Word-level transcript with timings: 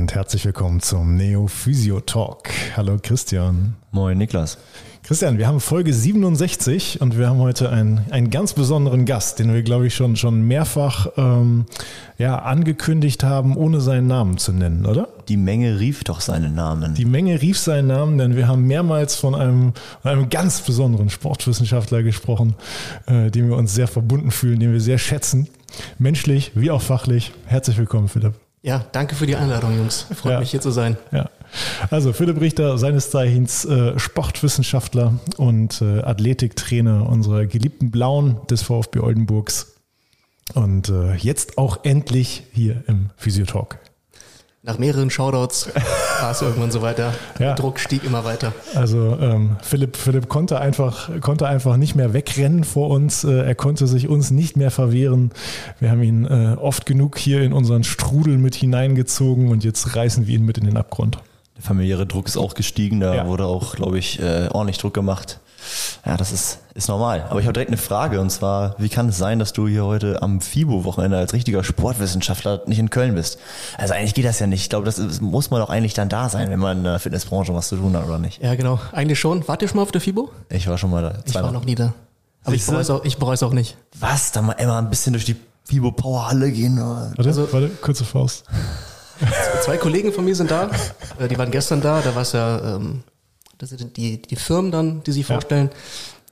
und 0.00 0.14
herzlich 0.14 0.44
willkommen 0.44 0.80
zum 0.80 1.16
Neo 1.16 1.46
Physio 1.46 2.00
Talk. 2.00 2.50
Hallo 2.76 2.98
Christian. 3.02 3.76
Moin 3.92 4.18
Niklas. 4.18 4.58
Christian, 5.02 5.38
wir 5.38 5.46
haben 5.46 5.58
Folge 5.58 5.94
67 5.94 7.00
und 7.00 7.16
wir 7.16 7.28
haben 7.28 7.38
heute 7.38 7.70
einen, 7.70 8.04
einen 8.10 8.28
ganz 8.28 8.52
besonderen 8.52 9.06
Gast, 9.06 9.38
den 9.38 9.54
wir, 9.54 9.62
glaube 9.62 9.86
ich, 9.86 9.94
schon, 9.94 10.16
schon 10.16 10.42
mehrfach 10.42 11.06
ähm, 11.16 11.64
ja, 12.18 12.40
angekündigt 12.40 13.24
haben, 13.24 13.56
ohne 13.56 13.80
seinen 13.80 14.06
Namen 14.06 14.36
zu 14.36 14.52
nennen, 14.52 14.84
oder? 14.84 15.08
Die 15.28 15.38
Menge 15.38 15.80
rief 15.80 16.04
doch 16.04 16.20
seinen 16.20 16.54
Namen. 16.54 16.94
Die 16.94 17.06
Menge 17.06 17.40
rief 17.40 17.58
seinen 17.58 17.86
Namen, 17.86 18.18
denn 18.18 18.36
wir 18.36 18.48
haben 18.48 18.66
mehrmals 18.66 19.16
von 19.16 19.34
einem, 19.34 19.72
von 20.02 20.10
einem 20.10 20.28
ganz 20.28 20.60
besonderen 20.60 21.08
Sportwissenschaftler 21.08 22.02
gesprochen, 22.02 22.54
äh, 23.06 23.30
dem 23.30 23.48
wir 23.48 23.56
uns 23.56 23.74
sehr 23.74 23.88
verbunden 23.88 24.30
fühlen, 24.30 24.60
den 24.60 24.72
wir 24.72 24.80
sehr 24.80 24.98
schätzen, 24.98 25.48
menschlich 25.98 26.52
wie 26.54 26.70
auch 26.70 26.82
fachlich. 26.82 27.32
Herzlich 27.46 27.78
willkommen, 27.78 28.08
Philipp. 28.08 28.45
Ja, 28.66 28.84
danke 28.90 29.14
für 29.14 29.26
die 29.26 29.36
Einladung, 29.36 29.78
Jungs. 29.78 30.06
Freut 30.12 30.32
ja. 30.32 30.40
mich 30.40 30.50
hier 30.50 30.60
zu 30.60 30.72
sein. 30.72 30.96
Ja. 31.12 31.30
Also 31.88 32.12
Philipp 32.12 32.40
Richter, 32.40 32.78
seines 32.78 33.12
Zeichens 33.12 33.64
äh, 33.64 33.96
Sportwissenschaftler 33.96 35.20
und 35.36 35.80
äh, 35.80 36.00
Athletiktrainer 36.00 37.08
unserer 37.08 37.46
geliebten 37.46 37.92
Blauen 37.92 38.40
des 38.50 38.62
VfB 38.62 38.98
Oldenburgs. 38.98 39.76
Und 40.54 40.88
äh, 40.88 41.14
jetzt 41.14 41.58
auch 41.58 41.84
endlich 41.84 42.42
hier 42.50 42.82
im 42.88 43.10
Physiotalk. 43.16 43.78
Nach 44.66 44.78
mehreren 44.78 45.10
Shoutouts 45.10 45.68
war 46.20 46.32
es 46.32 46.42
irgendwann 46.42 46.72
so 46.72 46.82
weiter. 46.82 47.14
Der 47.38 47.54
Druck 47.54 47.78
stieg 47.78 48.02
immer 48.02 48.24
weiter. 48.24 48.52
Also 48.74 49.16
ähm, 49.20 49.54
Philipp, 49.62 49.96
Philipp 49.96 50.28
konnte 50.28 50.58
einfach, 50.58 51.08
konnte 51.20 51.46
einfach 51.46 51.76
nicht 51.76 51.94
mehr 51.94 52.12
wegrennen 52.12 52.64
vor 52.64 52.90
uns. 52.90 53.22
Äh, 53.22 53.44
er 53.44 53.54
konnte 53.54 53.86
sich 53.86 54.08
uns 54.08 54.32
nicht 54.32 54.56
mehr 54.56 54.72
verwehren. 54.72 55.30
Wir 55.78 55.92
haben 55.92 56.02
ihn 56.02 56.24
äh, 56.24 56.56
oft 56.58 56.84
genug 56.84 57.16
hier 57.16 57.42
in 57.42 57.52
unseren 57.52 57.84
Strudel 57.84 58.38
mit 58.38 58.56
hineingezogen 58.56 59.50
und 59.50 59.62
jetzt 59.62 59.94
reißen 59.94 60.26
wir 60.26 60.34
ihn 60.34 60.44
mit 60.44 60.58
in 60.58 60.64
den 60.64 60.76
Abgrund. 60.76 61.18
Der 61.56 61.62
familiäre 61.62 62.04
Druck 62.04 62.26
ist 62.26 62.36
auch 62.36 62.54
gestiegen, 62.54 62.98
da 62.98 63.14
ja. 63.14 63.26
wurde 63.28 63.46
auch, 63.46 63.76
glaube 63.76 64.00
ich, 64.00 64.18
äh, 64.18 64.48
ordentlich 64.50 64.78
Druck 64.78 64.94
gemacht. 64.94 65.38
Ja, 66.04 66.16
das 66.16 66.32
ist, 66.32 66.58
ist 66.74 66.88
normal. 66.88 67.26
Aber 67.28 67.40
ich 67.40 67.46
habe 67.46 67.52
direkt 67.52 67.70
eine 67.70 67.76
Frage 67.78 68.20
und 68.20 68.30
zwar, 68.30 68.74
wie 68.78 68.88
kann 68.88 69.08
es 69.08 69.18
sein, 69.18 69.38
dass 69.38 69.52
du 69.52 69.66
hier 69.66 69.84
heute 69.84 70.22
am 70.22 70.40
FIBO-Wochenende 70.40 71.16
als 71.16 71.32
richtiger 71.32 71.64
Sportwissenschaftler 71.64 72.62
nicht 72.66 72.78
in 72.78 72.90
Köln 72.90 73.14
bist? 73.14 73.38
Also 73.78 73.94
eigentlich 73.94 74.14
geht 74.14 74.24
das 74.24 74.38
ja 74.38 74.46
nicht. 74.46 74.62
Ich 74.62 74.68
glaube, 74.68 74.84
das 74.84 74.98
ist, 74.98 75.20
muss 75.20 75.50
man 75.50 75.60
doch 75.60 75.70
eigentlich 75.70 75.94
dann 75.94 76.08
da 76.08 76.28
sein, 76.28 76.50
wenn 76.50 76.60
man 76.60 76.78
in 76.78 76.84
der 76.84 76.98
Fitnessbranche 76.98 77.54
was 77.54 77.68
zu 77.68 77.76
tun 77.76 77.96
hat, 77.96 78.06
oder 78.06 78.18
nicht? 78.18 78.42
Ja, 78.42 78.54
genau. 78.54 78.78
Eigentlich 78.92 79.18
schon. 79.18 79.46
Wart 79.48 79.62
ihr 79.62 79.68
schon 79.68 79.76
mal 79.76 79.82
auf 79.82 79.92
der 79.92 80.00
FIBO? 80.00 80.30
Ich 80.48 80.68
war 80.68 80.78
schon 80.78 80.90
mal 80.90 81.02
da. 81.02 81.18
Ich 81.24 81.34
war 81.34 81.50
noch 81.52 81.64
nie 81.64 81.74
da. 81.74 81.94
Aber 82.44 82.54
ich 82.54 82.64
bereue, 82.64 82.80
es 82.80 82.90
auch, 82.90 83.04
ich 83.04 83.18
bereue 83.18 83.34
es 83.34 83.42
auch 83.42 83.52
nicht. 83.52 83.76
Was? 83.98 84.30
Da 84.30 84.40
mal 84.40 84.52
immer 84.52 84.78
ein 84.78 84.88
bisschen 84.88 85.12
durch 85.12 85.24
die 85.24 85.36
FIBO 85.64 85.90
Powerhalle 85.90 86.52
gehen? 86.52 86.78
Warte, 86.78 87.28
also, 87.28 87.52
warte, 87.52 87.70
kurze 87.70 88.04
Faust. 88.04 88.44
Zwei 89.64 89.78
Kollegen 89.78 90.12
von 90.12 90.24
mir 90.24 90.36
sind 90.36 90.50
da. 90.50 90.70
Äh, 91.18 91.26
die 91.28 91.38
waren 91.38 91.50
gestern 91.50 91.80
da. 91.80 92.00
Da 92.02 92.14
war 92.14 92.22
es 92.22 92.32
ja, 92.32 92.76
ähm, 92.76 93.02
das 93.58 93.70
sind 93.70 93.96
die, 93.96 94.20
die 94.20 94.36
Firmen 94.36 94.70
dann, 94.70 95.02
die 95.02 95.12
sich 95.12 95.26
vorstellen. 95.26 95.70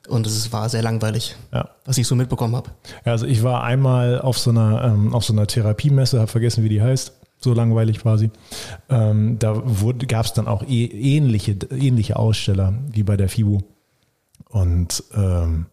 Und 0.08 0.26
es 0.26 0.52
war 0.52 0.68
sehr 0.68 0.82
langweilig, 0.82 1.34
ja. 1.52 1.70
was 1.86 1.96
ich 1.96 2.06
so 2.06 2.14
mitbekommen 2.14 2.54
habe. 2.56 2.70
Ja, 3.06 3.12
also 3.12 3.26
ich 3.26 3.42
war 3.42 3.64
einmal 3.64 4.20
auf 4.20 4.38
so 4.38 4.50
einer, 4.50 4.84
ähm, 4.84 5.14
auf 5.14 5.24
so 5.24 5.32
einer 5.32 5.46
Therapiemesse, 5.46 6.18
habe 6.18 6.30
vergessen, 6.30 6.62
wie 6.62 6.68
die 6.68 6.82
heißt. 6.82 7.12
So 7.40 7.54
langweilig 7.54 8.00
quasi. 8.00 8.30
Ähm, 8.88 9.38
da 9.38 9.62
gab 10.08 10.26
es 10.26 10.32
dann 10.32 10.46
auch 10.46 10.62
e 10.62 10.84
ähnliche, 10.84 11.56
ähnliche 11.70 12.16
Aussteller 12.16 12.74
wie 12.90 13.02
bei 13.02 13.16
der 13.16 13.28
FIBO. 13.28 13.62
Und 14.48 15.02
ähm, 15.14 15.66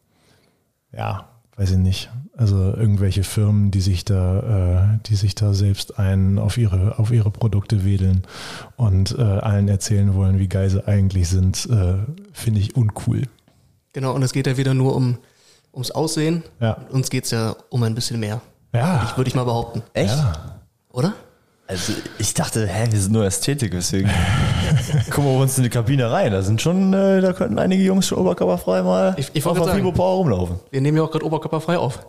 ja, 0.91 1.30
weiß 1.61 1.71
ich 1.71 1.77
nicht. 1.77 2.09
Also 2.35 2.55
irgendwelche 2.73 3.23
Firmen, 3.23 3.69
die 3.69 3.81
sich 3.81 4.03
da, 4.03 4.95
äh, 4.95 4.99
die 5.05 5.15
sich 5.15 5.35
da 5.35 5.53
selbst 5.53 5.99
einen 5.99 6.39
auf 6.39 6.57
ihre, 6.57 6.97
auf 6.97 7.11
ihre 7.11 7.29
Produkte 7.29 7.85
wedeln 7.85 8.23
und 8.77 9.15
äh, 9.15 9.21
allen 9.21 9.67
erzählen 9.67 10.15
wollen, 10.15 10.39
wie 10.39 10.47
geil 10.47 10.71
sie 10.71 10.87
eigentlich 10.87 11.29
sind, 11.29 11.69
äh, 11.69 11.99
finde 12.33 12.61
ich 12.61 12.75
uncool. 12.75 13.27
Genau, 13.93 14.15
und 14.15 14.23
es 14.23 14.33
geht 14.33 14.47
ja 14.47 14.57
wieder 14.57 14.73
nur 14.73 14.95
um 14.95 15.19
ums 15.71 15.91
Aussehen. 15.91 16.43
Ja. 16.59 16.77
Uns 16.89 17.11
geht 17.11 17.25
es 17.25 17.31
ja 17.31 17.55
um 17.69 17.83
ein 17.83 17.93
bisschen 17.93 18.19
mehr. 18.19 18.41
Ja. 18.73 18.93
Würde 18.93 19.05
ich, 19.05 19.17
würd 19.17 19.27
ich 19.27 19.35
mal 19.35 19.43
behaupten. 19.43 19.83
Echt? 19.93 20.15
Ja. 20.15 20.61
Oder? 20.89 21.13
Also 21.71 21.93
ich 22.17 22.33
dachte, 22.33 22.67
hä, 22.67 22.87
wir 22.91 22.99
sind 22.99 23.13
nur 23.13 23.23
Ästhetik, 23.23 23.71
deswegen 23.71 24.09
gucken 25.09 25.23
wir 25.23 25.39
uns 25.39 25.57
in 25.57 25.63
die 25.63 25.69
Kabine 25.69 26.11
rein. 26.11 26.33
Da 26.33 26.41
sind 26.41 26.61
schon, 26.61 26.91
äh, 26.91 27.21
da 27.21 27.31
könnten 27.31 27.57
einige 27.59 27.81
Jungs 27.81 28.07
schon 28.07 28.17
oberkörperfrei 28.17 28.83
mal 28.83 29.15
ich, 29.17 29.29
ich 29.31 29.45
auf 29.45 29.57
der 29.57 29.75
Fibo 29.75 29.93
Power 29.93 30.17
rumlaufen. 30.17 30.59
Wir 30.69 30.81
nehmen 30.81 30.97
ja 30.97 31.03
auch 31.03 31.11
gerade 31.11 31.25
oberkörperfrei 31.25 31.77
auf. 31.77 32.05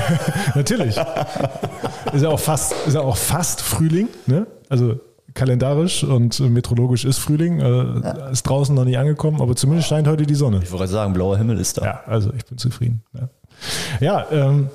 Natürlich. 0.54 0.96
ist 0.96 2.22
ja 2.22 2.28
auch 2.30 2.40
fast, 2.40 2.74
ist 2.86 2.94
ja 2.94 3.02
auch 3.02 3.18
fast 3.18 3.60
Frühling, 3.60 4.08
ne? 4.24 4.46
Also 4.70 4.98
kalendarisch 5.34 6.04
und 6.04 6.40
meteorologisch 6.40 7.04
ist 7.04 7.18
Frühling. 7.18 7.60
Äh, 7.60 7.68
ja. 7.68 8.28
Ist 8.30 8.44
draußen 8.44 8.74
noch 8.74 8.86
nicht 8.86 8.96
angekommen, 8.96 9.42
aber 9.42 9.54
zumindest 9.56 9.90
scheint 9.90 10.08
heute 10.08 10.24
die 10.24 10.34
Sonne. 10.34 10.60
Ich 10.62 10.72
wollte 10.72 10.88
sagen, 10.88 11.12
blauer 11.12 11.36
Himmel 11.36 11.58
ist 11.58 11.76
da. 11.76 11.84
Ja, 11.84 12.00
also 12.06 12.32
ich 12.34 12.46
bin 12.46 12.56
zufrieden. 12.56 13.02
Ja, 13.12 13.28
ja 14.00 14.26
ähm, 14.32 14.70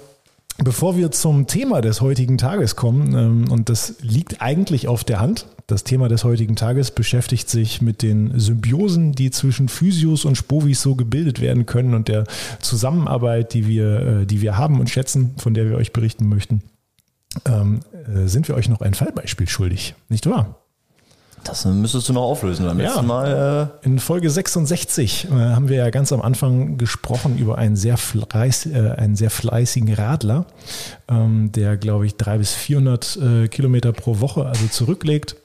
Bevor 0.63 0.97
wir 0.97 1.11
zum 1.11 1.45
Thema 1.45 1.81
des 1.81 2.01
heutigen 2.01 2.37
Tages 2.37 2.75
kommen, 2.75 3.13
ähm, 3.13 3.51
und 3.51 3.69
das 3.69 3.95
liegt 4.01 4.41
eigentlich 4.41 4.87
auf 4.87 5.03
der 5.03 5.19
Hand, 5.19 5.45
das 5.67 5.83
Thema 5.83 6.07
des 6.07 6.23
heutigen 6.23 6.55
Tages 6.55 6.91
beschäftigt 6.91 7.49
sich 7.49 7.81
mit 7.81 8.01
den 8.01 8.39
Symbiosen, 8.39 9.11
die 9.11 9.31
zwischen 9.31 9.67
Physios 9.67 10.25
und 10.25 10.35
Spovis 10.35 10.81
so 10.81 10.95
gebildet 10.95 11.41
werden 11.41 11.65
können 11.65 11.93
und 11.93 12.07
der 12.07 12.23
Zusammenarbeit, 12.59 13.53
die 13.53 13.67
wir, 13.67 13.99
äh, 13.99 14.25
die 14.25 14.41
wir 14.41 14.57
haben 14.57 14.79
und 14.79 14.89
schätzen, 14.89 15.35
von 15.37 15.53
der 15.53 15.69
wir 15.69 15.77
euch 15.77 15.93
berichten 15.93 16.27
möchten. 16.27 16.63
Ähm, 17.45 17.81
äh, 17.91 18.27
sind 18.27 18.47
wir 18.47 18.55
euch 18.55 18.69
noch 18.69 18.81
ein 18.81 18.93
Fallbeispiel 18.93 19.47
schuldig, 19.47 19.93
nicht 20.09 20.25
wahr? 20.27 20.66
Das 21.47 21.65
müsstest 21.65 22.09
du 22.09 22.13
noch 22.13 22.23
auflösen 22.23 22.65
beim 22.65 22.79
ja. 22.79 22.89
letzten 22.89 23.07
Mal. 23.07 23.71
Äh 23.83 23.85
In 23.85 23.99
Folge 23.99 24.29
66 24.29 25.25
äh, 25.25 25.31
haben 25.31 25.69
wir 25.69 25.77
ja 25.77 25.89
ganz 25.89 26.11
am 26.11 26.21
Anfang 26.21 26.77
gesprochen 26.77 27.37
über 27.37 27.57
einen 27.57 27.75
sehr, 27.75 27.97
fleiß, 27.97 28.67
äh, 28.67 28.95
einen 28.97 29.15
sehr 29.15 29.29
fleißigen 29.29 29.93
Radler, 29.93 30.45
ähm, 31.09 31.51
der, 31.51 31.77
glaube 31.77 32.05
ich, 32.05 32.15
300 32.17 32.39
bis 32.39 32.53
400 32.53 33.17
äh, 33.17 33.47
Kilometer 33.47 33.93
pro 33.93 34.19
Woche 34.19 34.45
also 34.45 34.67
zurücklegt 34.67 35.35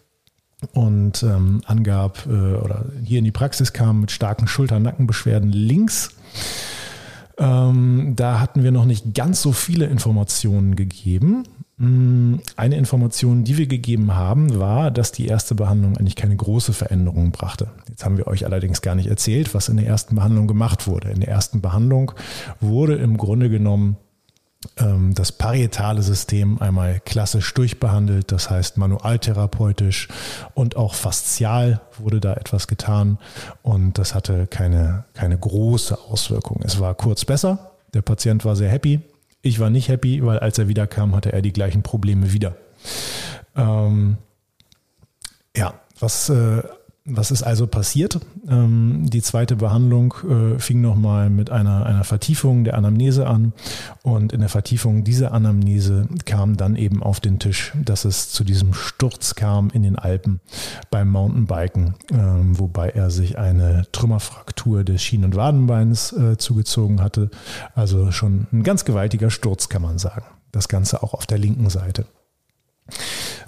und 0.73 1.23
ähm, 1.23 1.63
angab 1.67 2.27
äh, 2.27 2.31
oder 2.31 2.87
hier 3.05 3.19
in 3.19 3.25
die 3.25 3.33
Praxis 3.33 3.73
kam 3.73 4.01
mit 4.01 4.11
starken 4.11 4.47
Schulter-Nackenbeschwerden 4.47 5.51
links. 5.51 6.11
Ähm, 7.39 8.13
da 8.15 8.41
hatten 8.41 8.63
wir 8.63 8.73
noch 8.73 8.85
nicht 8.85 9.15
ganz 9.15 9.43
so 9.43 9.53
viele 9.53 9.87
Informationen 9.87 10.77
gegeben. 10.77 11.45
Mm, 11.83 12.37
eine 12.55 12.77
Information, 12.77 13.43
die 13.43 13.59
wir 13.59 13.67
gegeben 13.67 14.15
haben, 14.15 14.61
war, 14.61 14.93
dass 14.93 15.11
die 15.11 15.27
erste 15.27 15.57
Behandlung 15.57 15.97
eigentlich 15.97 16.15
keine 16.15 16.37
große 16.37 16.73
Veränderung 16.73 17.33
brachte. 17.33 17.71
Jetzt 17.89 18.05
haben 18.05 18.19
wir 18.19 18.29
euch 18.29 18.45
allerdings 18.45 18.83
gar 18.83 18.95
nicht 18.95 19.09
erzählt, 19.09 19.53
was 19.53 19.69
in 19.69 19.79
der 19.79 19.87
ersten 19.89 20.15
Behandlung 20.15 20.47
gemacht 20.47 20.87
wurde. 20.87 21.11
In 21.11 21.19
der 21.19 21.31
ersten 21.31 21.61
Behandlung 21.61 22.13
wurde 22.61 22.95
im 22.95 23.17
Grunde 23.17 23.51
genommen 23.51 23.97
ähm, 24.77 25.13
das 25.17 25.33
parietale 25.33 26.03
System 26.03 26.63
einmal 26.63 27.01
klassisch 27.01 27.53
durchbehandelt, 27.53 28.31
das 28.31 28.49
heißt 28.49 28.79
manualtherapeutisch 28.79 30.07
und 30.55 30.77
auch 30.77 30.95
faszial 30.95 31.81
wurde 31.99 32.21
da 32.21 32.35
etwas 32.35 32.69
getan 32.69 33.19
und 33.63 33.99
das 33.99 34.15
hatte 34.15 34.47
keine, 34.47 35.05
keine 35.15 35.37
große 35.37 35.99
Auswirkung. 35.99 36.61
Es 36.63 36.79
war 36.79 36.95
kurz 36.95 37.25
besser, 37.25 37.73
der 37.93 38.03
Patient 38.03 38.45
war 38.45 38.55
sehr 38.55 38.71
happy, 38.71 39.01
ich 39.43 39.59
war 39.59 39.71
nicht 39.71 39.89
happy, 39.89 40.25
weil 40.25 40.39
als 40.39 40.59
er 40.59 40.69
wiederkam, 40.69 41.15
hatte 41.15 41.33
er 41.33 41.43
die 41.43 41.53
gleichen 41.53 41.83
Probleme 41.83 42.33
wieder. 42.33 42.57
Ähm, 43.57 44.17
ja, 45.57 45.75
was, 45.99 46.29
äh, 46.31 46.63
was 47.05 47.33
ist 47.33 47.43
also 47.43 47.67
passiert? 47.67 48.21
Ähm, 48.49 49.07
die 49.11 49.23
zweite 49.23 49.57
Behandlung 49.57 50.15
äh, 50.29 50.59
fing 50.61 50.81
nochmal 50.81 51.31
mit 51.31 51.51
einer, 51.51 51.85
einer 51.85 52.05
Vertiefung 52.05 52.63
der 52.63 52.75
Anamnese 52.75 53.27
an. 53.27 53.53
Und 54.03 54.33
in 54.33 54.41
der 54.41 54.49
Vertiefung 54.49 55.03
dieser 55.03 55.33
Anamnese 55.33 56.07
kam 56.27 56.57
dann 56.57 56.77
eben 56.77 57.03
auf 57.03 57.19
den 57.19 57.41
Tisch, 57.41 57.73
dass 57.75 58.05
es 58.05 58.31
zu 58.31 58.45
diesem 58.45 58.73
Sturz 58.73 59.35
kam 59.35 59.71
in 59.71 59.83
den 59.83 59.99
Alpen 59.99 60.41
beim 60.91 61.09
Mountainbiken, 61.09 61.95
ähm, 62.13 62.59
wobei 62.59 62.91
er 62.91 63.11
sich 63.11 63.37
eine 63.37 63.85
Trümmerfraktur 63.91 64.85
des 64.85 65.03
Schien- 65.03 65.25
und 65.25 65.35
Wadenbeins 65.35 66.13
äh, 66.13 66.37
zugezogen 66.39 67.03
hatte. 67.03 67.31
Also 67.75 68.13
schon 68.13 68.47
ein 68.53 68.63
ganz 68.63 68.85
gewaltiger 68.85 69.31
Sturz, 69.31 69.69
kann 69.69 69.83
man 69.83 69.99
sagen. 69.99 70.27
Das 70.53 70.69
Ganze 70.69 71.03
auch 71.03 71.15
auf 71.15 71.27
der 71.27 71.39
linken 71.39 71.69
Seite. 71.69 72.05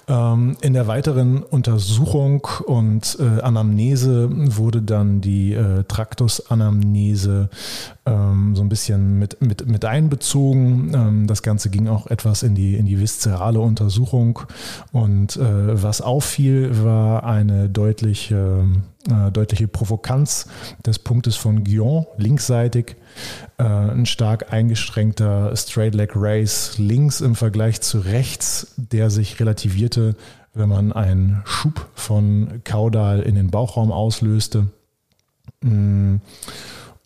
Ähm, 0.06 0.56
in 0.60 0.74
der 0.74 0.86
weiteren 0.86 1.42
Untersuchung 1.42 2.46
und 2.66 3.16
äh, 3.20 3.40
Anamnese 3.40 4.28
wurde 4.56 4.82
dann 4.82 5.22
die 5.22 5.54
äh, 5.54 5.84
Traktusanamnese 5.84 7.48
ähm, 8.04 8.54
so 8.54 8.62
ein 8.62 8.68
bisschen 8.68 9.18
mit, 9.18 9.40
mit, 9.40 9.66
mit 9.66 9.84
einbezogen. 9.84 10.92
Ähm, 10.94 11.26
das 11.26 11.42
Ganze 11.42 11.70
ging 11.70 11.88
auch 11.88 12.06
etwas 12.08 12.42
in 12.42 12.54
die, 12.54 12.74
in 12.74 12.84
die 12.84 13.00
viszerale 13.00 13.60
Untersuchung. 13.60 14.40
Und 14.92 15.36
äh, 15.36 15.82
was 15.82 16.02
auffiel, 16.02 16.84
war 16.84 17.24
eine 17.24 17.70
deutliche 17.70 18.66
äh, 19.10 19.30
deutliche 19.30 19.68
Provokanz 19.68 20.48
des 20.84 20.98
Punktes 20.98 21.36
von 21.36 21.64
Guion, 21.64 22.06
linksseitig, 22.16 22.96
äh, 23.58 23.62
ein 23.64 24.06
stark 24.06 24.52
eingeschränkter 24.52 25.54
Straight 25.56 25.94
Leg 25.94 26.12
Race 26.14 26.78
links 26.78 27.20
im 27.20 27.34
Vergleich 27.34 27.80
zu 27.80 27.98
rechts, 27.98 28.74
der 28.76 29.10
sich 29.10 29.38
relativierte, 29.40 30.16
wenn 30.54 30.68
man 30.68 30.92
einen 30.92 31.42
Schub 31.44 31.88
von 31.94 32.62
Kaudal 32.64 33.20
in 33.20 33.34
den 33.34 33.50
Bauchraum 33.50 33.92
auslöste. 33.92 34.68
Mm. 35.60 36.16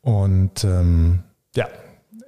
Und 0.03 0.65
ähm, 0.65 1.21
ja, 1.55 1.67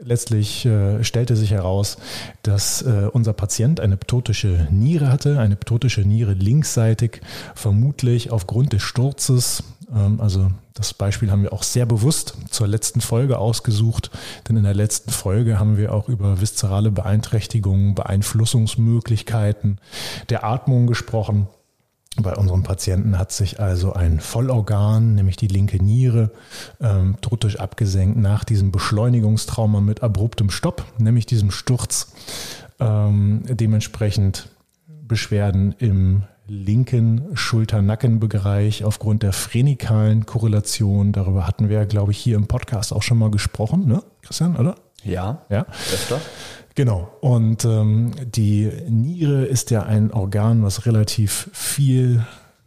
letztlich 0.03 0.67
äh, 0.67 1.05
stellte 1.05 1.37
sich 1.37 1.51
heraus, 1.51 1.99
dass 2.43 2.83
äh, 2.83 3.09
unser 3.13 3.33
Patient 3.33 3.81
eine 3.81 3.97
ptotische 3.97 4.69
Niere 4.71 5.13
hatte, 5.13 5.39
eine 5.39 5.57
ptotische 5.57 6.03
Niere 6.03 6.33
linksseitig, 6.33 7.21
vermutlich 7.55 8.31
aufgrund 8.31 8.73
des 8.73 8.83
Sturzes. 8.83 9.63
Ähm, 9.95 10.21
also 10.21 10.51
das 10.75 10.95
Beispiel 10.95 11.31
haben 11.31 11.43
wir 11.43 11.53
auch 11.53 11.63
sehr 11.63 11.87
bewusst 11.87 12.35
zur 12.51 12.67
letzten 12.67 13.01
Folge 13.01 13.39
ausgesucht, 13.39 14.11
denn 14.49 14.57
in 14.57 14.65
der 14.65 14.75
letzten 14.75 15.11
Folge 15.11 15.59
haben 15.59 15.77
wir 15.77 15.93
auch 15.93 16.09
über 16.09 16.41
viszerale 16.41 16.91
Beeinträchtigungen, 16.91 17.95
Beeinflussungsmöglichkeiten 17.95 19.79
der 20.31 20.45
Atmung 20.45 20.87
gesprochen. 20.87 21.49
Bei 22.17 22.35
unserem 22.35 22.65
Patienten 22.65 23.19
hat 23.19 23.31
sich 23.31 23.61
also 23.61 23.93
ein 23.93 24.19
Vollorgan, 24.19 25.15
nämlich 25.15 25.37
die 25.37 25.47
linke 25.47 25.83
Niere, 25.83 26.33
ähm, 26.81 27.17
abgesenkt 27.59 28.19
nach 28.19 28.45
diesem 28.45 28.73
Beschleunigungstrauma 28.73 29.81
mit 29.81 30.03
abruptem 30.03 30.51
Stopp, 30.51 30.85
nämlich 30.99 31.27
diesem 31.27 31.51
Sturz. 31.51 32.13
Ähm, 32.81 33.45
dementsprechend 33.49 34.49
Beschwerden 34.87 35.75
im 35.79 36.25
linken 36.51 37.29
Schulter-Nackenbereich 37.35 38.85
aufgrund 38.85 39.23
der 39.23 39.33
phrenikalen 39.33 40.27
Korrelation. 40.27 41.13
Darüber 41.13 41.47
hatten 41.47 41.69
wir, 41.69 41.87
glaube 41.87 42.11
ich, 42.11 42.19
hier 42.19 42.37
im 42.37 42.49
Podcast 42.49 42.93
auch 42.93 43.03
schon 43.03 43.19
mal 43.19 43.31
gesprochen, 43.31 43.87
ne, 43.87 44.03
Christian, 44.23 44.57
oder? 44.57 44.75
Ja, 45.05 45.43
ja. 45.49 45.67
öfter. 45.93 46.21
Genau. 46.75 47.11
Und 47.21 47.65
ähm, 47.65 48.13
die 48.25 48.71
Niere 48.89 49.45
ist 49.45 49.71
ja 49.71 49.83
ein 49.83 50.13
Organ, 50.13 50.63
was 50.63 50.87
relativ 50.87 51.51
viel 51.53 52.25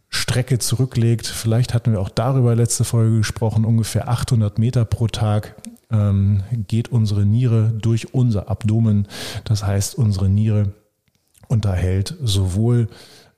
Strecke 0.08 0.58
zurücklegt. 0.58 1.26
Vielleicht 1.26 1.74
hatten 1.74 1.92
wir 1.92 2.00
auch 2.00 2.08
darüber 2.08 2.54
letzte 2.54 2.84
Folge 2.84 3.18
gesprochen. 3.18 3.64
Ungefähr 3.64 4.08
800 4.08 4.58
Meter 4.58 4.84
pro 4.84 5.08
Tag 5.08 5.56
ähm, 5.90 6.44
geht 6.68 6.88
unsere 6.88 7.26
Niere 7.26 7.72
durch 7.80 8.14
unser 8.14 8.48
Abdomen. 8.48 9.08
Das 9.44 9.64
heißt, 9.64 9.96
unsere 9.96 10.28
Niere 10.28 10.74
unterhält 11.48 12.16
sowohl 12.22 12.88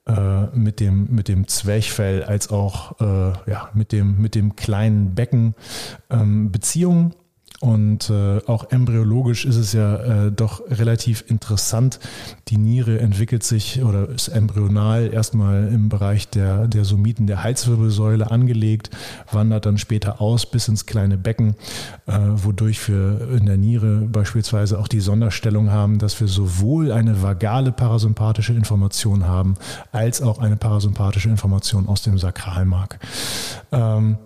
äh, 0.06 0.46
mit 0.54 0.80
dem, 0.80 1.08
mit 1.10 1.28
dem 1.28 1.48
Zwerchfell 1.48 2.22
als 2.22 2.50
auch 2.50 3.00
äh, 3.00 3.50
ja, 3.50 3.70
mit, 3.74 3.92
dem, 3.92 4.20
mit 4.20 4.34
dem 4.34 4.56
kleinen 4.56 5.14
Becken 5.14 5.54
ähm, 6.10 6.52
Beziehungen 6.52 7.14
und 7.60 8.10
äh, 8.10 8.40
auch 8.46 8.70
embryologisch 8.70 9.46
ist 9.46 9.56
es 9.56 9.72
ja 9.72 10.26
äh, 10.26 10.32
doch 10.32 10.60
relativ 10.68 11.24
interessant. 11.28 11.98
Die 12.48 12.58
Niere 12.58 12.98
entwickelt 12.98 13.44
sich 13.44 13.82
oder 13.82 14.08
ist 14.10 14.28
embryonal 14.28 15.12
erstmal 15.12 15.68
im 15.68 15.88
Bereich 15.88 16.28
der, 16.28 16.68
der 16.68 16.84
Somiten 16.84 17.26
der 17.26 17.42
Halswirbelsäule 17.42 18.30
angelegt, 18.30 18.90
wandert 19.32 19.64
dann 19.64 19.78
später 19.78 20.20
aus 20.20 20.44
bis 20.44 20.68
ins 20.68 20.84
kleine 20.84 21.16
Becken, 21.16 21.54
äh, 22.06 22.18
wodurch 22.18 22.88
wir 22.88 23.28
in 23.30 23.46
der 23.46 23.56
Niere 23.56 24.02
beispielsweise 24.02 24.78
auch 24.78 24.88
die 24.88 25.00
Sonderstellung 25.00 25.70
haben, 25.70 25.98
dass 25.98 26.20
wir 26.20 26.28
sowohl 26.28 26.92
eine 26.92 27.22
vagale 27.22 27.72
parasympathische 27.72 28.52
Information 28.52 29.26
haben, 29.26 29.54
als 29.92 30.20
auch 30.20 30.40
eine 30.40 30.56
parasympathische 30.56 31.30
Information 31.30 31.88
aus 31.88 32.02
dem 32.02 32.18
Sakralmark. 32.18 32.98
Ähm, 33.72 34.18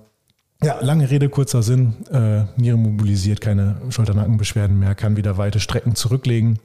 ja, 0.62 0.78
lange 0.80 1.10
Rede, 1.10 1.28
kurzer 1.28 1.62
Sinn. 1.62 1.94
Äh, 2.12 2.44
Niere 2.60 2.76
mobilisiert, 2.76 3.40
keine 3.40 3.76
Schulternackenbeschwerden 3.88 4.78
mehr, 4.78 4.94
kann 4.94 5.16
wieder 5.16 5.38
weite 5.38 5.60
Strecken 5.60 5.94
zurücklegen. 5.94 6.58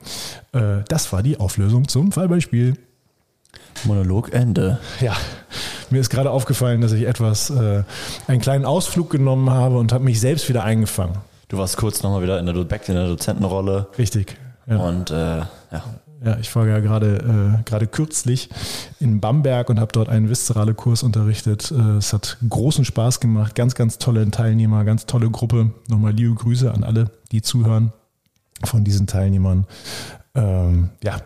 Äh, 0.52 0.84
das 0.88 1.12
war 1.14 1.24
die 1.24 1.40
Auflösung 1.40 1.88
zum 1.88 2.12
Fallbeispiel. 2.12 2.78
Monolog 3.86 4.34
Ende. 4.34 4.80
Ja, 5.02 5.16
mir 5.90 6.02
ist 6.02 6.10
gerade 6.10 6.32
aufgefallen, 6.32 6.82
dass 6.82 6.92
ich 6.92 7.08
etwas, 7.08 7.50
äh, 7.50 7.84
einen 8.28 8.42
kleinen 8.42 8.66
Ausflug 8.66 9.10
genommen 9.10 9.50
habe 9.50 9.78
und 9.78 9.94
habe 9.94 10.04
mich 10.04 10.20
selbst 10.20 10.50
wieder 10.50 10.64
eingefangen. 10.64 11.18
Du 11.48 11.58
warst 11.58 11.78
kurz 11.78 12.02
nochmal 12.04 12.22
wieder 12.22 12.40
in 12.40 12.46
der, 12.46 12.54
back 12.66 12.90
in 12.90 12.96
der 12.96 13.08
Dozentenrolle. 13.08 13.88
Richtig. 13.98 14.38
Ja. 14.68 14.78
Und 14.78 15.12
äh, 15.12 15.38
ja, 15.38 15.84
ja, 16.24 16.38
ich 16.40 16.56
war 16.56 16.68
ja 16.68 16.80
gerade 16.80 17.60
äh, 17.60 17.64
gerade 17.64 17.88
kürzlich 17.88 18.50
in 19.00 19.20
Bamberg 19.20 19.70
und 19.70 19.80
habe 19.80 19.92
dort 19.92 20.10
einen 20.10 20.30
viszerale 20.30 20.74
Kurs 20.74 21.04
unterrichtet. 21.04 21.72
Äh, 21.72 21.98
es 21.98 22.14
hat 22.14 22.38
großen 22.48 22.86
Spaß 22.86 23.20
gemacht, 23.20 23.56
ganz, 23.56 23.76
ganz 23.76 23.98
tolle 23.98 24.30
Teilnehmer, 24.32 24.86
ganz 24.86 25.06
tolle 25.06 25.30
Gruppe. 25.30 25.72
Nochmal 25.90 26.14
liebe 26.14 26.36
Grüße 26.36 26.72
an 26.72 26.84
alle, 26.84 27.12
die 27.32 27.42
zuhören 27.42 27.92
von 28.64 28.84
diesen 28.84 29.08
Teilnehmern. 29.08 29.68
Ähm, 30.34 30.90
ja, 31.04 31.22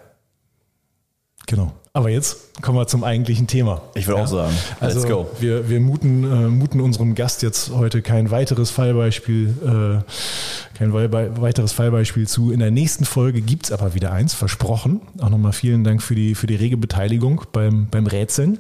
genau. 1.46 1.74
Aber 1.92 2.10
jetzt 2.10 2.62
kommen 2.62 2.78
wir 2.78 2.86
zum 2.88 3.04
eigentlichen 3.04 3.48
Thema. 3.48 3.82
Ich 3.96 4.06
würde 4.06 4.20
ja. 4.20 4.24
auch 4.24 4.30
sagen, 4.30 4.56
let's 4.80 4.96
also 4.96 5.08
go. 5.08 5.30
Wir, 5.40 5.70
wir 5.70 5.80
muten, 5.80 6.24
äh, 6.24 6.48
muten 6.48 6.82
unserem 6.82 7.16
Gast 7.16 7.42
jetzt 7.42 7.72
heute 7.72 8.02
kein 8.02 8.30
weiteres 8.30 8.70
Fallbeispiel, 8.70 10.04
äh, 10.04 10.78
kein 10.78 10.94
weiteres 10.94 11.72
Fallbeispiel 11.72 12.28
zu. 12.28 12.52
In 12.52 12.60
der 12.60 12.72
nächsten 12.72 13.06
Folge 13.06 13.42
gibt 13.42 13.66
es 13.66 13.72
aber 13.72 13.96
wieder 13.96 14.12
eins, 14.12 14.36
versprochen. 14.36 15.02
Auch 15.20 15.30
nochmal 15.30 15.54
vielen 15.54 15.84
Dank 15.84 16.04
für 16.04 16.16
die, 16.16 16.36
für 16.36 16.48
die 16.48 16.56
rege 16.56 16.78
Beteiligung 16.78 17.42
beim, 17.52 17.88
beim 17.90 18.06
Rätseln. 18.06 18.60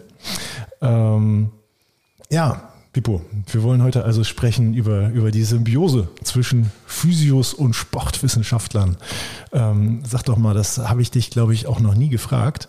Ähm, 0.81 1.51
ja, 2.31 2.69
Pipo, 2.91 3.21
wir 3.51 3.61
wollen 3.61 3.83
heute 3.83 4.03
also 4.03 4.23
sprechen 4.23 4.73
über, 4.73 5.09
über 5.09 5.29
die 5.29 5.43
Symbiose 5.43 6.07
zwischen 6.23 6.71
Physios 6.87 7.53
und 7.53 7.73
Sportwissenschaftlern. 7.73 8.97
Ähm, 9.53 10.01
sag 10.03 10.23
doch 10.23 10.37
mal, 10.37 10.55
das 10.55 10.79
habe 10.79 11.03
ich 11.03 11.11
dich, 11.11 11.29
glaube 11.29 11.53
ich, 11.53 11.67
auch 11.67 11.79
noch 11.79 11.93
nie 11.93 12.09
gefragt. 12.09 12.65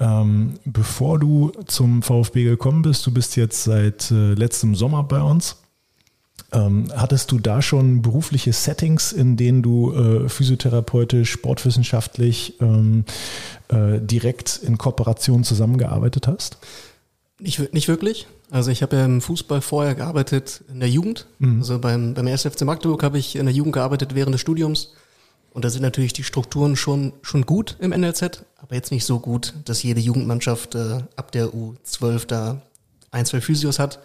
Ähm, 0.00 0.54
bevor 0.64 1.18
du 1.18 1.52
zum 1.66 2.02
VfB 2.02 2.44
gekommen 2.44 2.82
bist, 2.82 3.06
du 3.06 3.12
bist 3.12 3.36
jetzt 3.36 3.64
seit 3.64 4.10
äh, 4.10 4.32
letztem 4.32 4.74
Sommer 4.74 5.02
bei 5.04 5.20
uns. 5.20 5.56
Ähm, 6.52 6.90
hattest 6.94 7.30
du 7.30 7.38
da 7.38 7.62
schon 7.62 8.02
berufliche 8.02 8.52
Settings, 8.52 9.12
in 9.12 9.36
denen 9.36 9.62
du 9.62 9.92
äh, 9.92 10.28
physiotherapeutisch, 10.28 11.30
sportwissenschaftlich 11.30 12.54
ähm, 12.60 13.04
äh, 13.68 14.00
direkt 14.00 14.56
in 14.62 14.78
Kooperation 14.78 15.44
zusammengearbeitet 15.44 16.26
hast? 16.26 16.58
Nicht, 17.38 17.72
nicht 17.72 17.88
wirklich. 17.88 18.26
Also 18.50 18.70
ich 18.70 18.82
habe 18.82 18.96
ja 18.96 19.04
im 19.04 19.20
Fußball 19.20 19.60
vorher 19.60 19.94
gearbeitet 19.94 20.64
in 20.72 20.80
der 20.80 20.88
Jugend. 20.88 21.26
Mhm. 21.38 21.58
Also 21.58 21.78
beim, 21.78 22.14
beim 22.14 22.26
SFC 22.26 22.62
Magdeburg 22.62 23.02
habe 23.02 23.18
ich 23.18 23.36
in 23.36 23.46
der 23.46 23.54
Jugend 23.54 23.74
gearbeitet 23.74 24.14
während 24.14 24.34
des 24.34 24.40
Studiums. 24.40 24.94
Und 25.52 25.64
da 25.64 25.70
sind 25.70 25.82
natürlich 25.82 26.12
die 26.12 26.22
Strukturen 26.22 26.76
schon, 26.76 27.12
schon 27.22 27.44
gut 27.44 27.76
im 27.80 27.90
NLZ, 27.90 28.44
aber 28.58 28.74
jetzt 28.76 28.92
nicht 28.92 29.04
so 29.04 29.18
gut, 29.18 29.54
dass 29.64 29.82
jede 29.82 30.00
Jugendmannschaft 30.00 30.74
äh, 30.74 31.02
ab 31.16 31.32
der 31.32 31.48
U12 31.48 32.26
da 32.26 32.62
ein, 33.10 33.26
zwei 33.26 33.40
Physios 33.40 33.78
hat. 33.78 33.98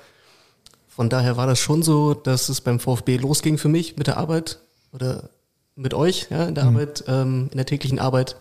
Von 0.87 1.09
daher 1.09 1.37
war 1.37 1.45
das 1.45 1.59
schon 1.59 1.83
so, 1.83 2.13
dass 2.13 2.49
es 2.49 2.61
beim 2.61 2.79
VfB 2.79 3.17
losging 3.17 3.57
für 3.57 3.67
mich 3.67 3.97
mit 3.97 4.07
der 4.07 4.17
Arbeit 4.17 4.59
oder 4.91 5.29
mit 5.75 5.93
euch 5.93 6.27
ja, 6.29 6.45
in 6.45 6.55
der 6.55 6.63
mhm. 6.65 6.77
Arbeit, 6.77 7.03
ähm, 7.07 7.49
in 7.51 7.57
der 7.57 7.65
täglichen 7.65 7.99
Arbeit. 7.99 8.37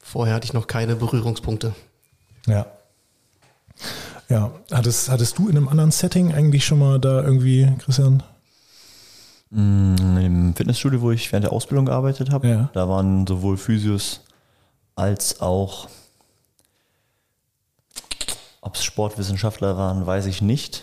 Vorher 0.00 0.34
hatte 0.34 0.46
ich 0.46 0.52
noch 0.52 0.66
keine 0.66 0.96
Berührungspunkte. 0.96 1.74
Ja. 2.46 2.66
Ja, 4.28 4.52
hattest, 4.72 5.08
hattest 5.08 5.38
du 5.38 5.48
in 5.48 5.56
einem 5.56 5.68
anderen 5.68 5.92
Setting 5.92 6.32
eigentlich 6.32 6.64
schon 6.64 6.78
mal 6.78 6.98
da 6.98 7.22
irgendwie, 7.22 7.72
Christian, 7.78 8.22
Im 9.56 10.54
Fitnessstudio, 10.54 11.00
wo 11.00 11.12
ich 11.12 11.32
während 11.32 11.44
der 11.44 11.52
Ausbildung 11.52 11.86
gearbeitet 11.86 12.30
habe, 12.30 12.46
ja. 12.46 12.70
da 12.74 12.90
waren 12.90 13.26
sowohl 13.26 13.56
Physios 13.56 14.20
als 14.94 15.40
auch, 15.40 15.88
ob 18.60 18.74
es 18.74 18.84
Sportwissenschaftler 18.84 19.78
waren, 19.78 20.06
weiß 20.06 20.26
ich 20.26 20.42
nicht. 20.42 20.82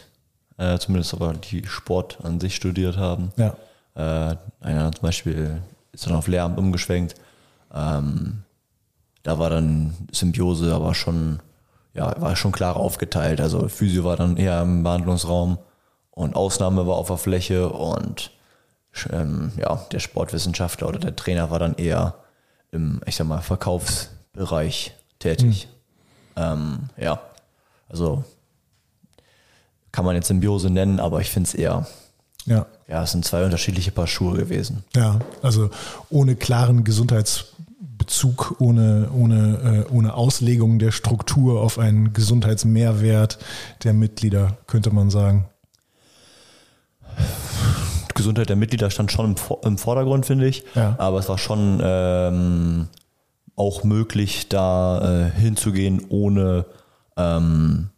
Äh, 0.58 0.80
zumindest 0.80 1.14
aber 1.14 1.34
die 1.34 1.66
Sport 1.68 2.18
an 2.24 2.40
sich 2.40 2.56
studiert 2.56 2.98
haben. 2.98 3.32
Ja. 3.38 3.56
Äh, 3.96 4.38
einer 4.62 4.92
zum 4.92 5.02
Beispiel 5.04 5.62
ist 5.92 6.08
dann 6.08 6.16
auf 6.16 6.28
Lehramt 6.28 6.58
umgeschwenkt. 6.58 7.14
Ähm, 7.74 8.44
da 9.22 9.38
war 9.38 9.52
dann 9.52 9.96
Symbiose 10.12 10.74
aber 10.74 10.96
schon, 10.96 11.42
ja, 11.94 12.20
war 12.20 12.36
schon 12.36 12.52
klar 12.52 12.76
aufgeteilt. 12.76 13.40
Also 13.40 13.68
Physio 13.68 14.04
war 14.04 14.18
dann 14.18 14.38
eher 14.38 14.64
im 14.64 14.82
Behandlungsraum 14.82 15.60
und 16.10 16.36
Ausnahme 16.36 16.88
war 16.88 16.96
auf 16.96 17.08
der 17.08 17.18
Fläche 17.18 17.70
und 17.70 18.32
ähm, 19.12 19.52
ja, 19.58 19.76
der 19.92 20.00
Sportwissenschaftler 20.00 20.88
oder 20.88 21.00
der 21.00 21.16
Trainer 21.16 21.50
war 21.50 21.60
dann 21.60 21.76
eher 21.76 22.16
im, 22.72 23.02
ich 23.06 23.16
sag 23.16 23.28
mal, 23.28 23.42
Verkaufsbereich 23.42 24.94
tätig. 25.20 25.68
Mhm. 26.36 26.42
Ähm, 26.42 26.80
ja, 26.98 27.22
also 27.90 28.24
kann 29.92 30.06
man 30.06 30.16
jetzt 30.16 30.28
Symbiose 30.28 30.70
nennen, 30.70 31.00
aber 31.00 31.22
ich 31.22 31.30
finde 31.30 31.48
es 31.48 31.54
eher, 31.54 31.88
ja. 32.46 32.66
ja, 32.88 33.04
es 33.04 33.12
sind 33.12 33.26
zwei 33.26 33.46
unterschiedliche 33.46 33.92
Paar 33.92 34.08
Schuhe 34.08 34.38
gewesen. 34.38 34.84
Ja, 34.96 35.20
also 35.42 35.70
ohne 36.10 36.36
klaren 36.36 36.84
Gesundheits 36.84 37.54
Bezug, 38.04 38.56
ohne, 38.60 39.10
ohne, 39.14 39.86
äh, 39.88 39.94
ohne 39.94 40.16
Auslegung 40.16 40.78
der 40.78 40.92
Struktur 40.92 41.62
auf 41.62 41.80
einen 41.80 42.12
Gesundheitsmehrwert 42.12 43.38
der 43.84 43.94
Mitglieder, 43.94 44.58
könnte 44.68 44.92
man 44.92 45.10
sagen. 45.10 45.46
Gesundheit 48.14 48.50
der 48.50 48.56
Mitglieder 48.56 48.90
stand 48.90 49.12
schon 49.12 49.36
im, 49.64 49.78
Vordergrund, 49.78 50.26
finde 50.26 50.48
ich. 50.48 50.64
Ja. 50.76 50.96
Aber 50.98 51.20
es 51.20 51.30
war 51.30 51.38
schon 51.38 51.82
ähm, 51.84 52.88
auch 53.56 53.84
möglich, 53.84 54.50
da 54.50 55.28
äh, 55.28 55.32
hinzugehen, 55.32 56.06
ohne 56.10 56.66
ähm, 57.18 57.90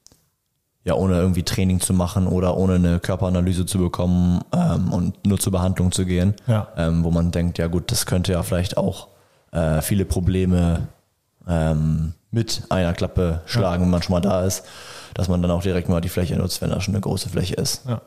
ja, 0.86 0.94
ohne 0.94 1.16
irgendwie 1.16 1.44
Training 1.44 1.80
zu 1.80 1.94
machen 1.94 2.28
oder 2.28 2.58
ohne 2.58 2.76
eine 2.76 3.00
Körperanalyse 3.00 3.66
zu 3.66 3.80
bekommen 3.80 4.42
ähm, 4.54 4.94
und 4.94 5.26
nur 5.26 5.40
zur 5.40 5.52
Behandlung 5.52 5.92
zu 5.92 6.06
gehen, 6.06 6.36
ja. 6.46 6.68
ähm, 6.78 7.04
wo 7.04 7.10
man 7.10 7.32
denkt, 7.32 7.58
ja 7.58 7.66
gut, 7.68 7.92
das 7.92 8.06
könnte 8.06 8.34
ja 8.34 8.44
vielleicht 8.44 8.78
auch 8.78 9.08
äh, 9.52 9.82
viele 9.82 10.06
Probleme 10.06 10.88
ähm, 11.48 12.14
mit 12.30 12.64
einer 12.70 12.94
Klappe 12.94 13.42
schlagen, 13.48 13.82
ja. 13.82 13.82
wenn 13.82 13.90
man 13.90 14.04
schon 14.04 14.14
mal 14.14 14.22
da 14.22 14.44
ist, 14.46 14.64
dass 15.16 15.28
man 15.28 15.42
dann 15.42 15.50
auch 15.50 15.64
direkt 15.64 15.90
mal 15.90 16.02
die 16.02 16.10
Fläche 16.10 16.36
nutzt, 16.36 16.62
wenn 16.62 16.70
da 16.70 16.80
schon 16.80 16.94
eine 16.94 17.02
große 17.02 17.30
Fläche 17.30 17.56
ist. 17.56 17.88
Ja. 17.88 18.02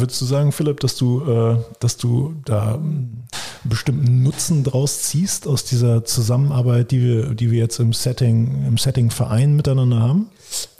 Würdest 0.00 0.20
du 0.22 0.24
sagen, 0.24 0.52
Philipp, 0.52 0.80
dass 0.80 0.96
du, 0.96 1.20
äh, 1.20 1.58
dass 1.80 1.98
du 1.98 2.34
da 2.46 2.76
einen 2.76 3.28
bestimmten 3.64 4.22
Nutzen 4.22 4.64
draus 4.64 5.02
ziehst 5.02 5.46
aus 5.46 5.64
dieser 5.64 6.04
Zusammenarbeit, 6.04 6.90
die 6.90 7.02
wir, 7.02 7.34
die 7.34 7.50
wir 7.50 7.58
jetzt 7.58 7.78
im 7.78 7.92
Setting, 7.92 8.64
im 8.66 8.78
Setting 8.78 9.10
Verein 9.10 9.54
miteinander 9.54 10.00
haben? 10.00 10.30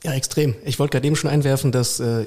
Ja, 0.02 0.14
extrem. 0.14 0.54
Ich 0.64 0.78
wollte 0.78 0.92
gerade 0.92 1.07
eben 1.07 1.16
schon 1.16 1.28
einwerfen, 1.28 1.73
dass 1.73 2.00
äh, 2.00 2.26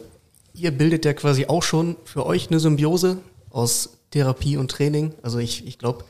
ihr 0.53 0.71
bildet 0.71 1.05
ja 1.05 1.13
quasi 1.13 1.47
auch 1.47 1.63
schon 1.63 1.95
für 2.03 2.23
euch 2.23 2.51
eine 2.51 2.59
Symbiose 2.59 3.17
aus 3.49 3.97
Therapie 4.11 4.57
und 4.57 4.69
Training. 4.69 5.15
Also 5.23 5.39
ich, 5.39 5.65
ich 5.65 5.79
glaube, 5.79 6.05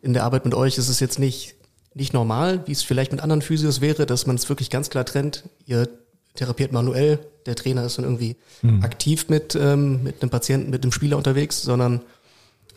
in 0.00 0.14
der 0.14 0.24
Arbeit 0.24 0.46
mit 0.46 0.54
euch 0.54 0.78
ist 0.78 0.88
es 0.88 1.00
jetzt 1.00 1.18
nicht, 1.18 1.54
nicht 1.92 2.14
normal, 2.14 2.62
wie 2.66 2.72
es 2.72 2.82
vielleicht 2.82 3.12
mit 3.12 3.20
anderen 3.20 3.42
Physios 3.42 3.82
wäre, 3.82 4.06
dass 4.06 4.26
man 4.26 4.36
es 4.36 4.48
wirklich 4.48 4.70
ganz 4.70 4.88
klar 4.88 5.04
trennt. 5.04 5.44
Ihr 5.66 5.86
therapiert 6.34 6.72
manuell, 6.72 7.18
der 7.46 7.54
Trainer 7.54 7.84
ist 7.84 7.98
dann 7.98 8.04
irgendwie 8.04 8.36
mhm. 8.62 8.82
aktiv 8.82 9.28
mit, 9.28 9.54
ähm, 9.54 10.02
mit 10.02 10.22
einem 10.22 10.30
Patienten, 10.30 10.70
mit 10.70 10.82
einem 10.82 10.92
Spieler 10.92 11.16
unterwegs, 11.16 11.62
sondern 11.62 12.00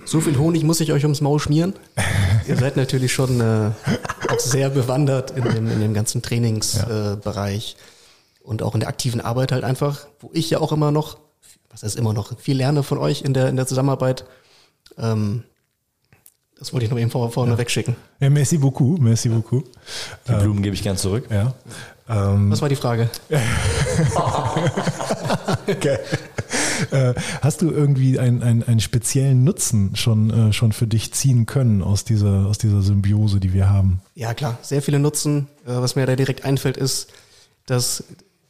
so 0.06 0.22
viel 0.22 0.38
Honig 0.38 0.64
muss 0.64 0.80
ich 0.80 0.92
euch 0.92 1.04
ums 1.04 1.22
Maul 1.22 1.40
schmieren. 1.40 1.74
Ihr 2.48 2.58
seid 2.58 2.78
natürlich 2.78 3.14
schon 3.14 3.42
äh, 3.42 3.72
auch 4.30 4.40
sehr 4.40 4.70
bewandert 4.70 5.32
in 5.32 5.44
dem, 5.44 5.72
in 5.72 5.82
dem 5.82 5.94
ganzen 5.94 6.22
Trainingsbereich 6.22 7.72
ja. 7.72 7.78
äh, 7.78 8.48
und 8.48 8.64
auch 8.64 8.74
in 8.74 8.80
der 8.80 8.90
aktiven 8.90 9.20
Arbeit 9.20 9.52
halt 9.52 9.64
einfach, 9.64 10.08
wo 10.20 10.30
ich 10.34 10.50
ja 10.50 10.60
auch 10.60 10.72
immer 10.72 10.92
noch, 10.92 11.18
was 11.70 11.84
heißt 11.84 11.98
immer 11.98 12.14
noch, 12.14 12.40
viel 12.40 12.58
lerne 12.58 12.84
von 12.84 12.98
euch 12.98 13.22
in 13.22 13.34
der, 13.34 13.50
in 13.50 13.56
der 13.56 13.68
Zusammenarbeit. 13.68 14.26
Ähm, 14.98 15.44
das 16.58 16.74
wollte 16.74 16.86
ich 16.86 16.92
noch 16.92 16.98
eben 16.98 17.12
vor, 17.12 17.30
vorne 17.32 17.52
ja. 17.52 17.58
wegschicken. 17.58 17.96
Ja, 18.20 18.30
merci 18.30 18.58
beaucoup, 18.58 19.00
merci 19.00 19.30
beaucoup. 19.30 19.66
Die 20.28 20.32
Blumen 20.32 20.58
ähm, 20.58 20.64
gebe 20.64 20.76
ich 20.76 20.82
gern 20.82 20.98
zurück. 20.98 21.26
Ja. 21.30 21.54
Ähm, 22.10 22.52
Was 22.52 22.62
war 22.62 22.70
die 22.70 22.76
Frage? 22.76 23.10
okay. 25.68 25.98
Äh, 26.92 27.14
hast 27.42 27.62
du 27.62 27.72
irgendwie 27.72 28.20
einen, 28.20 28.44
einen, 28.44 28.64
einen 28.64 28.80
speziellen 28.80 29.44
Nutzen 29.44 29.96
schon, 29.96 30.30
äh, 30.30 30.54
schon 30.54 30.72
für 30.72 30.88
dich 30.88 31.14
ziehen 31.14 31.46
können 31.46 31.82
aus 31.82 32.06
dieser, 32.06 32.46
aus 32.46 32.58
dieser 32.58 32.82
Symbiose, 32.82 33.40
die 33.40 33.54
wir 33.54 33.70
haben? 33.70 34.02
Ja, 34.16 34.34
klar. 34.34 34.58
Sehr 34.62 34.82
viele 34.82 35.00
Nutzen. 35.00 35.48
Äh, 35.66 35.72
was 35.72 35.96
mir 35.96 36.06
da 36.06 36.16
direkt 36.16 36.46
einfällt, 36.46 36.78
ist, 36.78 37.12
dass 37.66 38.04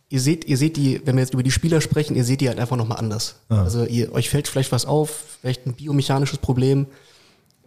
ihr 0.10 0.22
seht, 0.22 0.46
ihr 0.46 0.58
seht 0.58 0.78
die, 0.78 1.02
wenn 1.06 1.16
wir 1.16 1.22
jetzt 1.22 1.34
über 1.34 1.44
die 1.44 1.52
Spieler 1.52 1.82
sprechen, 1.82 2.16
ihr 2.16 2.24
seht 2.24 2.42
die 2.42 2.50
halt 2.50 2.60
einfach 2.60 2.78
nochmal 2.78 3.00
anders. 3.00 3.36
Ah. 3.50 3.64
Also 3.64 3.86
ihr, 3.86 4.14
euch 4.14 4.30
fällt 4.30 4.48
vielleicht 4.48 4.72
was 4.72 4.86
auf, 4.86 5.38
vielleicht 5.42 5.66
ein 5.66 5.74
biomechanisches 5.74 6.40
Problem. 6.40 6.88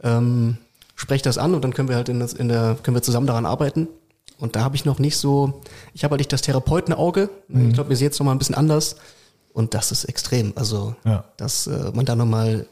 Ähm, 0.02 0.56
sprecht 0.94 1.26
das 1.26 1.38
an 1.38 1.54
und 1.54 1.62
dann 1.62 1.74
können 1.74 1.88
wir 1.88 1.96
halt 1.96 2.08
in, 2.08 2.20
das, 2.20 2.32
in 2.32 2.48
der, 2.48 2.76
können 2.82 2.96
wir 2.96 3.02
zusammen 3.02 3.26
daran 3.26 3.46
arbeiten. 3.46 3.88
Und 4.40 4.56
da 4.56 4.62
habe 4.62 4.76
ich 4.76 4.84
noch 4.84 4.98
nicht 4.98 5.16
so, 5.16 5.60
ich 5.94 6.04
habe 6.04 6.12
halt 6.12 6.20
nicht 6.20 6.32
das 6.32 6.42
Therapeutenauge. 6.42 7.30
Mhm. 7.48 7.68
Ich 7.68 7.74
glaube, 7.74 7.90
wir 7.90 7.96
sehen 7.96 8.06
jetzt 8.06 8.18
noch 8.18 8.26
mal 8.26 8.32
ein 8.32 8.38
bisschen 8.38 8.54
anders. 8.54 8.96
Und 9.52 9.74
das 9.74 9.92
ist 9.92 10.04
extrem. 10.04 10.52
Also, 10.56 10.94
ja. 11.04 11.24
dass 11.36 11.66
äh, 11.66 11.90
man 11.94 12.06
da 12.06 12.16
nochmal 12.16 12.66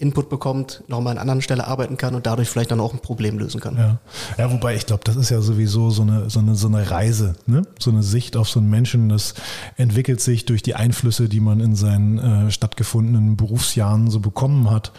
Input 0.00 0.30
bekommt, 0.30 0.82
nochmal 0.88 1.12
an 1.12 1.18
anderen 1.18 1.42
Stelle 1.42 1.66
arbeiten 1.66 1.96
kann 1.96 2.14
und 2.14 2.26
dadurch 2.26 2.48
vielleicht 2.48 2.70
dann 2.70 2.80
auch 2.80 2.94
ein 2.94 3.00
Problem 3.00 3.38
lösen 3.38 3.60
kann. 3.60 3.76
Ja, 3.76 3.98
ja 4.38 4.50
wobei 4.50 4.74
ich 4.74 4.86
glaube, 4.86 5.02
das 5.04 5.16
ist 5.16 5.30
ja 5.30 5.40
sowieso 5.42 5.90
so 5.90 6.02
eine, 6.02 6.30
so 6.30 6.40
eine, 6.40 6.54
so 6.54 6.68
eine 6.68 6.90
Reise, 6.90 7.34
ne? 7.46 7.62
so 7.78 7.90
eine 7.90 8.02
Sicht 8.02 8.36
auf 8.36 8.48
so 8.48 8.60
einen 8.60 8.70
Menschen. 8.70 9.08
Das 9.08 9.34
entwickelt 9.76 10.20
sich 10.20 10.46
durch 10.46 10.62
die 10.62 10.74
Einflüsse, 10.74 11.28
die 11.28 11.40
man 11.40 11.60
in 11.60 11.74
seinen 11.74 12.18
äh, 12.18 12.50
stattgefundenen 12.50 13.36
Berufsjahren 13.36 14.10
so 14.10 14.20
bekommen 14.20 14.70
hat, 14.70 14.92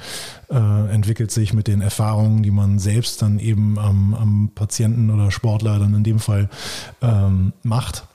äh, 0.49 0.93
entwickelt 0.93 1.31
sich 1.31 1.53
mit 1.53 1.67
den 1.67 1.81
Erfahrungen, 1.81 2.43
die 2.43 2.51
man 2.51 2.77
selbst 2.77 3.21
dann 3.21 3.39
eben 3.39 3.79
am, 3.79 4.13
am 4.13 4.51
Patienten 4.53 5.09
oder 5.09 5.31
Sportler 5.31 5.79
dann 5.79 5.95
in 5.95 6.03
dem 6.03 6.19
Fall 6.19 6.49
ähm, 7.01 7.53
macht. 7.63 8.05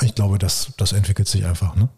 Ich 0.00 0.14
glaube, 0.14 0.38
das, 0.38 0.72
das 0.76 0.92
entwickelt 0.92 1.28
sich 1.28 1.44
einfach. 1.44 1.76
Ne? 1.76 1.88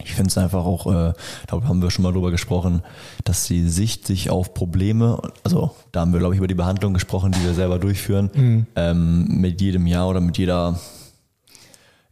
Ich 0.00 0.14
finde 0.14 0.28
es 0.28 0.38
einfach 0.38 0.64
auch, 0.64 0.86
äh, 0.86 1.12
da 1.46 1.62
haben 1.62 1.82
wir 1.82 1.90
schon 1.90 2.02
mal 2.02 2.12
drüber 2.12 2.30
gesprochen, 2.30 2.82
dass 3.24 3.46
die 3.46 3.68
Sicht 3.68 4.06
sich 4.06 4.30
auf 4.30 4.54
Probleme, 4.54 5.20
also 5.44 5.76
da 5.92 6.00
haben 6.00 6.12
wir, 6.12 6.18
glaube 6.18 6.34
ich, 6.34 6.38
über 6.38 6.48
die 6.48 6.54
Behandlung 6.54 6.92
gesprochen, 6.94 7.32
die 7.32 7.44
wir 7.44 7.54
selber 7.54 7.78
durchführen, 7.78 8.30
mhm. 8.34 8.66
ähm, 8.74 9.26
mit 9.28 9.60
jedem 9.60 9.86
Jahr 9.86 10.08
oder 10.08 10.20
mit 10.20 10.38
jeder 10.38 10.78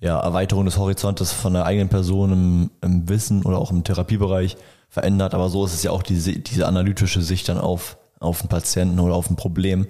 ja, 0.00 0.18
Erweiterung 0.18 0.64
des 0.64 0.78
Horizontes 0.78 1.32
von 1.32 1.52
der 1.52 1.66
eigenen 1.66 1.88
Person 1.88 2.32
im, 2.32 2.70
im, 2.80 3.08
Wissen 3.08 3.42
oder 3.44 3.58
auch 3.58 3.70
im 3.70 3.84
Therapiebereich 3.84 4.56
verändert. 4.88 5.34
Aber 5.34 5.50
so 5.50 5.64
ist 5.64 5.75
es 5.75 5.82
ja 5.82 5.90
auch 5.90 6.02
diese, 6.02 6.32
diese 6.32 6.66
analytische 6.66 7.22
Sicht 7.22 7.49
dann 7.49 7.58
auf, 7.58 7.99
auf 8.18 8.40
einen 8.40 8.49
Patienten 8.49 8.99
oder 8.99 9.14
auf 9.14 9.28
ein 9.28 9.37
Problem. 9.37 9.87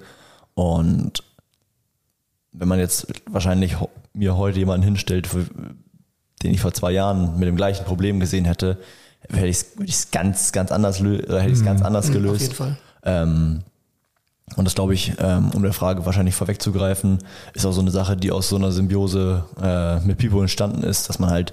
Und 0.54 1.22
wenn 2.52 2.68
man 2.68 2.80
jetzt 2.80 3.06
wahrscheinlich 3.30 3.76
mir 4.12 4.36
heute 4.36 4.58
jemanden 4.58 4.84
hinstellt, 4.84 5.28
den 6.42 6.52
ich 6.52 6.60
vor 6.60 6.72
zwei 6.72 6.92
Jahren 6.92 7.38
mit 7.38 7.48
dem 7.48 7.56
gleichen 7.56 7.84
Problem 7.84 8.20
gesehen 8.20 8.44
hätte, 8.44 8.78
hätte 9.28 9.46
ich 9.46 9.64
es 9.86 10.10
ganz, 10.10 10.52
ganz 10.52 10.72
anders, 10.72 11.00
oder 11.00 11.40
hätte 11.40 11.52
ich 11.52 11.64
ganz 11.64 11.80
mhm. 11.80 11.86
anders 11.86 12.10
gelöst. 12.10 12.34
Auf 12.34 12.40
jeden 12.40 12.54
Fall. 12.54 12.78
Ähm, 13.04 13.62
und 14.56 14.64
das 14.64 14.74
glaube 14.74 14.94
ich, 14.94 15.12
ähm, 15.18 15.50
um 15.54 15.62
der 15.62 15.72
Frage 15.72 16.04
wahrscheinlich 16.06 16.34
vorwegzugreifen, 16.34 17.18
ist 17.54 17.64
auch 17.66 17.72
so 17.72 17.80
eine 17.80 17.90
Sache, 17.90 18.16
die 18.16 18.32
aus 18.32 18.48
so 18.48 18.56
einer 18.56 18.72
Symbiose 18.72 19.44
äh, 19.62 20.00
mit 20.00 20.18
Pipo 20.18 20.40
entstanden 20.40 20.82
ist, 20.82 21.08
dass 21.08 21.18
man 21.18 21.30
halt 21.30 21.52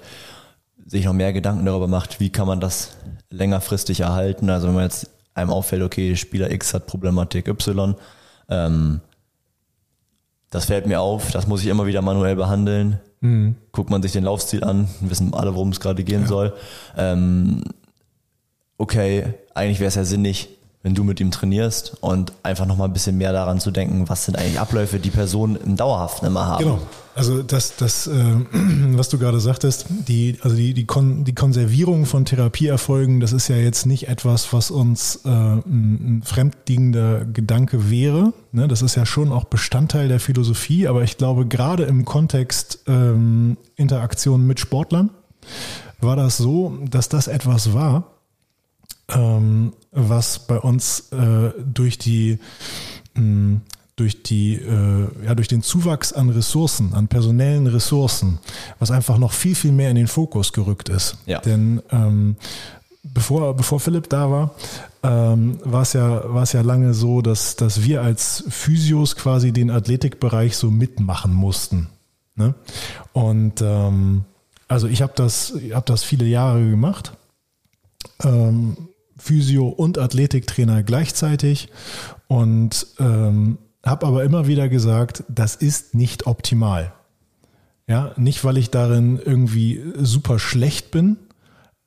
sich 0.84 1.04
noch 1.04 1.12
mehr 1.12 1.32
Gedanken 1.32 1.64
darüber 1.64 1.86
macht, 1.86 2.18
wie 2.18 2.30
kann 2.30 2.46
man 2.46 2.60
das 2.60 2.96
längerfristig 3.30 4.00
erhalten. 4.00 4.50
Also 4.50 4.66
wenn 4.66 4.74
man 4.74 4.84
jetzt 4.84 5.10
einem 5.34 5.50
auffällt, 5.50 5.82
okay, 5.82 6.16
Spieler 6.16 6.50
X 6.50 6.74
hat 6.74 6.86
Problematik 6.86 7.46
Y, 7.46 7.94
ähm, 8.48 9.00
das 10.50 10.66
fällt 10.66 10.86
mir 10.86 11.00
auf, 11.00 11.30
das 11.30 11.46
muss 11.46 11.62
ich 11.62 11.68
immer 11.68 11.86
wieder 11.86 12.02
manuell 12.02 12.36
behandeln. 12.36 13.00
Mhm. 13.20 13.56
Guckt 13.72 13.90
man 13.90 14.02
sich 14.02 14.12
den 14.12 14.24
Laufstil 14.24 14.64
an, 14.64 14.88
wissen 15.00 15.34
alle, 15.34 15.54
worum 15.54 15.70
es 15.70 15.80
gerade 15.80 16.04
gehen 16.04 16.22
ja. 16.22 16.26
soll. 16.26 16.54
Ähm, 16.96 17.62
okay, 18.76 19.34
eigentlich 19.54 19.80
wäre 19.80 19.88
es 19.88 19.96
ja 19.96 20.04
sinnig, 20.04 20.48
wenn 20.88 20.94
du 20.94 21.04
mit 21.04 21.20
ihm 21.20 21.30
trainierst 21.30 21.98
und 22.00 22.32
einfach 22.42 22.64
nochmal 22.64 22.88
ein 22.88 22.94
bisschen 22.94 23.18
mehr 23.18 23.34
daran 23.34 23.60
zu 23.60 23.70
denken, 23.70 24.08
was 24.08 24.24
sind 24.24 24.38
eigentlich 24.38 24.58
Abläufe, 24.58 24.98
die 24.98 25.10
Personen 25.10 25.56
im 25.56 25.76
Dauerhaften 25.76 26.26
immer 26.26 26.46
haben. 26.46 26.64
Genau. 26.64 26.78
Also 27.14 27.42
das, 27.42 27.76
das 27.76 28.06
äh, 28.06 28.12
was 28.92 29.10
du 29.10 29.18
gerade 29.18 29.38
sagtest, 29.38 29.84
die, 29.90 30.38
also 30.40 30.56
die, 30.56 30.72
die, 30.72 30.86
Kon 30.86 31.24
die 31.24 31.34
Konservierung 31.34 32.06
von 32.06 32.24
Therapieerfolgen, 32.24 33.20
das 33.20 33.34
ist 33.34 33.48
ja 33.48 33.56
jetzt 33.56 33.84
nicht 33.84 34.08
etwas, 34.08 34.50
was 34.54 34.70
uns 34.70 35.16
äh, 35.26 35.28
ein, 35.28 35.60
ein 35.66 36.22
fremdliegender 36.24 37.26
Gedanke 37.26 37.90
wäre. 37.90 38.32
Ne? 38.52 38.66
Das 38.66 38.80
ist 38.80 38.94
ja 38.94 39.04
schon 39.04 39.30
auch 39.30 39.44
Bestandteil 39.44 40.08
der 40.08 40.20
Philosophie, 40.20 40.88
aber 40.88 41.02
ich 41.02 41.18
glaube, 41.18 41.44
gerade 41.44 41.82
im 41.82 42.06
Kontext 42.06 42.78
ähm, 42.86 43.58
Interaktion 43.76 44.46
mit 44.46 44.58
Sportlern 44.58 45.10
war 46.00 46.16
das 46.16 46.38
so, 46.38 46.78
dass 46.88 47.10
das 47.10 47.28
etwas 47.28 47.74
war, 47.74 48.04
ähm, 49.10 49.72
was 49.90 50.46
bei 50.46 50.58
uns 50.58 51.10
äh, 51.12 51.52
durch 51.64 51.98
die 51.98 52.38
mh, 53.14 53.60
durch 53.98 54.22
die, 54.22 54.54
äh, 54.54 55.08
ja, 55.24 55.34
durch 55.34 55.48
den 55.48 55.62
Zuwachs 55.62 56.12
an 56.12 56.30
Ressourcen, 56.30 56.94
an 56.94 57.08
personellen 57.08 57.66
Ressourcen, 57.66 58.38
was 58.78 58.90
einfach 58.90 59.18
noch 59.18 59.32
viel, 59.32 59.54
viel 59.54 59.72
mehr 59.72 59.90
in 59.90 59.96
den 59.96 60.06
Fokus 60.06 60.52
gerückt 60.52 60.88
ist. 60.88 61.16
Ja. 61.26 61.40
Denn 61.40 61.82
ähm, 61.90 62.36
bevor, 63.02 63.54
bevor 63.54 63.80
Philipp 63.80 64.08
da 64.08 64.30
war, 64.30 64.54
ähm, 65.02 65.58
war 65.64 65.82
es 65.82 65.94
ja, 65.94 66.32
war 66.32 66.44
es 66.44 66.52
ja 66.52 66.60
lange 66.60 66.94
so, 66.94 67.22
dass, 67.22 67.56
dass 67.56 67.82
wir 67.82 68.02
als 68.02 68.44
Physios 68.48 69.16
quasi 69.16 69.52
den 69.52 69.70
Athletikbereich 69.70 70.56
so 70.56 70.70
mitmachen 70.70 71.32
mussten. 71.32 71.88
Ne? 72.36 72.54
Und 73.12 73.62
ähm, 73.62 74.24
also 74.68 74.86
ich 74.86 75.02
habe 75.02 75.12
das, 75.16 75.54
hab 75.72 75.86
das 75.86 76.04
viele 76.04 76.26
Jahre 76.26 76.68
gemacht. 76.68 77.12
Ähm, 78.22 78.76
Physio 79.18 79.68
und 79.68 79.98
Athletiktrainer 79.98 80.82
gleichzeitig 80.82 81.68
und 82.28 82.86
ähm, 82.98 83.58
habe 83.84 84.06
aber 84.06 84.24
immer 84.24 84.46
wieder 84.46 84.68
gesagt, 84.68 85.24
das 85.28 85.56
ist 85.56 85.94
nicht 85.94 86.26
optimal. 86.26 86.92
Ja, 87.86 88.12
nicht 88.16 88.44
weil 88.44 88.58
ich 88.58 88.70
darin 88.70 89.18
irgendwie 89.22 89.82
super 89.96 90.38
schlecht 90.38 90.90
bin, 90.90 91.16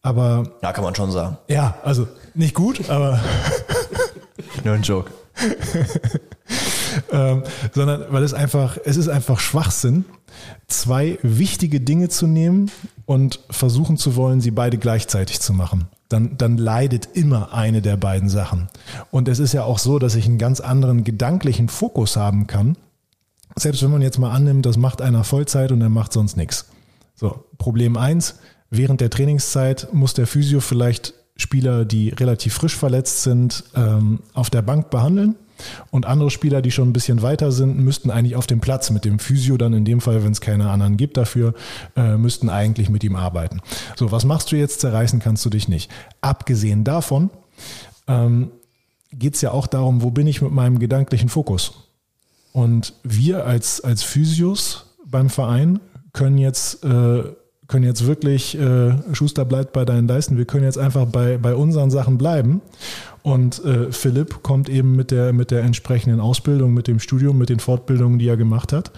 aber. 0.02 0.52
Ja, 0.64 0.74
kann 0.74 0.84
man 0.84 0.96
schon 0.96 1.12
sagen. 1.12 1.38
Ja, 1.48 1.78
also 1.84 2.08
nicht 2.34 2.56
gut, 2.56 2.90
aber. 2.90 3.20
Nur 4.64 4.74
ein 4.74 4.82
Joke. 4.82 5.12
ähm, 7.12 7.44
sondern 7.74 8.06
weil 8.10 8.24
es 8.24 8.34
einfach, 8.34 8.78
es 8.84 8.98
ist 8.98 9.08
einfach 9.08 9.40
Schwachsinn, 9.40 10.06
zwei 10.68 11.20
wichtige 11.22 11.80
Dinge 11.80 12.10
zu 12.10 12.28
nehmen 12.28 12.72
und 13.06 13.40
versuchen 13.50 13.98
zu 13.98 14.16
wollen, 14.16 14.42
sie 14.42 14.52
beide 14.52 14.78
gleichzeitig 14.78 15.40
zu 15.40 15.54
machen. 15.54 15.88
Dann, 16.12 16.38
dann 16.38 16.58
leidet 16.58 17.10
immer 17.14 17.54
eine 17.54 17.82
der 17.82 17.98
beiden 17.98 18.30
Sachen. 18.30 18.68
Und 19.12 19.28
es 19.28 19.40
ist 19.40 19.54
ja 19.54 19.64
auch 19.64 19.80
so, 19.80 20.00
dass 20.00 20.16
ich 20.16 20.26
einen 20.26 20.38
ganz 20.38 20.60
anderen 20.60 21.04
gedanklichen 21.04 21.70
Fokus 21.70 22.18
haben 22.18 22.48
kann. 22.48 22.76
Selbst 23.56 23.84
wenn 23.84 23.92
man 23.92 24.02
jetzt 24.02 24.20
mal 24.20 24.32
annimmt, 24.32 24.66
das 24.66 24.78
macht 24.78 25.02
einer 25.02 25.24
Vollzeit 25.24 25.72
und 25.72 25.82
er 25.82 25.90
macht 25.90 26.14
sonst 26.14 26.38
nichts. 26.38 26.66
So, 27.16 27.46
Problem 27.58 27.98
eins: 27.98 28.40
während 28.70 29.02
der 29.02 29.10
Trainingszeit 29.10 29.90
muss 29.94 30.14
der 30.14 30.28
Physio 30.28 30.60
vielleicht 30.60 31.14
Spieler, 31.38 31.86
die 31.86 32.10
relativ 32.10 32.54
frisch 32.54 32.76
verletzt 32.76 33.24
sind, 33.24 33.64
ähm, 33.76 34.20
auf 34.34 34.50
der 34.50 34.62
Bank 34.62 34.90
behandeln. 34.90 35.36
Und 35.90 36.06
andere 36.06 36.32
Spieler, 36.32 36.62
die 36.62 36.72
schon 36.72 36.90
ein 36.90 36.94
bisschen 36.94 37.22
weiter 37.22 37.52
sind, 37.52 37.78
müssten 37.80 38.12
eigentlich 38.12 38.36
auf 38.36 38.48
dem 38.48 38.60
Platz 38.60 38.90
mit 38.90 39.06
dem 39.06 39.20
Physio 39.20 39.58
dann 39.58 39.74
in 39.74 39.86
dem 39.86 40.02
Fall, 40.02 40.24
wenn 40.24 40.32
es 40.32 40.42
keine 40.42 40.70
anderen 40.70 40.98
gibt 40.98 41.18
dafür, 41.18 41.54
äh, 41.96 42.18
müssten 42.18 42.50
eigentlich 42.50 42.90
mit 42.90 43.04
ihm 43.04 43.16
arbeiten. 43.16 43.62
So, 43.96 44.12
was 44.12 44.26
machst 44.26 44.52
du 44.52 44.56
jetzt? 44.56 44.82
Zerreißen 44.82 45.20
kannst 45.20 45.46
du 45.46 45.50
dich 45.50 45.68
nicht. 45.68 45.92
Abgesehen 46.22 46.84
davon 46.84 47.30
ähm, 48.08 48.52
geht 49.12 49.36
es 49.36 49.42
ja 49.42 49.52
auch 49.52 49.68
darum, 49.68 50.02
wo 50.02 50.12
bin 50.12 50.28
ich 50.28 50.42
mit 50.42 50.52
meinem 50.52 50.80
gedanklichen 50.80 51.30
Fokus? 51.30 51.88
Und 52.54 52.94
wir 53.04 53.46
als, 53.46 53.82
als 53.82 54.04
Physios 54.04 54.86
beim 55.06 55.30
Verein 55.30 55.80
können 56.14 56.38
jetzt 56.38 56.84
äh, 56.84 57.24
können 57.72 57.86
jetzt 57.86 58.06
wirklich, 58.06 58.60
äh, 58.60 58.92
Schuster 59.14 59.46
bleibt 59.46 59.72
bei 59.72 59.86
deinen 59.86 60.08
Leisten, 60.08 60.38
wir 60.38 60.46
können 60.46 60.66
jetzt 60.66 60.78
einfach 60.78 61.06
bei, 61.06 61.38
bei 61.38 61.56
unseren 61.56 61.90
Sachen 61.90 62.18
bleiben. 62.18 62.62
Und 63.24 63.64
äh, 63.64 63.92
Philipp 63.92 64.42
kommt 64.44 64.70
eben 64.70 64.96
mit 64.96 65.12
der, 65.12 65.34
mit 65.34 65.52
der 65.52 65.62
entsprechenden 65.62 66.20
Ausbildung, 66.20 66.74
mit 66.74 66.88
dem 66.88 67.00
Studium, 67.00 67.38
mit 67.38 67.50
den 67.50 67.60
Fortbildungen, 67.60 68.20
die 68.20 68.28
er 68.28 68.38
gemacht 68.38 68.74
hat, 68.74 68.92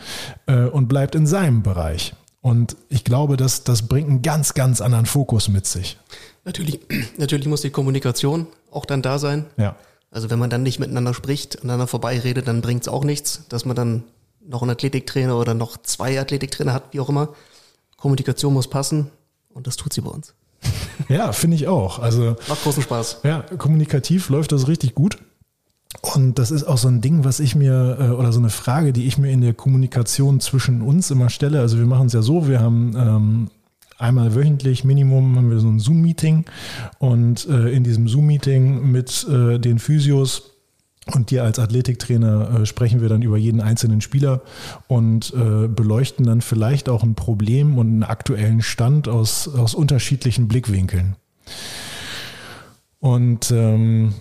äh, 0.45 0.65
und 0.65 0.87
bleibt 0.87 1.15
in 1.15 1.27
seinem 1.27 1.61
Bereich. 1.61 2.13
Und 2.41 2.75
ich 2.89 3.03
glaube, 3.03 3.37
dass 3.37 3.63
das 3.63 3.87
bringt 3.87 4.09
einen 4.09 4.21
ganz, 4.21 4.53
ganz 4.53 4.81
anderen 4.81 5.05
Fokus 5.05 5.47
mit 5.47 5.65
sich. 5.65 5.97
Natürlich, 6.45 6.79
natürlich 7.17 7.47
muss 7.47 7.61
die 7.61 7.69
Kommunikation 7.69 8.47
auch 8.71 8.85
dann 8.85 9.01
da 9.01 9.19
sein. 9.19 9.45
Ja. 9.57 9.75
Also 10.11 10.29
wenn 10.29 10.39
man 10.39 10.49
dann 10.49 10.63
nicht 10.63 10.79
miteinander 10.79 11.13
spricht, 11.13 11.59
aneinander 11.59 11.87
vorbeiredet, 11.87 12.47
dann 12.47 12.61
bringt 12.61 12.83
es 12.83 12.87
auch 12.87 13.03
nichts, 13.03 13.45
dass 13.49 13.65
man 13.65 13.75
dann 13.75 14.03
noch 14.45 14.61
einen 14.61 14.71
Athletiktrainer 14.71 15.37
oder 15.37 15.53
noch 15.53 15.77
zwei 15.77 16.19
Athletiktrainer 16.19 16.73
hat, 16.73 16.83
wie 16.91 16.99
auch 16.99 17.09
immer. 17.09 17.29
Kommunikation 17.97 18.53
muss 18.53 18.69
passen 18.69 19.09
und 19.49 19.67
das 19.67 19.77
tut 19.77 19.93
sie 19.93 20.01
bei 20.01 20.11
uns. 20.11 20.33
Ja, 21.09 21.31
finde 21.31 21.55
ich 21.55 21.67
auch. 21.67 21.99
Also 21.99 22.35
macht 22.47 22.63
großen 22.63 22.83
Spaß. 22.83 23.19
Ja, 23.23 23.41
kommunikativ 23.57 24.29
läuft 24.29 24.51
das 24.51 24.67
richtig 24.67 24.95
gut. 24.95 25.17
Und 26.01 26.39
das 26.39 26.51
ist 26.51 26.63
auch 26.63 26.77
so 26.77 26.87
ein 26.87 27.01
Ding, 27.01 27.23
was 27.23 27.39
ich 27.39 27.55
mir, 27.55 27.97
äh, 27.99 28.09
oder 28.09 28.31
so 28.33 28.39
eine 28.39 28.49
Frage, 28.49 28.93
die 28.93 29.05
ich 29.05 29.17
mir 29.17 29.31
in 29.31 29.41
der 29.41 29.53
Kommunikation 29.53 30.39
zwischen 30.39 30.81
uns 30.81 31.11
immer 31.11 31.29
stelle. 31.29 31.59
Also 31.59 31.77
wir 31.77 31.85
machen 31.85 32.07
es 32.07 32.13
ja 32.13 32.21
so, 32.21 32.47
wir 32.47 32.61
haben 32.61 32.93
ähm, 32.97 33.49
einmal 33.97 34.35
wöchentlich 34.35 34.83
Minimum 34.83 35.35
haben 35.35 35.49
wir 35.49 35.59
so 35.59 35.67
ein 35.67 35.79
Zoom-Meeting 35.79 36.45
und 36.99 37.47
äh, 37.47 37.69
in 37.69 37.83
diesem 37.83 38.07
Zoom-Meeting 38.07 38.91
mit 38.91 39.25
äh, 39.29 39.59
den 39.59 39.79
Physios 39.79 40.52
und 41.11 41.31
dir 41.31 41.43
als 41.43 41.59
Athletiktrainer 41.59 42.61
äh, 42.61 42.65
sprechen 42.65 43.01
wir 43.01 43.09
dann 43.09 43.21
über 43.21 43.37
jeden 43.37 43.59
einzelnen 43.59 44.01
Spieler 44.01 44.41
und 44.87 45.33
äh, 45.33 45.67
beleuchten 45.67 46.25
dann 46.25 46.41
vielleicht 46.41 46.87
auch 46.87 47.03
ein 47.03 47.15
Problem 47.15 47.77
und 47.77 47.87
einen 47.87 48.03
aktuellen 48.03 48.61
Stand 48.61 49.07
aus, 49.09 49.47
aus 49.47 49.75
unterschiedlichen 49.75 50.47
Blickwinkeln. 50.47 51.15
Und 52.99 53.51
ähm, 53.51 54.13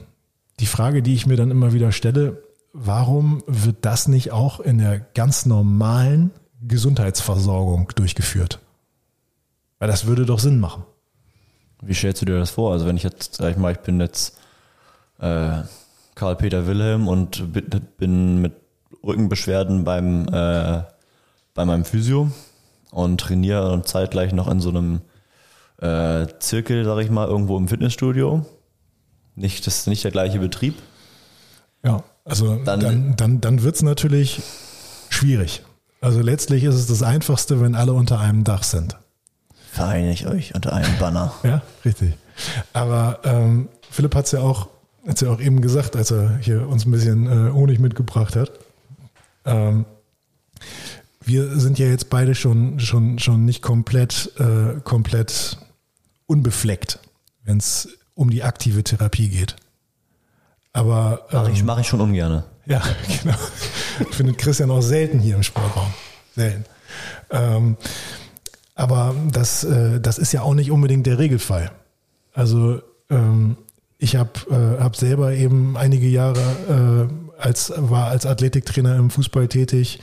die 0.59 0.67
Frage, 0.67 1.03
die 1.03 1.15
ich 1.15 1.27
mir 1.27 1.37
dann 1.37 1.53
immer 1.53 1.73
wieder 1.73 1.93
stelle, 1.93 2.43
warum 2.73 3.45
wird 3.47 3.77
das 3.83 4.09
nicht 4.09 4.33
auch 4.33 4.59
in 4.59 4.79
der 4.79 4.99
ganz 4.99 5.47
normalen 5.47 6.33
Gesundheitsversorgung 6.67 7.93
durchgeführt? 7.95 8.59
Weil 9.79 9.89
das 9.89 10.07
würde 10.07 10.27
doch 10.27 10.41
Sinn 10.41 10.59
machen. 10.59 10.85
Wie 11.81 11.95
stellst 11.95 12.23
du 12.23 12.27
dir 12.27 12.39
das 12.39 12.51
vor? 12.51 12.73
Also 12.73 12.87
wenn 12.87 12.97
ich 12.97 13.03
jetzt, 13.03 13.37
sag 13.37 13.53
ich 13.53 13.57
mal, 13.57 13.73
ich 13.73 13.81
bin 13.81 14.01
jetzt 14.01 14.39
äh, 15.21 15.63
Karl-Peter 16.23 16.69
Wilhelm 16.69 17.09
und 17.09 17.53
bin 17.97 18.41
mit 18.41 18.53
Rückenbeschwerden 19.05 19.83
beim, 19.83 20.29
äh, 20.29 20.85
bei 21.53 21.65
meinem 21.65 21.85
Physio 21.85 22.31
und 22.93 23.21
trainiere 23.21 23.83
zeitgleich 23.83 24.33
noch 24.33 24.47
in 24.47 24.61
so 24.61 24.69
einem 24.69 25.01
äh, 25.79 26.29
Zirkel, 26.39 26.85
sag 26.85 27.01
ich 27.01 27.11
mal, 27.11 27.27
irgendwo 27.27 27.59
im 27.59 27.67
Fitnessstudio. 27.67 28.47
Nicht, 29.35 29.67
das 29.67 29.79
ist 29.79 29.87
nicht 29.89 30.05
der 30.05 30.13
gleiche 30.13 30.39
Betrieb. 30.39 30.77
Ja, 31.85 32.05
also 32.25 32.55
dann, 32.55 32.79
dann, 32.79 33.17
dann, 33.17 33.41
dann 33.41 33.63
wird 33.65 33.75
es 33.75 33.83
natürlich 33.83 34.43
schwierig. 35.09 35.65
Also 36.01 36.21
letztlich 36.21 36.63
ist 36.63 36.77
es 36.77 36.87
das 36.87 37.03
Einfachste, 37.03 37.61
wenn 37.61 37.75
alle 37.75 37.95
unter 37.95 38.21
einem 38.21 38.45
Dach 38.45 38.63
sind. 38.63 38.97
Vereinigt 39.73 40.27
euch 40.27 40.55
unter 40.55 40.73
einem 40.73 40.97
Banner. 41.01 41.33
ja, 41.43 41.63
richtig. 41.85 42.13
Aber 42.73 43.19
ähm, 43.25 43.69
Philipp 43.91 44.15
hat 44.15 44.27
es 44.27 44.31
ja 44.31 44.39
auch 44.39 44.69
hat 45.07 45.21
ja 45.21 45.31
auch 45.31 45.41
eben 45.41 45.61
gesagt, 45.61 45.97
als 45.97 46.11
er 46.11 46.39
hier 46.39 46.69
uns 46.69 46.87
ein 46.87 46.91
bisschen 46.91 47.27
äh, 47.27 47.53
Honig 47.53 47.79
mitgebracht 47.79 48.37
hat. 48.37 48.53
Ähm, 49.45 49.85
wir 51.21 51.59
sind 51.59 51.79
ja 51.79 51.87
jetzt 51.87 52.11
beide 52.11 52.35
schon, 52.35 52.81
schon, 52.81 53.19
schon 53.19 53.45
nicht 53.45 53.63
komplett, 53.63 54.33
äh, 54.39 54.81
komplett 54.83 55.59
unbefleckt, 56.27 56.99
wenn 57.45 57.59
es 57.59 57.89
um 58.15 58.31
die 58.31 58.43
aktive 58.43 58.83
Therapie 58.83 59.29
geht. 59.29 59.57
Aber 60.73 61.27
ähm, 61.31 61.39
mache 61.39 61.51
ich, 61.53 61.65
mach 61.65 61.81
ich 61.81 61.87
schon 61.87 62.01
ungern. 62.01 62.45
Ja, 62.67 62.83
genau. 63.23 63.37
Findet 64.11 64.39
Christian 64.39 64.71
auch 64.71 64.81
selten 64.81 65.19
hier 65.19 65.37
im 65.37 65.43
Sportraum. 65.43 65.93
Selten. 66.35 66.65
Ähm, 67.31 67.77
aber 68.75 69.15
das, 69.31 69.65
äh, 69.65 70.01
das 70.01 70.19
ist 70.19 70.33
ja 70.33 70.43
auch 70.43 70.55
nicht 70.55 70.71
unbedingt 70.71 71.07
der 71.07 71.19
Regelfall. 71.19 71.71
Also 72.33 72.81
ähm, 73.11 73.57
ich 74.03 74.17
habe 74.17 74.31
äh, 74.51 74.83
hab 74.83 74.97
selber 74.97 75.33
eben 75.33 75.77
einige 75.77 76.09
Jahre 76.09 77.09
äh, 77.09 77.43
als 77.43 77.73
war 77.77 78.09
als 78.09 78.27
Athletiktrainer 78.27 78.97
im 78.97 79.11
Fußball 79.11 79.47
tätig. 79.49 80.01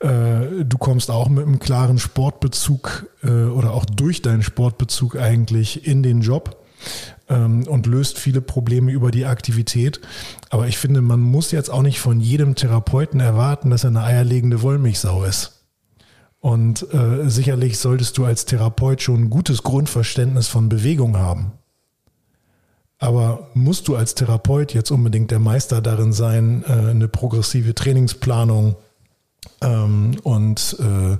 Äh, 0.00 0.64
du 0.64 0.78
kommst 0.78 1.10
auch 1.10 1.28
mit 1.28 1.46
einem 1.46 1.58
klaren 1.58 1.98
Sportbezug 1.98 3.06
äh, 3.22 3.30
oder 3.30 3.72
auch 3.72 3.86
durch 3.86 4.20
deinen 4.22 4.42
Sportbezug 4.42 5.16
eigentlich 5.16 5.86
in 5.86 6.02
den 6.02 6.20
Job 6.20 6.64
ähm, 7.28 7.66
und 7.66 7.86
löst 7.86 8.18
viele 8.18 8.42
Probleme 8.42 8.92
über 8.92 9.10
die 9.10 9.24
Aktivität. 9.24 10.00
Aber 10.50 10.68
ich 10.68 10.76
finde, 10.76 11.00
man 11.00 11.20
muss 11.20 11.50
jetzt 11.50 11.70
auch 11.70 11.82
nicht 11.82 12.00
von 12.00 12.20
jedem 12.20 12.54
Therapeuten 12.54 13.20
erwarten, 13.20 13.70
dass 13.70 13.84
er 13.84 13.90
eine 13.90 14.02
eierlegende 14.02 14.60
Wollmilchsau 14.60 15.24
ist. 15.24 15.64
Und 16.40 16.86
äh, 16.94 17.28
sicherlich 17.28 17.78
solltest 17.78 18.16
du 18.18 18.24
als 18.24 18.44
Therapeut 18.44 19.02
schon 19.02 19.24
ein 19.24 19.30
gutes 19.30 19.62
Grundverständnis 19.62 20.48
von 20.48 20.68
Bewegung 20.68 21.18
haben. 21.18 21.52
Aber 23.00 23.48
musst 23.54 23.88
du 23.88 23.96
als 23.96 24.14
Therapeut 24.14 24.74
jetzt 24.74 24.90
unbedingt 24.90 25.30
der 25.30 25.38
Meister 25.38 25.80
darin 25.80 26.12
sein, 26.12 26.64
äh, 26.68 26.90
eine 26.90 27.08
progressive 27.08 27.74
Trainingsplanung 27.74 28.76
ähm, 29.62 30.18
und 30.22 30.76
äh, 30.80 31.16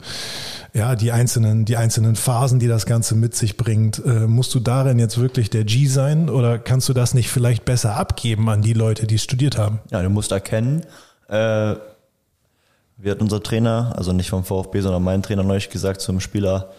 ja, 0.79 0.95
die 0.95 1.11
einzelnen, 1.11 1.65
die 1.65 1.79
einzelnen 1.79 2.17
Phasen, 2.17 2.59
die 2.59 2.69
das 2.69 2.85
Ganze 2.85 3.15
mit 3.15 3.35
sich 3.35 3.57
bringt, 3.57 4.05
äh, 4.05 4.27
musst 4.27 4.55
du 4.55 4.61
darin 4.61 4.99
jetzt 4.99 5.19
wirklich 5.19 5.49
der 5.49 5.65
G 5.65 5.87
sein 5.87 6.29
oder 6.29 6.59
kannst 6.59 6.89
du 6.91 6.93
das 6.93 7.15
nicht 7.15 7.31
vielleicht 7.31 7.65
besser 7.65 7.97
abgeben 7.97 8.51
an 8.51 8.61
die 8.61 8.75
Leute, 8.75 9.07
die 9.07 9.15
es 9.15 9.25
studiert 9.25 9.57
haben? 9.57 9.81
Ja, 9.91 10.03
du 10.03 10.11
musst 10.11 10.33
erkennen, 10.33 10.85
äh, 11.29 11.77
wie 12.99 13.11
hat 13.11 13.23
unser 13.23 13.43
Trainer, 13.43 13.95
also 13.97 14.13
nicht 14.13 14.29
vom 14.29 14.45
VfB, 14.45 14.83
sondern 14.83 15.03
mein 15.03 15.23
Trainer 15.23 15.43
neulich 15.43 15.71
gesagt 15.71 16.03
zum 16.03 16.21
Spieler, 16.21 16.71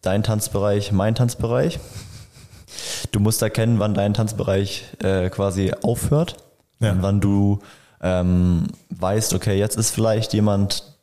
dein 0.00 0.22
Tanzbereich, 0.22 0.92
mein 0.92 1.14
Tanzbereich. 1.14 1.78
Du 3.12 3.20
musst 3.20 3.42
erkennen, 3.42 3.78
wann 3.78 3.94
dein 3.94 4.14
Tanzbereich 4.14 4.84
äh, 5.02 5.30
quasi 5.30 5.72
aufhört 5.82 6.36
ja. 6.80 6.92
und 6.92 7.02
wann 7.02 7.20
du 7.20 7.60
ähm, 8.00 8.68
weißt, 8.90 9.34
okay, 9.34 9.58
jetzt 9.58 9.76
ist 9.76 9.90
vielleicht 9.90 10.32
jemand 10.32 10.96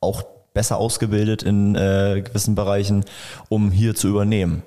auch 0.00 0.24
besser 0.54 0.76
ausgebildet 0.76 1.42
in 1.42 1.74
äh, 1.74 2.22
gewissen 2.24 2.54
Bereichen, 2.54 3.04
um 3.48 3.70
hier 3.70 3.94
zu 3.94 4.08
übernehmen. 4.08 4.62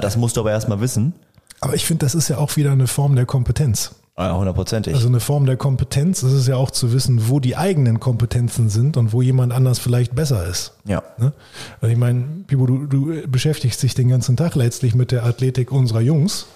Das 0.00 0.16
musst 0.16 0.36
du 0.36 0.40
aber 0.40 0.50
erstmal 0.50 0.80
wissen. 0.80 1.14
Aber 1.60 1.74
ich 1.74 1.84
finde, 1.84 2.04
das 2.06 2.14
ist 2.14 2.28
ja 2.28 2.38
auch 2.38 2.56
wieder 2.56 2.72
eine 2.72 2.86
Form 2.86 3.16
der 3.16 3.26
Kompetenz. 3.26 3.94
Ja, 4.18 4.36
hundertprozentig. 4.36 4.94
Also 4.94 5.06
eine 5.06 5.20
Form 5.20 5.46
der 5.46 5.56
Kompetenz 5.56 6.24
ist 6.24 6.32
es 6.32 6.48
ja 6.48 6.56
auch 6.56 6.72
zu 6.72 6.92
wissen, 6.92 7.28
wo 7.28 7.38
die 7.38 7.56
eigenen 7.56 8.00
Kompetenzen 8.00 8.68
sind 8.68 8.96
und 8.96 9.12
wo 9.12 9.22
jemand 9.22 9.52
anders 9.52 9.78
vielleicht 9.78 10.16
besser 10.16 10.44
ist. 10.44 10.72
Ja. 10.84 11.04
Ne? 11.18 11.32
Also 11.80 11.92
ich 11.92 11.98
meine, 11.98 12.24
Pipo, 12.48 12.66
du, 12.66 12.86
du 12.86 13.28
beschäftigst 13.28 13.80
dich 13.80 13.94
den 13.94 14.08
ganzen 14.08 14.36
Tag 14.36 14.56
letztlich 14.56 14.96
mit 14.96 15.12
der 15.12 15.24
Athletik 15.24 15.70
unserer 15.70 16.00
Jungs. 16.00 16.46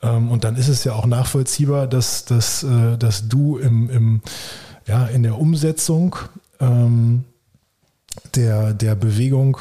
Ähm, 0.00 0.30
und 0.30 0.44
dann 0.44 0.54
ist 0.54 0.68
es 0.68 0.84
ja 0.84 0.92
auch 0.92 1.06
nachvollziehbar, 1.06 1.88
dass, 1.88 2.24
dass, 2.24 2.62
äh, 2.62 2.96
dass 2.96 3.28
du 3.28 3.58
im, 3.58 3.90
im, 3.90 4.20
ja, 4.86 5.06
in 5.06 5.24
der 5.24 5.38
Umsetzung 5.40 6.14
ähm, 6.60 7.24
der, 8.36 8.74
der 8.74 8.94
Bewegung 8.94 9.58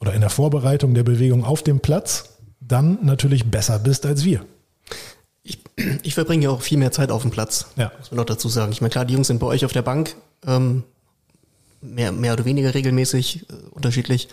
oder 0.00 0.14
in 0.14 0.20
der 0.20 0.30
Vorbereitung 0.30 0.94
der 0.94 1.04
Bewegung 1.04 1.44
auf 1.44 1.62
dem 1.62 1.78
Platz 1.78 2.30
dann 2.60 2.98
natürlich 3.02 3.48
besser 3.48 3.78
bist 3.78 4.04
als 4.04 4.24
wir. 4.24 4.40
Ich, 5.50 5.58
ich 6.02 6.14
verbringe 6.14 6.44
ja 6.44 6.50
auch 6.50 6.60
viel 6.60 6.76
mehr 6.78 6.92
Zeit 6.92 7.10
auf 7.10 7.22
dem 7.22 7.30
Platz, 7.30 7.66
Ja. 7.76 7.90
muss 7.98 8.10
man 8.10 8.16
noch 8.18 8.26
dazu 8.26 8.48
sagen. 8.48 8.70
Ich 8.72 8.80
meine, 8.82 8.90
klar, 8.90 9.04
die 9.06 9.14
Jungs 9.14 9.28
sind 9.28 9.38
bei 9.38 9.46
euch 9.46 9.64
auf 9.64 9.72
der 9.72 9.82
Bank, 9.82 10.14
ähm, 10.46 10.84
mehr, 11.80 12.12
mehr 12.12 12.34
oder 12.34 12.44
weniger 12.44 12.74
regelmäßig, 12.74 13.46
äh, 13.48 13.54
unterschiedlich. 13.70 14.28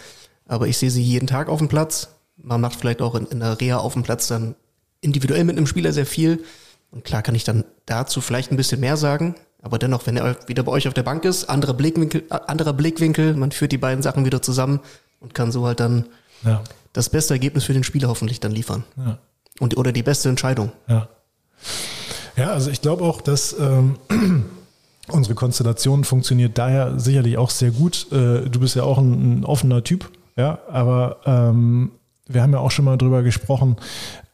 Aber 0.47 0.67
ich 0.67 0.77
sehe 0.77 0.91
sie 0.91 1.01
jeden 1.03 1.27
Tag 1.27 1.47
auf 1.49 1.59
dem 1.59 1.67
Platz. 1.69 2.09
Man 2.37 2.59
macht 2.61 2.79
vielleicht 2.79 3.01
auch 3.01 3.15
in, 3.15 3.25
in 3.27 3.39
der 3.39 3.59
Reha 3.61 3.77
auf 3.77 3.93
dem 3.93 4.03
Platz 4.03 4.27
dann 4.27 4.55
individuell 5.01 5.43
mit 5.43 5.57
einem 5.57 5.67
Spieler 5.67 5.93
sehr 5.93 6.05
viel. 6.05 6.43
Und 6.91 7.03
klar 7.05 7.21
kann 7.21 7.35
ich 7.35 7.43
dann 7.43 7.63
dazu 7.85 8.21
vielleicht 8.21 8.51
ein 8.51 8.57
bisschen 8.57 8.79
mehr 8.81 8.97
sagen. 8.97 9.35
Aber 9.61 9.79
dennoch, 9.79 10.05
wenn 10.05 10.17
er 10.17 10.37
wieder 10.47 10.63
bei 10.63 10.71
euch 10.71 10.87
auf 10.87 10.93
der 10.93 11.03
Bank 11.03 11.25
ist, 11.25 11.45
anderer 11.45 11.73
Blickwinkel, 11.73 12.23
äh, 12.29 12.39
anderer 12.47 12.73
Blickwinkel, 12.73 13.35
man 13.35 13.51
führt 13.51 13.71
die 13.71 13.77
beiden 13.77 14.03
Sachen 14.03 14.25
wieder 14.25 14.41
zusammen 14.41 14.79
und 15.19 15.33
kann 15.33 15.51
so 15.51 15.65
halt 15.65 15.79
dann 15.79 16.05
Ja. 16.43 16.63
das 16.93 17.09
beste 17.09 17.33
Ergebnis 17.33 17.63
für 17.63 17.73
den 17.73 17.83
Spieler 17.83 18.09
hoffentlich 18.09 18.39
dann 18.39 18.51
liefern. 18.51 18.83
Ja. 18.97 19.17
Und, 19.59 19.77
oder 19.77 19.91
die 19.91 20.03
beste 20.03 20.29
Entscheidung. 20.29 20.71
Ja. 20.87 21.07
Ja, 22.35 22.51
also 22.51 22.69
ich 22.69 22.81
glaube 22.81 23.03
auch, 23.03 23.21
dass 23.21 23.55
ähm, 23.57 23.95
unsere 25.07 25.35
Konstellation 25.35 26.03
funktioniert 26.03 26.57
daher 26.57 26.99
sicherlich 26.99 27.37
auch 27.37 27.49
sehr 27.49 27.71
gut. 27.71 28.07
Äh, 28.11 28.49
du 28.49 28.59
bist 28.59 28.75
ja 28.75 28.83
auch 28.83 28.97
ein, 28.97 29.39
ein 29.39 29.45
offener 29.45 29.83
Typ, 29.83 30.11
ja, 30.35 30.59
aber 30.69 31.17
ähm, 31.25 31.91
wir 32.27 32.41
haben 32.41 32.51
ja 32.51 32.59
auch 32.59 32.71
schon 32.71 32.85
mal 32.85 32.97
drüber 32.97 33.23
gesprochen. 33.23 33.77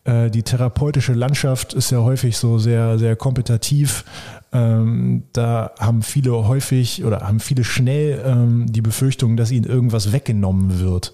Äh, 0.04 0.32
die 0.32 0.42
therapeutische 0.44 1.14
Landschaft 1.14 1.74
ist 1.74 1.92
ja 1.92 2.00
häufig 2.00 2.38
so 2.38 2.58
sehr, 2.58 2.98
sehr 2.98 3.16
kompetitiv. 3.16 4.04
Ähm, 4.52 5.24
da 5.34 5.72
haben 5.80 6.02
viele 6.02 6.48
häufig 6.48 7.04
oder 7.04 7.22
haben 7.22 7.40
viele 7.40 7.64
schnell 7.64 8.22
ähm, 8.26 8.66
die 8.68 8.82
Befürchtung, 8.82 9.38
dass 9.38 9.52
ihnen 9.52 9.66
irgendwas 9.66 10.12
weggenommen 10.12 10.80
wird. 10.80 11.14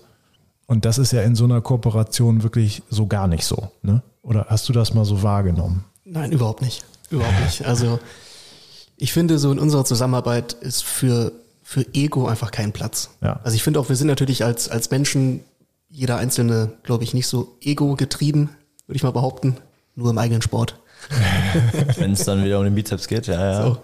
Und 0.68 0.84
das 0.84 0.98
ist 0.98 1.14
ja 1.14 1.22
in 1.22 1.36
so 1.36 1.46
einer 1.46 1.62
Kooperation 1.62 2.44
wirklich 2.44 2.84
so 2.90 3.08
gar 3.08 3.28
nicht 3.28 3.46
so. 3.46 3.72
Ne? 3.82 4.04
Oder 4.22 4.48
hast 4.50 4.68
du 4.68 4.74
das 4.74 4.94
mal 4.94 5.06
so 5.06 5.24
wahrgenommen? 5.24 5.86
Nein, 6.04 6.32
überhaupt 6.32 6.62
nicht. 6.62 6.84
Überhaupt 7.10 7.40
nicht. 7.46 7.66
Also 7.66 8.00
ich 8.98 9.14
finde, 9.14 9.40
so 9.40 9.52
in 9.52 9.60
unserer 9.60 9.86
Zusammenarbeit 9.86 10.54
ist 10.54 10.84
für, 10.84 11.32
für 11.64 11.86
Ego 11.94 12.28
einfach 12.28 12.52
kein 12.52 12.74
Platz. 12.74 13.12
Ja. 13.22 13.40
Also 13.44 13.56
ich 13.56 13.64
finde 13.64 13.80
auch, 13.80 13.88
wir 13.88 13.96
sind 13.96 14.08
natürlich 14.08 14.44
als, 14.44 14.68
als 14.70 14.92
Menschen, 14.92 15.42
jeder 15.90 16.18
Einzelne, 16.18 16.74
glaube 16.84 17.06
ich, 17.06 17.14
nicht 17.14 17.28
so 17.28 17.58
ego-getrieben, 17.62 18.50
würde 18.88 18.98
ich 18.98 19.04
mal 19.04 19.12
behaupten, 19.12 19.58
nur 19.96 20.10
im 20.10 20.18
eigenen 20.18 20.42
Sport. 20.42 20.80
Wenn 21.98 22.12
es 22.12 22.26
dann 22.26 22.44
wieder 22.44 22.60
um 22.60 22.66
den 22.66 22.76
Bizeps 22.76 23.08
geht, 23.08 23.28
ja, 23.28 23.52
ja. 23.52 23.62
So. 23.62 23.78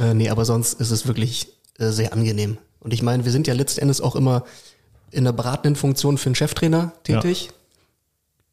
ja. 0.00 0.10
Äh, 0.10 0.14
nee, 0.14 0.28
aber 0.28 0.44
sonst 0.44 0.74
ist 0.74 0.90
es 0.90 1.06
wirklich 1.06 1.48
äh, 1.78 1.88
sehr 1.88 2.12
angenehm. 2.12 2.58
Und 2.80 2.92
ich 2.92 3.02
meine, 3.02 3.24
wir 3.24 3.32
sind 3.32 3.46
ja 3.46 3.54
letzten 3.54 3.80
Endes 3.80 4.00
auch 4.00 4.16
immer 4.16 4.44
in 5.12 5.24
der 5.24 5.32
beratenden 5.32 5.76
Funktion 5.76 6.18
für 6.18 6.26
einen 6.26 6.34
Cheftrainer 6.34 6.92
tätig. 7.04 7.50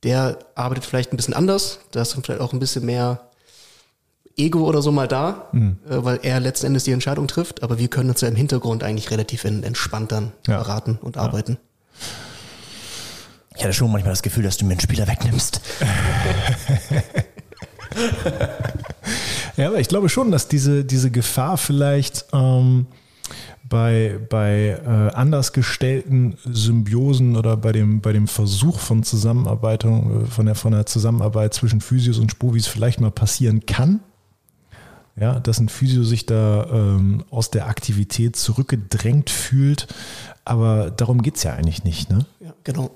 Der 0.03 0.37
arbeitet 0.55 0.85
vielleicht 0.85 1.11
ein 1.13 1.17
bisschen 1.17 1.33
anders. 1.33 1.79
Da 1.91 2.01
ist 2.01 2.13
dann 2.13 2.23
vielleicht 2.23 2.41
auch 2.41 2.53
ein 2.53 2.59
bisschen 2.59 2.85
mehr 2.85 3.21
Ego 4.37 4.65
oder 4.65 4.81
so 4.81 4.91
mal 4.91 5.07
da, 5.07 5.49
Mhm. 5.51 5.77
äh, 5.89 6.03
weil 6.03 6.19
er 6.23 6.39
letzten 6.39 6.67
Endes 6.67 6.83
die 6.85 6.91
Entscheidung 6.91 7.27
trifft. 7.27 7.63
Aber 7.63 7.77
wir 7.79 7.87
können 7.89 8.09
uns 8.09 8.21
ja 8.21 8.27
im 8.29 8.35
Hintergrund 8.35 8.83
eigentlich 8.83 9.11
relativ 9.11 9.43
en- 9.43 9.63
entspannt 9.63 10.11
dann 10.13 10.31
Ja. 10.47 10.57
beraten 10.59 10.97
und 11.01 11.17
arbeiten. 11.17 11.57
Ich 13.57 13.63
hatte 13.63 13.73
schon 13.73 13.91
manchmal 13.91 14.13
das 14.13 14.21
Gefühl, 14.21 14.43
dass 14.43 14.55
du 14.55 14.63
mir 14.65 14.71
einen 14.71 14.79
Spieler 14.79 15.07
wegnimmst. 15.07 15.59
Ja, 19.57 19.67
aber 19.67 19.79
ich 19.79 19.87
glaube 19.89 20.09
schon, 20.09 20.31
dass 20.31 20.47
diese, 20.47 20.85
diese 20.85 21.11
Gefahr 21.11 21.57
vielleicht 21.57 22.25
ähm, 22.33 22.85
bei, 23.69 24.19
bei 24.29 24.79
äh, 24.83 25.15
anders 25.15 25.53
gestellten 25.53 26.37
Symbiosen 26.43 27.37
oder 27.37 27.55
bei 27.55 27.71
dem, 27.71 28.01
bei 28.01 28.11
dem 28.11 28.27
Versuch 28.27 28.79
von 28.79 29.03
Zusammenarbeitung, 29.03 30.23
äh, 30.23 30.25
von 30.25 30.47
der, 30.47 30.55
von 30.55 30.71
der 30.71 30.85
Zusammenarbeit 30.87 31.53
zwischen 31.53 31.79
Physios 31.79 32.17
und 32.17 32.31
Spovis 32.31 32.67
vielleicht 32.67 32.99
mal 32.99 33.11
passieren 33.11 33.65
kann. 33.65 34.01
Ja, 35.15 35.39
dass 35.39 35.59
ein 35.59 35.69
Physio 35.69 36.03
sich 36.03 36.25
da 36.25 36.65
ähm, 36.71 37.25
aus 37.29 37.51
der 37.51 37.67
Aktivität 37.67 38.37
zurückgedrängt 38.37 39.29
fühlt. 39.29 39.87
Aber 40.45 40.91
darum 40.91 41.21
geht's 41.21 41.43
ja 41.43 41.53
eigentlich 41.53 41.83
nicht, 41.83 42.09
ne? 42.09 42.25
Ja, 42.39 42.53
genau. 42.63 42.91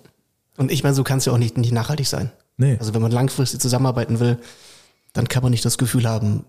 Und 0.55 0.71
ich 0.71 0.83
meine, 0.83 0.95
so 0.95 1.03
kann 1.03 1.17
es 1.17 1.25
ja 1.25 1.33
auch 1.33 1.37
nicht, 1.37 1.57
nicht 1.57 1.73
nachhaltig 1.73 2.07
sein. 2.07 2.31
Nee. 2.55 2.77
Also 2.79 2.93
wenn 2.93 3.01
man 3.01 3.11
langfristig 3.11 3.59
zusammenarbeiten 3.59 4.19
will, 4.21 4.37
dann 5.11 5.27
kann 5.27 5.43
man 5.43 5.51
nicht 5.51 5.65
das 5.65 5.77
Gefühl 5.77 6.07
haben, 6.07 6.45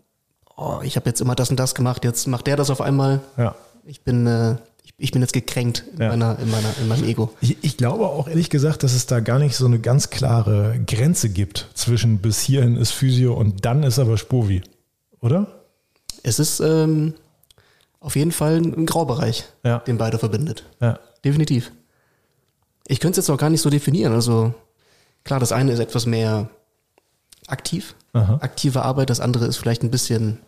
oh, 0.57 0.79
ich 0.83 0.97
habe 0.97 1.09
jetzt 1.09 1.21
immer 1.21 1.35
das 1.35 1.51
und 1.51 1.59
das 1.59 1.75
gemacht, 1.75 2.05
jetzt 2.05 2.29
macht 2.29 2.47
der 2.47 2.57
das 2.57 2.71
auf 2.71 2.81
einmal. 2.81 3.21
Ja. 3.37 3.57
Ich 3.87 4.03
bin, 4.03 4.27
äh, 4.27 4.57
ich, 4.83 4.95
ich 4.99 5.11
bin 5.13 5.21
jetzt 5.23 5.33
gekränkt 5.33 5.85
in, 5.95 6.01
Ja. 6.03 6.09
meiner, 6.11 6.39
in, 6.39 6.51
meiner, 6.51 6.69
in 6.81 6.89
meinem 6.89 7.05
Ego. 7.05 7.33
Ich, 7.41 7.59
ich 7.63 7.77
glaube 7.77 8.07
auch 8.07 8.29
ehrlich 8.29 8.51
gesagt, 8.51 8.83
dass 8.83 8.95
es 8.95 9.07
da 9.07 9.21
gar 9.21 9.39
nicht 9.39 9.57
so 9.57 9.67
eine 9.67 9.79
ganz 9.79 10.11
klare 10.11 10.81
Grenze 10.87 11.29
gibt 11.29 11.69
zwischen 11.75 12.19
bis 12.19 12.41
hierhin 12.41 12.77
ist 12.77 12.93
Physio 12.93 13.35
und 13.35 13.65
dann 13.65 13.83
ist 13.83 13.99
aber 13.99 14.17
Spovi. 14.17 14.63
Oder? 15.21 15.47
Es 16.23 16.39
ist 16.39 16.61
ähm, 16.61 17.15
auf 18.01 18.17
jeden 18.17 18.33
Fall 18.33 18.57
ein 18.57 18.87
Graubereich, 18.87 19.45
Ja. 19.65 19.79
den 19.81 19.99
beide 19.99 20.19
verbindet. 20.19 20.65
Ja. 20.81 20.99
Definitiv. 21.25 21.73
Ich 22.87 23.01
könnte 23.01 23.19
es 23.21 23.27
jetzt 23.27 23.35
auch 23.35 23.39
gar 23.39 23.51
nicht 23.51 23.63
so 23.63 23.71
definieren. 23.71 24.13
Also 24.13 24.55
klar, 25.25 25.41
das 25.41 25.53
eine 25.53 25.73
ist 25.73 25.79
etwas 25.81 26.05
mehr 26.07 26.49
aktiv, 27.47 27.95
Aha. 28.13 28.39
aktive 28.43 28.83
Arbeit, 28.83 29.11
das 29.11 29.21
andere 29.21 29.47
ist 29.47 29.57
vielleicht 29.57 29.83
ein 29.83 29.91
bisschen 29.91 30.41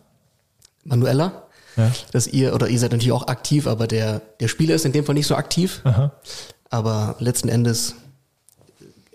manueller. 0.83 1.46
Ja. 1.77 1.91
Dass 2.11 2.27
ihr, 2.27 2.53
oder 2.53 2.67
ihr 2.67 2.79
seid 2.79 2.91
natürlich 2.91 3.11
auch 3.13 3.27
aktiv, 3.27 3.67
aber 3.67 3.87
der, 3.87 4.21
der 4.39 4.47
Spieler 4.47 4.75
ist 4.75 4.85
in 4.85 4.91
dem 4.91 5.05
Fall 5.05 5.15
nicht 5.15 5.27
so 5.27 5.35
aktiv. 5.35 5.81
Aha. 5.83 6.11
Aber 6.69 7.15
letzten 7.19 7.47
Endes 7.49 7.95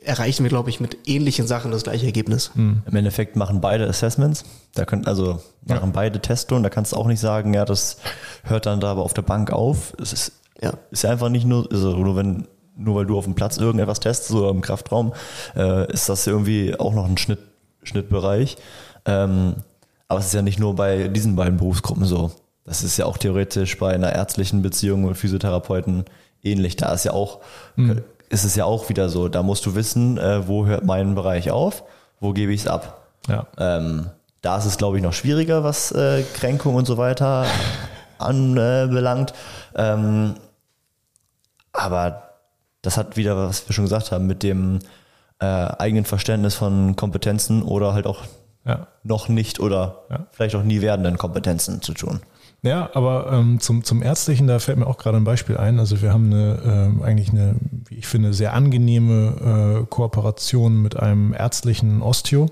erreichen 0.05 0.43
wir, 0.43 0.49
glaube 0.49 0.71
ich, 0.71 0.81
mit 0.81 0.97
ähnlichen 1.07 1.47
Sachen 1.47 1.71
das 1.71 1.85
gleiche 1.85 2.07
Ergebnis. 2.07 2.51
Hm. 2.55 2.83
Im 2.87 2.97
Endeffekt 2.97 3.37
machen 3.37 3.61
beide 3.61 3.87
Assessments. 3.89 4.45
Da 4.75 4.85
können, 4.85 5.07
also 5.07 5.41
machen 5.67 5.93
beide 5.93 6.21
Testo 6.21 6.59
da 6.59 6.71
kannst 6.71 6.93
du 6.93 6.97
auch 6.97 7.07
nicht 7.07 7.21
sagen, 7.21 7.55
ja, 7.55 7.65
das 7.65 7.99
hört 8.45 8.67
dann 8.67 8.81
da 8.81 8.91
aber 8.91 9.03
auf 9.03 9.15
der 9.15 9.23
Bank 9.23 9.53
auf. 9.53 9.95
Es 10.01 10.13
ist, 10.13 10.33
Ja. 10.61 10.73
ist 10.91 11.03
ja 11.03 11.11
einfach 11.11 11.29
nicht 11.29 11.47
nur, 11.47 11.71
also 11.71 11.97
nur 11.97 12.17
wenn, 12.17 12.49
nur 12.77 12.97
weil 12.97 13.07
du 13.07 13.17
auf 13.17 13.25
dem 13.25 13.35
Platz 13.35 13.59
irgendetwas 13.59 14.01
testest 14.01 14.33
oder 14.33 14.51
im 14.51 14.61
Kraftraum, 14.61 15.13
äh, 15.55 15.93
ist 15.93 16.09
das 16.09 16.27
irgendwie 16.27 16.79
auch 16.79 16.95
noch 16.95 17.05
ein 17.05 17.19
Schnitt, 17.19 17.39
Schnittbereich. 17.85 18.57
Ähm, 19.05 19.57
aber 20.09 20.21
es 20.21 20.27
ist 20.27 20.35
ja 20.35 20.43
nicht 20.43 20.59
nur 20.59 20.75
bei 20.75 21.09
diesen 21.09 21.37
beiden 21.37 21.57
Berufsgruppen 21.59 22.05
so. 22.05 22.33
Das 22.65 22.83
ist 22.83 22.97
ja 22.97 23.07
auch 23.07 23.19
theoretisch 23.19 23.79
bei 23.79 23.93
einer 23.95 24.13
ärztlichen 24.13 24.63
Beziehung 24.63 25.05
mit 25.05 25.17
Physiotherapeuten 25.17 26.05
ähnlich. 26.43 26.77
Da 26.77 26.93
ist 26.93 27.05
ja 27.05 27.13
auch, 27.13 27.41
ist 28.29 28.45
es 28.45 28.55
ja 28.57 28.65
auch 28.65 28.89
wieder 28.89 29.09
so. 29.09 29.29
Da 29.29 29.43
musst 29.43 29.67
du 29.67 29.75
wissen, 29.75 30.17
äh, 30.19 30.47
wo 30.47 30.67
hört 30.67 30.85
mein 30.85 31.15
Bereich 31.15 31.51
auf, 31.51 31.83
wo 32.21 32.33
gebe 32.33 32.53
ich 32.53 32.63
es 32.63 32.67
ab. 32.69 33.09
Ja. 33.29 33.47
Ähm, 33.59 34.07
da 34.43 34.59
ist 34.59 34.65
es, 34.67 34.77
glaube 34.77 34.97
ich, 34.97 35.03
noch 35.03 35.13
schwieriger, 35.13 35.65
was 35.65 35.93
äh, 35.93 36.23
Kränkung 36.35 36.75
und 36.77 36.87
so 36.87 36.97
weiter 36.99 37.47
anbelangt. 38.19 39.33
Ähm, 39.75 40.35
aber 41.73 42.23
das 42.83 42.97
hat 42.97 43.17
wieder, 43.17 43.37
was 43.37 43.69
wir 43.69 43.75
schon 43.75 43.85
gesagt 43.85 44.13
haben, 44.13 44.27
mit 44.27 44.43
dem 44.43 44.81
äh, 45.41 45.45
eigenen 45.47 46.05
Verständnis 46.05 46.55
von 46.55 46.97
Kompetenzen 46.97 47.63
oder 47.63 47.93
halt 47.95 48.07
auch 48.07 48.23
Ja. 48.65 48.87
noch 49.03 49.29
nicht 49.29 49.59
oder 49.61 50.03
Ja. 50.11 50.27
vielleicht 50.31 50.55
auch 50.55 50.63
nie 50.63 50.81
werdenden 50.81 51.19
Kompetenzen 51.19 51.83
zu 51.83 51.95
tun. 51.95 52.21
Ja, 52.65 52.91
aber 52.95 53.33
ähm, 53.33 53.59
zum, 53.59 53.83
zum 53.83 54.03
Ärztlichen, 54.03 54.47
da 54.47 54.61
fällt 54.61 54.79
mir 54.79 54.87
auch 54.87 54.97
gerade 54.97 55.17
ein 55.17 55.25
Beispiel 55.25 55.57
ein. 55.57 55.81
Also 55.81 56.01
wir 56.01 56.13
haben 56.13 56.27
eine, 56.27 56.63
ähm, 56.65 57.03
eigentlich 57.03 57.31
eine, 57.31 57.57
wie 57.89 57.97
ich 57.97 58.07
finde, 58.07 58.33
sehr 58.33 58.55
angenehme 58.55 59.83
äh, 59.83 59.87
Kooperation 59.87 60.81
mit 60.81 60.97
einem 60.97 61.35
ärztlichen 61.35 62.03
Osteo. 62.03 62.51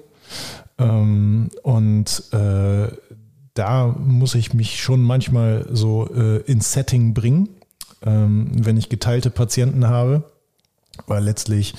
Ähm, 0.78 1.50
und 1.62 2.24
äh, 2.32 2.88
da 3.54 3.86
muss 3.86 4.34
ich 4.34 4.52
mich 4.52 4.80
schon 4.80 5.00
manchmal 5.00 5.66
so 5.70 6.08
äh, 6.12 6.38
ins 6.38 6.72
Setting 6.72 7.14
bringen, 7.14 7.48
ähm, 8.04 8.50
wenn 8.52 8.76
ich 8.76 8.88
geteilte 8.88 9.30
Patienten 9.30 9.86
habe, 9.86 10.24
weil 11.06 11.22
letztlich 11.22 11.74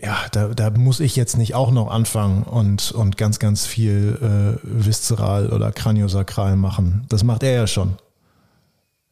ja, 0.00 0.16
da, 0.30 0.48
da 0.48 0.70
muss 0.70 1.00
ich 1.00 1.16
jetzt 1.16 1.36
nicht 1.36 1.54
auch 1.54 1.72
noch 1.72 1.90
anfangen 1.90 2.44
und, 2.44 2.92
und 2.92 3.16
ganz, 3.16 3.38
ganz 3.38 3.66
viel 3.66 4.18
äh, 4.22 4.60
viszeral 4.62 5.50
oder 5.50 5.72
kraniosakral 5.72 6.56
machen. 6.56 7.04
Das 7.08 7.24
macht 7.24 7.42
er 7.42 7.52
ja 7.52 7.66
schon. 7.66 7.96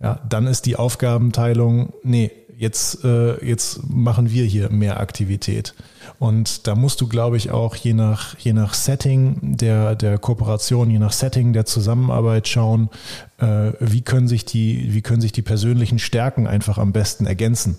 Ja, 0.00 0.20
dann 0.28 0.46
ist 0.46 0.66
die 0.66 0.76
Aufgabenteilung, 0.76 1.92
nee, 2.02 2.30
jetzt, 2.56 3.04
äh, 3.04 3.44
jetzt 3.44 3.88
machen 3.88 4.30
wir 4.30 4.44
hier 4.44 4.70
mehr 4.70 5.00
Aktivität. 5.00 5.74
Und 6.18 6.66
da 6.66 6.74
musst 6.74 7.00
du, 7.00 7.08
glaube 7.08 7.36
ich, 7.36 7.50
auch 7.50 7.74
je 7.76 7.92
nach, 7.92 8.38
je 8.38 8.52
nach 8.52 8.74
Setting 8.74 9.56
der, 9.56 9.96
der 9.96 10.18
Kooperation, 10.18 10.90
je 10.90 10.98
nach 10.98 11.12
Setting 11.12 11.52
der 11.52 11.66
Zusammenarbeit 11.66 12.46
schauen, 12.46 12.90
äh, 13.38 13.72
wie, 13.80 14.02
können 14.02 14.28
sich 14.28 14.44
die, 14.44 14.94
wie 14.94 15.02
können 15.02 15.20
sich 15.20 15.32
die 15.32 15.42
persönlichen 15.42 15.98
Stärken 15.98 16.46
einfach 16.46 16.78
am 16.78 16.92
besten 16.92 17.26
ergänzen. 17.26 17.76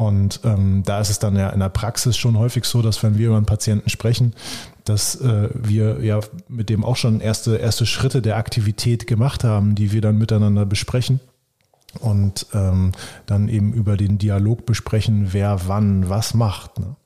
Und 0.00 0.40
ähm, 0.44 0.82
da 0.86 0.98
ist 0.98 1.10
es 1.10 1.18
dann 1.18 1.36
ja 1.36 1.50
in 1.50 1.60
der 1.60 1.68
Praxis 1.68 2.16
schon 2.16 2.38
häufig 2.38 2.64
so, 2.64 2.80
dass 2.80 3.02
wenn 3.02 3.18
wir 3.18 3.26
über 3.26 3.36
einen 3.36 3.44
Patienten 3.44 3.90
sprechen, 3.90 4.32
dass 4.86 5.16
äh, 5.16 5.50
wir 5.52 6.02
ja 6.02 6.20
mit 6.48 6.70
dem 6.70 6.86
auch 6.86 6.96
schon 6.96 7.20
erste, 7.20 7.58
erste 7.58 7.84
Schritte 7.84 8.22
der 8.22 8.38
Aktivität 8.38 9.06
gemacht 9.06 9.44
haben, 9.44 9.74
die 9.74 9.92
wir 9.92 10.00
dann 10.00 10.16
miteinander 10.16 10.64
besprechen 10.64 11.20
und 11.98 12.46
ähm, 12.54 12.92
dann 13.26 13.50
eben 13.50 13.74
über 13.74 13.98
den 13.98 14.16
Dialog 14.16 14.64
besprechen, 14.64 15.34
wer 15.34 15.68
wann 15.68 16.08
was 16.08 16.32
macht. 16.32 16.78
Ne? 16.78 16.96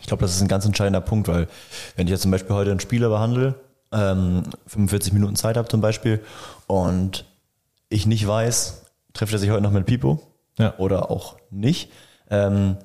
Ich 0.00 0.08
glaube, 0.08 0.22
das 0.22 0.34
ist 0.34 0.42
ein 0.42 0.48
ganz 0.48 0.64
entscheidender 0.64 1.02
Punkt, 1.02 1.28
weil 1.28 1.46
wenn 1.94 2.08
ich 2.08 2.10
jetzt 2.10 2.22
zum 2.22 2.32
Beispiel 2.32 2.56
heute 2.56 2.72
einen 2.72 2.80
Spieler 2.80 3.10
behandle, 3.10 3.54
ähm, 3.92 4.42
45 4.66 5.12
Minuten 5.12 5.36
Zeit 5.36 5.56
habe 5.56 5.68
zum 5.68 5.82
Beispiel 5.82 6.20
und 6.66 7.26
ich 7.90 8.06
nicht 8.06 8.26
weiß, 8.26 8.86
trifft 9.12 9.34
er 9.34 9.38
sich 9.38 9.50
heute 9.50 9.62
noch 9.62 9.70
mit 9.70 9.86
Pipo 9.86 10.20
ja. 10.58 10.74
oder 10.78 11.10
auch 11.10 11.36
nicht, 11.50 11.90
ähm, 12.30 12.76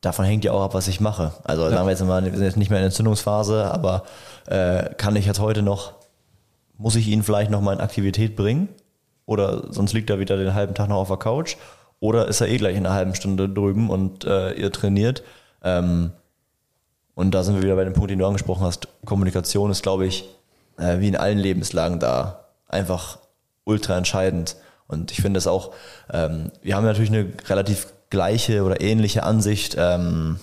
davon 0.00 0.24
hängt 0.24 0.44
ja 0.44 0.52
auch 0.52 0.62
ab, 0.62 0.74
was 0.74 0.88
ich 0.88 1.00
mache. 1.00 1.32
Also 1.44 1.64
ja. 1.64 1.70
sagen 1.70 1.86
wir 1.86 1.90
jetzt 1.90 2.04
mal, 2.04 2.24
wir 2.24 2.32
sind 2.32 2.44
jetzt 2.44 2.56
nicht 2.56 2.70
mehr 2.70 2.78
in 2.78 2.82
der 2.82 2.88
Entzündungsphase, 2.88 3.70
aber 3.72 4.04
äh, 4.46 4.94
kann 4.94 5.16
ich 5.16 5.26
jetzt 5.26 5.40
heute 5.40 5.62
noch, 5.62 5.94
muss 6.76 6.96
ich 6.96 7.08
ihn 7.08 7.22
vielleicht 7.22 7.50
noch 7.50 7.60
mal 7.60 7.72
in 7.72 7.80
Aktivität 7.80 8.36
bringen? 8.36 8.68
Oder 9.26 9.72
sonst 9.72 9.92
liegt 9.92 10.08
er 10.08 10.20
wieder 10.20 10.36
den 10.36 10.54
halben 10.54 10.74
Tag 10.74 10.88
noch 10.88 10.96
auf 10.96 11.08
der 11.08 11.18
Couch? 11.18 11.56
Oder 12.00 12.28
ist 12.28 12.40
er 12.40 12.48
eh 12.48 12.56
gleich 12.56 12.76
in 12.76 12.86
einer 12.86 12.94
halben 12.94 13.14
Stunde 13.14 13.48
drüben 13.48 13.90
und 13.90 14.24
äh, 14.24 14.52
ihr 14.52 14.72
trainiert? 14.72 15.22
Ähm, 15.62 16.12
und 17.14 17.32
da 17.32 17.42
sind 17.42 17.56
wir 17.56 17.62
wieder 17.62 17.74
bei 17.74 17.84
dem 17.84 17.92
Punkt, 17.92 18.10
den 18.10 18.20
du 18.20 18.26
angesprochen 18.26 18.64
hast. 18.64 18.88
Kommunikation 19.04 19.70
ist, 19.70 19.82
glaube 19.82 20.06
ich, 20.06 20.24
äh, 20.78 21.00
wie 21.00 21.08
in 21.08 21.16
allen 21.16 21.38
Lebenslagen 21.38 21.98
da 21.98 22.44
einfach 22.68 23.18
ultra 23.64 23.98
entscheidend. 23.98 24.56
Und 24.88 25.12
ich 25.12 25.22
finde 25.22 25.38
es 25.38 25.46
auch, 25.46 25.72
ähm, 26.12 26.50
wir 26.62 26.74
haben 26.74 26.84
natürlich 26.84 27.10
eine 27.10 27.30
relativ 27.48 27.92
gleiche 28.10 28.64
oder 28.64 28.80
ähnliche 28.80 29.22
Ansicht 29.22 29.76
ähm, 29.78 30.40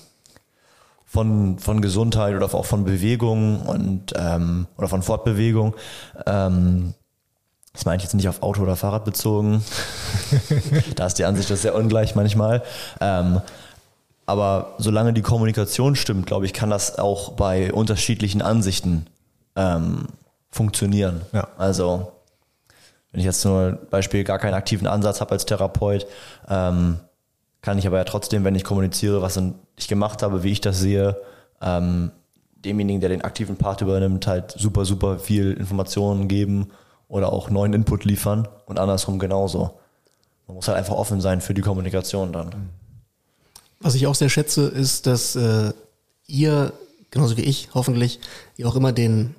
von, 1.06 1.60
von 1.60 1.82
Gesundheit 1.82 2.36
oder 2.36 2.46
auch 2.54 2.66
von 2.66 2.84
Bewegung 2.84 3.62
und 3.62 4.14
ähm, 4.16 4.68
oder 4.78 4.88
von 4.88 5.02
Fortbewegung. 5.02 5.76
Ähm, 6.26 6.94
das 7.74 7.86
meine 7.86 7.98
ich 7.98 8.04
jetzt 8.04 8.14
nicht 8.14 8.30
auf 8.30 8.42
Auto 8.42 8.62
oder 8.62 8.76
Fahrrad 8.76 9.04
bezogen. 9.04 9.64
da 10.96 11.08
ist 11.08 11.16
die 11.16 11.26
Ansicht 11.26 11.50
das 11.50 11.64
sehr 11.64 11.76
ungleich 11.76 12.16
manchmal. 12.16 12.64
Ähm, 13.02 13.42
aber 14.26 14.76
solange 14.78 15.14
die 15.14 15.22
Kommunikation 15.22 15.96
stimmt, 15.96 16.26
glaube 16.26 16.46
ich, 16.46 16.54
kann 16.54 16.70
das 16.70 16.98
auch 16.98 17.34
bei 17.34 17.74
unterschiedlichen 17.74 18.42
Ansichten 18.42 19.08
ähm, 19.56 20.08
funktionieren. 20.50 21.22
Ja. 21.32 21.50
Also 21.58 22.12
wenn 23.16 23.22
ich 23.22 23.26
jetzt 23.26 23.46
nur 23.46 23.80
Beispiel 23.92 24.26
gar 24.26 24.40
keinen 24.40 24.56
aktiven 24.56 24.88
Ansatz 24.88 25.22
habe 25.22 25.32
als 25.32 25.46
Therapeut, 25.46 26.06
ähm, 26.50 27.00
kann 27.62 27.78
ich 27.78 27.88
aber 27.88 27.96
ja 27.96 28.04
trotzdem, 28.04 28.44
wenn 28.44 28.56
ich 28.56 28.66
kommuniziere, 28.66 29.22
was 29.22 29.40
ich 29.78 29.88
gemacht 29.88 30.22
habe, 30.22 30.44
wie 30.44 30.52
ich 30.52 30.60
das 30.60 30.82
sehe, 30.82 31.16
ähm, 31.62 32.12
demjenigen, 32.58 33.00
der 33.00 33.08
den 33.08 33.22
aktiven 33.22 33.56
Part 33.56 33.80
übernimmt, 33.80 34.28
halt 34.28 34.52
super, 34.58 34.84
super 34.84 35.18
viel 35.18 35.54
Informationen 35.54 36.28
geben 36.28 36.72
oder 37.08 37.32
auch 37.32 37.50
neuen 37.50 37.72
Input 37.72 38.04
liefern 38.04 38.50
und 38.66 38.80
andersrum 38.80 39.18
genauso. 39.18 39.80
Man 40.48 40.56
muss 40.56 40.68
halt 40.68 40.78
einfach 40.78 40.96
offen 40.96 41.22
sein 41.22 41.40
für 41.40 41.54
die 41.54 41.62
Kommunikation 41.62 42.34
dann. 42.34 42.70
Was 43.80 43.96
ich 43.96 44.08
auch 44.08 44.16
sehr 44.16 44.28
schätze, 44.30 44.68
ist, 44.68 45.08
dass 45.08 45.38
äh, 45.38 45.72
ihr, 46.28 46.74
genauso 47.12 47.38
wie 47.38 47.44
ich, 47.44 47.70
hoffentlich, 47.74 48.20
ihr 48.58 48.68
auch 48.68 48.76
immer 48.76 48.92
den, 48.92 49.36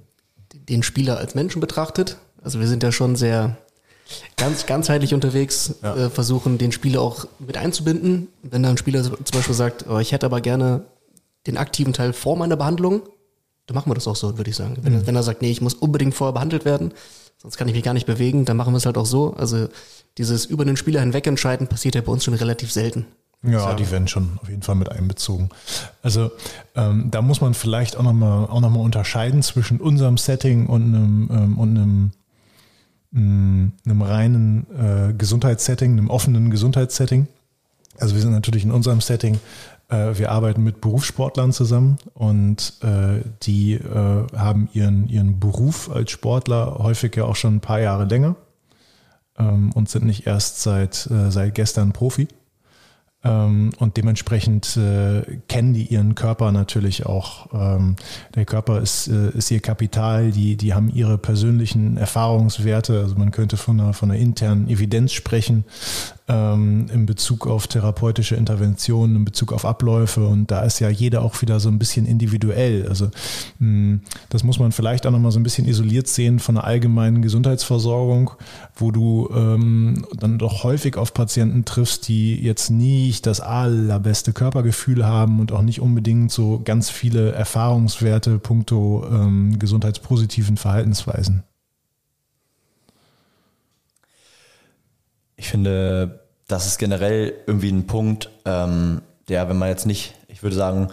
den 0.55 0.83
Spieler 0.83 1.19
als 1.19 1.35
Menschen 1.35 1.61
betrachtet. 1.61 2.17
Also 2.43 2.59
wir 2.59 2.69
sind 2.69 2.83
ja 2.83 2.91
schon 2.91 3.17
sehr 3.17 3.59
ganz 4.37 4.67
ganzheitlich 4.67 5.15
unterwegs, 5.15 5.77
ja. 5.83 5.97
äh, 5.97 6.11
versuchen 6.11 6.59
den 6.59 6.73
Spieler 6.73 7.01
auch 7.01 7.27
mit 7.39 7.57
einzubinden. 7.57 8.29
Wenn 8.43 8.63
da 8.63 8.71
ein 8.71 8.77
Spieler 8.77 9.03
zum 9.03 9.17
Beispiel 9.33 9.55
sagt, 9.55 9.87
oh, 9.89 9.99
ich 9.99 10.13
hätte 10.13 10.27
aber 10.27 10.41
gerne 10.41 10.85
den 11.47 11.57
aktiven 11.57 11.93
Teil 11.93 12.13
vor 12.13 12.37
meiner 12.37 12.57
Behandlung, 12.57 13.03
dann 13.67 13.75
machen 13.75 13.91
wir 13.91 13.95
das 13.95 14.07
auch 14.07 14.17
so, 14.17 14.37
würde 14.39 14.51
ich 14.51 14.57
sagen. 14.57 14.77
Wenn, 14.83 14.95
mhm. 14.95 15.07
wenn 15.07 15.17
er 15.17 15.23
sagt, 15.23 15.43
nee, 15.43 15.51
ich 15.51 15.61
muss 15.61 15.75
unbedingt 15.75 16.15
vorher 16.15 16.33
behandelt 16.33 16.65
werden, 16.65 16.93
sonst 17.39 17.57
kann 17.57 17.69
ich 17.69 17.75
mich 17.75 17.83
gar 17.83 17.95
nicht 17.95 18.07
bewegen, 18.07 18.45
dann 18.45 18.57
machen 18.57 18.73
wir 18.73 18.79
es 18.79 18.87
halt 18.87 18.99
auch 18.99 19.07
so. 19.07 19.35
Also 19.35 19.69
dieses 20.19 20.47
über 20.47 20.65
den 20.65 20.77
Spieler 20.77 21.01
hinweg 21.01 21.27
entscheiden 21.27 21.67
passiert 21.67 21.95
ja 21.95 22.01
bei 22.01 22.13
uns 22.13 22.25
schon 22.25 22.35
relativ 22.35 22.73
selten. 22.73 23.07
Ja, 23.43 23.75
die 23.75 23.91
werden 23.91 24.09
schon 24.09 24.39
auf 24.43 24.49
jeden 24.49 24.63
Fall 24.63 24.75
mit 24.75 24.91
einbezogen. 24.91 25.51
Also 26.03 26.31
ähm, 26.75 27.11
da 27.11 27.23
muss 27.23 27.41
man 27.41 27.55
vielleicht 27.55 27.97
auch 27.97 28.03
nochmal 28.03 28.47
auch 28.47 28.61
noch 28.61 28.71
mal 28.71 28.81
unterscheiden 28.81 29.43
zwischen 29.43 29.81
unserem 29.81 30.17
Setting 30.17 30.67
und 30.67 30.83
einem, 30.83 31.31
ähm, 31.31 31.59
und 31.59 31.77
einem 31.77 32.11
einem 33.15 34.03
reinen 34.03 34.67
äh, 34.75 35.15
Gesundheitssetting, 35.15 35.93
einem 35.93 36.11
offenen 36.11 36.51
Gesundheitssetting. 36.51 37.29
Also 37.99 38.15
wir 38.15 38.23
sind 38.23 38.33
natürlich 38.33 38.65
in 38.65 38.73
unserem 38.73 39.01
Setting, 39.01 39.39
äh, 39.89 40.19
wir 40.19 40.31
arbeiten 40.31 40.63
mit 40.63 40.81
Berufssportlern 40.81 41.53
zusammen 41.53 41.99
und 42.15 42.75
äh, 42.83 43.23
die 43.43 43.75
äh, 43.75 44.27
haben 44.37 44.69
ihren, 44.73 45.09
ihren 45.09 45.39
Beruf 45.39 45.91
als 45.91 46.11
Sportler 46.11 46.79
häufig 46.79 47.17
ja 47.17 47.25
auch 47.25 47.37
schon 47.37 47.57
ein 47.57 47.61
paar 47.61 47.81
Jahre 47.81 48.05
länger 48.05 48.37
ähm, 49.39 49.73
und 49.73 49.89
sind 49.89 50.05
nicht 50.05 50.27
erst 50.27 50.63
seit, 50.63 51.09
äh, 51.11 51.31
seit 51.31 51.55
gestern 51.55 51.93
Profi. 51.93 52.29
Ähm, 53.27 53.71
und 53.79 53.97
dementsprechend 53.97 54.77
äh, 54.77 55.23
kennen 55.49 55.75
die 55.75 55.85
ihren 55.85 56.15
Körper 56.15 56.53
natürlich 56.53 57.07
auch. 57.07 57.49
Ähm, 57.53 57.97
der 58.35 58.45
Körper 58.45 58.81
ist, 58.81 59.09
äh, 59.09 59.31
ist 59.31 59.51
ihr 59.51 59.61
Kapital, 59.61 60.31
die, 60.31 60.57
die 60.57 60.75
haben 60.75 60.91
ihre 60.91 61.19
persönlichen 61.19 61.97
Erfahrungswerte. 61.97 63.01
Also 63.01 63.17
man 63.17 63.31
könnte 63.31 63.57
von 63.57 63.81
einer, 63.81 63.93
von 63.93 64.11
einer 64.11 64.21
internen 64.21 64.69
Evidenz 64.69 65.13
sprechen 65.13 65.65
ähm, 66.29 66.87
in 66.93 67.07
Bezug 67.07 67.47
auf 67.47 67.67
therapeutische 67.67 68.35
Interventionen, 68.35 69.17
in 69.17 69.25
Bezug 69.25 69.53
auf 69.53 69.65
Abläufe. 69.65 70.27
Und 70.27 70.51
da 70.51 70.63
ist 70.63 70.81
ja 70.81 70.89
jeder 70.89 71.23
auch 71.23 71.41
wieder 71.41 71.61
so 71.61 71.69
ein 71.69 71.79
bisschen 71.79 72.07
individuell. 72.07 72.89
Also 72.89 73.07
mh, 73.07 73.11
hm, 73.61 74.01
das 74.29 74.43
muss 74.43 74.59
man 74.59 74.73
vielleicht 74.73 75.07
auch 75.07 75.11
nochmal 75.11 75.33
so 75.33 75.39
ein 75.39 75.45
bisschen 75.45 75.69
isoliert 75.69 76.09
sehen 76.09 76.39
von 76.39 76.57
der 76.57 76.65
allgemeinen 76.65 77.23
Gesundheitsversorgung, 77.23 78.33
wo 78.75 78.91
du 78.91 79.31
ähm, 79.35 80.05
dann 80.19 80.39
doch 80.39 80.65
häufig 80.65 80.97
auf 80.97 81.15
Patienten 81.15 81.65
triffst, 81.65 82.09
die 82.09 82.41
jetzt 82.43 82.71
nicht 82.71 83.27
das 83.27 83.41
allerbeste 83.41 84.33
Körpergefühl 84.33 85.07
haben 85.07 85.41
und 85.41 85.53
auch 85.53 85.63
nicht 85.63 85.81
unbedingt 85.81 86.33
so 86.33 86.61
ganz 86.65 86.91
viele 86.91 87.33
Erfahrungswerte 87.33 88.39
puncto 88.39 89.07
ähm, 89.11 89.59
gesundheitspositiven 89.59 90.57
Verhaltensweisen. 90.57 91.45
Ich 95.37 95.49
finde, 95.49 96.21
das 96.49 96.67
ist 96.67 96.79
generell 96.79 97.35
irgendwie 97.47 97.71
ein 97.71 97.87
Punkt, 97.87 98.31
ähm, 98.45 99.03
der, 99.29 99.49
wenn 99.49 99.59
man 99.59 99.69
jetzt 99.69 99.87
nicht, 99.87 100.15
ich 100.29 100.43
würde 100.43 100.57
sagen, 100.57 100.89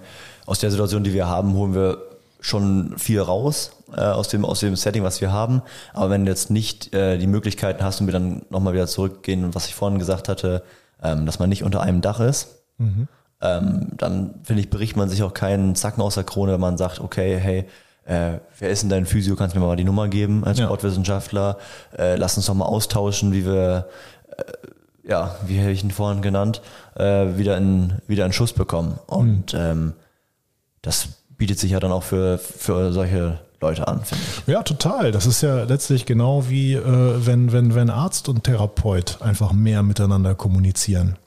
aus 0.46 0.60
der 0.60 0.72
Situation, 0.72 1.04
die 1.04 1.14
wir 1.14 1.28
haben, 1.28 1.54
holen 1.54 1.74
wir 1.74 1.98
schon 2.42 2.98
viel 2.98 3.22
raus 3.22 3.72
äh, 3.96 4.02
aus, 4.02 4.28
dem, 4.28 4.44
aus 4.44 4.60
dem 4.60 4.76
Setting, 4.76 5.04
was 5.04 5.22
wir 5.22 5.32
haben. 5.32 5.62
Aber 5.94 6.10
wenn 6.10 6.26
du 6.26 6.32
jetzt 6.32 6.50
nicht 6.50 6.94
äh, 6.94 7.18
die 7.18 7.28
Möglichkeiten 7.28 7.84
hast 7.84 8.02
und 8.02 8.08
wir 8.08 8.12
dann 8.12 8.42
nochmal 8.50 8.74
wieder 8.74 8.88
zurückgehen, 8.88 9.56
was 9.56 9.68
ich 9.68 9.76
vorhin 9.76 10.00
gesagt 10.00 10.28
hatte, 10.28 10.64
ähm, 11.02 11.26
dass 11.26 11.40
man 11.40 11.50
nicht 11.50 11.64
unter 11.64 11.82
einem 11.82 12.02
Dach 12.02 12.20
ist, 12.20 12.64
mhm. 12.78 13.08
ähm, 13.42 13.88
dann 13.96 14.36
finde 14.44 14.62
ich, 14.62 14.70
bricht 14.70 14.98
man 14.98 15.10
sich 15.10 15.24
auch 15.24 15.34
keinen 15.34 15.76
Zacken 15.76 16.02
aus 16.02 16.16
der 16.16 16.24
Krone, 16.24 16.54
wenn 16.54 16.60
man 16.60 16.78
sagt, 16.78 17.00
okay, 17.00 17.38
hey, 17.38 17.66
äh, 18.06 18.40
wer 18.60 18.70
ist 18.70 18.82
denn 18.82 18.90
dein 18.90 19.06
Physio? 19.06 19.38
Kannst 19.38 19.56
du 19.56 19.60
mir 19.60 19.66
mal 19.66 19.78
die 19.78 19.86
Nummer 19.86 20.10
geben 20.10 20.44
als 20.44 20.60
ja. 20.60 20.66
Sportwissenschaftler? 20.66 21.58
Äh, 21.98 22.18
lass 22.18 22.36
uns 22.36 22.48
doch 22.48 22.54
mal 22.54 22.66
austauschen, 22.66 23.32
wie 23.32 23.46
wir 23.46 23.88
ja, 25.04 25.36
wie 25.46 25.60
habe 25.60 25.72
ich 25.72 25.84
ihn 25.84 25.92
vorhin 25.92 26.22
genannt, 26.22 26.62
äh, 26.96 27.38
wieder, 27.38 27.58
in, 27.58 28.02
wieder 28.08 28.26
in 28.26 28.34
Schuss 28.34 28.54
bekommen. 28.54 29.00
Und 29.08 29.54
mhm. 29.54 29.60
ähm, 29.60 29.94
das 30.82 31.08
bietet 31.38 31.60
sich 31.60 31.72
ja 31.72 31.80
dann 31.80 31.92
auch 31.92 32.04
für, 32.04 32.38
für 32.38 32.94
solche 32.94 33.40
Leute 33.62 33.88
an, 33.88 34.04
finde 34.04 34.24
ich. 34.24 34.48
Ja, 34.48 34.64
total. 34.64 35.12
Das 35.12 35.26
ist 35.26 35.42
ja 35.42 35.64
letztlich 35.64 36.06
genau 36.06 36.50
wie 36.50 36.74
äh, 36.74 37.26
wenn, 37.26 37.52
wenn, 37.52 37.76
wenn 37.76 37.90
Arzt 37.90 38.30
und 38.30 38.44
Therapeut 38.44 39.22
einfach 39.22 39.52
mehr 39.52 39.84
miteinander 39.84 40.36
kommunizieren. 40.36 41.18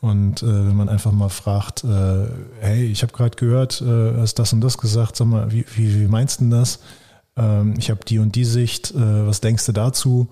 Und 0.00 0.42
äh, 0.42 0.46
wenn 0.46 0.76
man 0.76 0.88
einfach 0.88 1.12
mal 1.12 1.28
fragt, 1.28 1.84
äh, 1.84 2.26
hey, 2.60 2.86
ich 2.86 3.02
habe 3.02 3.12
gerade 3.12 3.36
gehört, 3.36 3.82
äh, 3.82 4.16
hast 4.18 4.38
das 4.38 4.52
und 4.52 4.60
das 4.62 4.78
gesagt, 4.78 5.16
sag 5.16 5.26
mal, 5.26 5.52
wie, 5.52 5.64
wie, 5.74 6.00
wie 6.00 6.06
meinst 6.06 6.40
du 6.40 6.48
das? 6.48 6.80
Ähm, 7.36 7.74
ich 7.78 7.90
habe 7.90 8.04
die 8.04 8.18
und 8.18 8.34
die 8.34 8.44
Sicht, 8.44 8.92
äh, 8.92 9.26
was 9.26 9.40
denkst 9.40 9.66
du 9.66 9.72
dazu? 9.72 10.28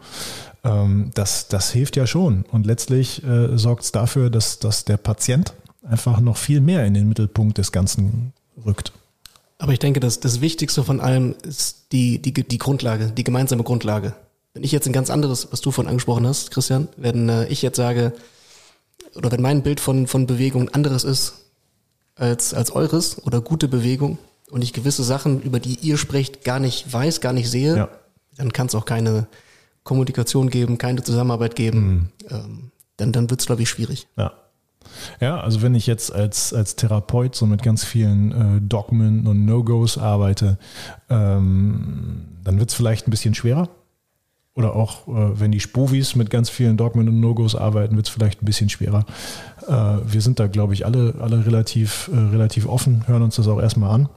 Ähm, 0.64 1.10
das, 1.14 1.48
das 1.48 1.70
hilft 1.70 1.96
ja 1.96 2.06
schon. 2.06 2.44
Und 2.50 2.66
letztlich 2.66 3.22
äh, 3.24 3.56
sorgt 3.56 3.84
es 3.84 3.92
dafür, 3.92 4.30
dass, 4.30 4.58
dass 4.58 4.84
der 4.84 4.96
Patient 4.96 5.54
einfach 5.82 6.20
noch 6.20 6.36
viel 6.36 6.60
mehr 6.60 6.84
in 6.84 6.94
den 6.94 7.08
Mittelpunkt 7.08 7.58
des 7.58 7.72
Ganzen 7.72 8.32
rückt. 8.64 8.92
Aber 9.58 9.72
ich 9.72 9.78
denke, 9.78 10.00
dass 10.00 10.20
das 10.20 10.40
Wichtigste 10.40 10.84
von 10.84 11.00
allem 11.00 11.34
ist 11.42 11.86
die, 11.92 12.20
die, 12.22 12.32
die 12.32 12.58
Grundlage, 12.58 13.10
die 13.10 13.24
gemeinsame 13.24 13.64
Grundlage. 13.64 14.14
Wenn 14.54 14.62
ich 14.62 14.72
jetzt 14.72 14.86
ein 14.86 14.92
ganz 14.92 15.10
anderes, 15.10 15.48
was 15.50 15.60
du 15.60 15.70
vorhin 15.70 15.88
angesprochen 15.88 16.26
hast, 16.26 16.50
Christian, 16.50 16.88
wenn 16.96 17.28
äh, 17.28 17.46
ich 17.48 17.62
jetzt 17.62 17.76
sage, 17.76 18.12
oder 19.14 19.32
wenn 19.32 19.42
mein 19.42 19.62
Bild 19.62 19.80
von, 19.80 20.06
von 20.06 20.26
Bewegung 20.26 20.68
anderes 20.68 21.04
ist 21.04 21.34
als, 22.14 22.54
als 22.54 22.70
eures 22.70 23.24
oder 23.24 23.40
gute 23.40 23.68
Bewegung 23.68 24.18
und 24.50 24.62
ich 24.62 24.72
gewisse 24.72 25.04
Sachen, 25.04 25.42
über 25.42 25.60
die 25.60 25.78
ihr 25.80 25.96
sprecht, 25.96 26.44
gar 26.44 26.60
nicht 26.60 26.92
weiß, 26.92 27.20
gar 27.20 27.32
nicht 27.32 27.50
sehe, 27.50 27.76
ja. 27.76 27.88
dann 28.36 28.52
kann 28.52 28.66
es 28.66 28.74
auch 28.74 28.84
keine, 28.84 29.26
Kommunikation 29.88 30.50
geben, 30.50 30.76
keine 30.76 31.02
Zusammenarbeit 31.02 31.56
geben, 31.56 31.80
mhm. 31.80 32.08
ähm, 32.28 32.70
dann, 32.98 33.10
dann 33.12 33.30
wird 33.30 33.40
es, 33.40 33.46
glaube 33.46 33.62
ich, 33.62 33.70
schwierig. 33.70 34.06
Ja. 34.18 34.34
Ja, 35.18 35.40
also 35.40 35.62
wenn 35.62 35.74
ich 35.74 35.86
jetzt 35.86 36.12
als, 36.12 36.52
als 36.52 36.76
Therapeut 36.76 37.34
so 37.34 37.46
mit 37.46 37.62
ganz 37.62 37.84
vielen 37.84 38.32
äh, 38.32 38.60
Dogmen 38.60 39.26
und 39.26 39.46
No-Gos 39.46 39.96
arbeite, 39.96 40.58
ähm, 41.08 42.26
dann 42.44 42.58
wird 42.58 42.68
es 42.68 42.74
vielleicht 42.74 43.08
ein 43.08 43.10
bisschen 43.10 43.34
schwerer. 43.34 43.70
oder 44.54 44.76
auch 44.76 45.08
äh, 45.08 45.40
wenn 45.40 45.52
die 45.52 45.60
Spovis 45.60 46.16
mit 46.16 46.28
ganz 46.28 46.50
vielen 46.50 46.76
Dogmen 46.76 47.08
und 47.08 47.20
No-Gos 47.20 47.54
arbeiten, 47.54 47.96
wird 47.96 48.08
es 48.08 48.12
vielleicht 48.12 48.42
ein 48.42 48.46
bisschen 48.46 48.68
schwerer. 48.68 49.06
Äh, 49.66 49.72
wir 49.72 50.20
sind 50.20 50.38
da, 50.38 50.48
glaube 50.48 50.74
ich, 50.74 50.84
alle, 50.84 51.14
alle 51.18 51.46
relativ, 51.46 52.10
äh, 52.12 52.18
relativ 52.18 52.66
offen, 52.66 53.06
hören 53.06 53.22
uns 53.22 53.36
das 53.36 53.48
auch 53.48 53.60
erstmal 53.60 53.94
an. 53.94 54.08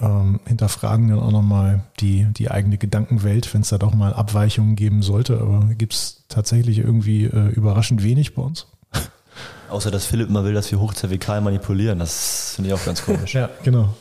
Ähm, 0.00 0.40
hinterfragen 0.46 1.08
dann 1.08 1.20
auch 1.20 1.30
nochmal 1.30 1.82
die, 2.00 2.26
die 2.30 2.50
eigene 2.50 2.78
Gedankenwelt, 2.78 3.52
wenn 3.52 3.60
es 3.60 3.68
da 3.68 3.76
doch 3.76 3.94
mal 3.94 4.14
Abweichungen 4.14 4.74
geben 4.74 5.02
sollte. 5.02 5.38
Aber 5.38 5.66
gibt 5.76 5.92
es 5.92 6.24
tatsächlich 6.28 6.78
irgendwie 6.78 7.24
äh, 7.24 7.48
überraschend 7.48 8.02
wenig 8.02 8.34
bei 8.34 8.42
uns. 8.42 8.66
Außer 9.70 9.90
dass 9.90 10.06
Philipp 10.06 10.28
immer 10.28 10.44
will, 10.44 10.54
dass 10.54 10.70
wir 10.70 10.80
hochzervikal 10.80 11.42
manipulieren. 11.42 11.98
Das 11.98 12.52
finde 12.54 12.70
ich 12.70 12.74
auch 12.74 12.84
ganz 12.84 13.04
komisch. 13.04 13.34
ja, 13.40 13.50
genau. 13.62 13.94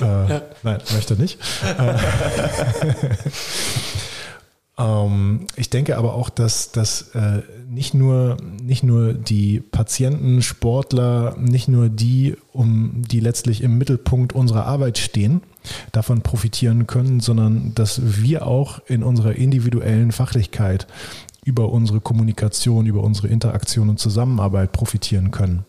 Äh, 0.00 0.04
ja. 0.04 0.42
Nein, 0.62 0.78
möchte 0.92 1.14
nicht. 1.14 1.38
ähm, 4.76 5.46
ich 5.56 5.70
denke 5.70 5.96
aber 5.96 6.14
auch, 6.14 6.30
dass, 6.30 6.72
dass 6.72 7.14
äh, 7.14 7.42
nicht, 7.68 7.94
nur, 7.94 8.36
nicht 8.62 8.82
nur 8.82 9.12
die 9.14 9.60
Patienten, 9.60 10.42
Sportler, 10.42 11.36
nicht 11.38 11.68
nur 11.68 11.88
die, 11.88 12.36
um 12.52 13.02
die 13.06 13.20
letztlich 13.20 13.62
im 13.62 13.78
Mittelpunkt 13.78 14.32
unserer 14.32 14.66
Arbeit 14.66 14.98
stehen, 14.98 15.42
davon 15.92 16.22
profitieren 16.22 16.86
können, 16.86 17.20
sondern 17.20 17.74
dass 17.74 18.00
wir 18.22 18.46
auch 18.46 18.80
in 18.86 19.02
unserer 19.02 19.36
individuellen 19.36 20.12
Fachlichkeit 20.12 20.86
über 21.44 21.70
unsere 21.70 22.00
Kommunikation, 22.00 22.86
über 22.86 23.02
unsere 23.02 23.28
Interaktion 23.28 23.88
und 23.88 23.98
Zusammenarbeit 23.98 24.72
profitieren 24.72 25.30
können. 25.30 25.64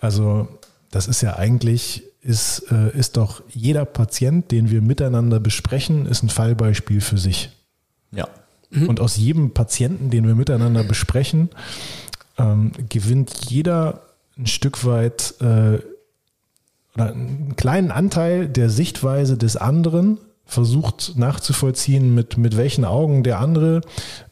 Also 0.00 0.48
das 0.90 1.06
ist 1.06 1.22
ja 1.22 1.36
eigentlich 1.36 2.02
ist, 2.22 2.70
äh, 2.70 2.96
ist 2.96 3.16
doch 3.16 3.42
jeder 3.48 3.84
Patient, 3.84 4.50
den 4.50 4.70
wir 4.70 4.80
miteinander 4.80 5.40
besprechen, 5.40 6.06
ist 6.06 6.22
ein 6.22 6.28
Fallbeispiel 6.28 7.00
für 7.00 7.18
sich. 7.18 7.50
Ja. 8.12 8.28
Mhm. 8.70 8.88
Und 8.88 9.00
aus 9.00 9.16
jedem 9.16 9.52
Patienten, 9.52 10.10
den 10.10 10.26
wir 10.26 10.34
miteinander 10.34 10.84
besprechen, 10.84 11.50
ähm, 12.38 12.72
gewinnt 12.88 13.50
jeder 13.50 14.02
ein 14.38 14.46
Stück 14.46 14.84
weit 14.84 15.34
äh, 15.40 15.78
oder 16.94 17.12
einen 17.12 17.56
kleinen 17.56 17.90
Anteil 17.90 18.48
der 18.48 18.70
Sichtweise 18.70 19.36
des 19.36 19.56
anderen, 19.56 20.18
versucht 20.44 21.14
nachzuvollziehen, 21.16 22.14
mit, 22.14 22.36
mit 22.36 22.56
welchen 22.56 22.84
Augen 22.84 23.22
der 23.22 23.40
andere 23.40 23.80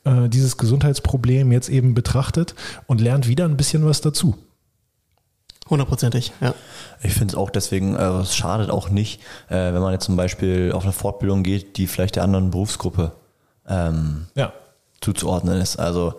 äh, 0.05 0.29
dieses 0.29 0.59
Gesundheitsproblem 0.59 1.51
jetzt 1.51 1.69
eben 1.71 1.95
betrachtet 1.95 2.55
und 2.87 3.01
lernt 3.01 3.27
wieder 3.27 3.47
ein 3.47 3.57
bisschen 3.57 3.85
was 3.87 4.01
dazu. 4.01 4.37
Hundertprozentig, 5.71 6.33
ja. 6.41 6.55
Ich 7.03 7.15
finde 7.15 7.33
es 7.33 7.35
auch 7.37 7.49
deswegen, 7.49 7.97
äh, 7.97 8.03
es 8.21 8.35
schadet 8.35 8.71
auch 8.71 8.91
nicht, 8.91 9.23
äh, 9.49 9.73
wenn 9.73 9.81
man 9.81 9.93
jetzt 9.93 10.05
zum 10.05 10.17
Beispiel 10.17 10.73
auf 10.73 10.83
eine 10.83 10.93
Fortbildung 10.93 11.45
geht, 11.45 11.77
die 11.77 11.87
vielleicht 11.87 12.17
der 12.17 12.25
anderen 12.25 12.51
Berufsgruppe 12.51 13.13
ähm, 13.69 14.27
ja. 14.35 14.53
zuzuordnen 15.01 15.61
ist. 15.61 15.79
Also 15.79 16.15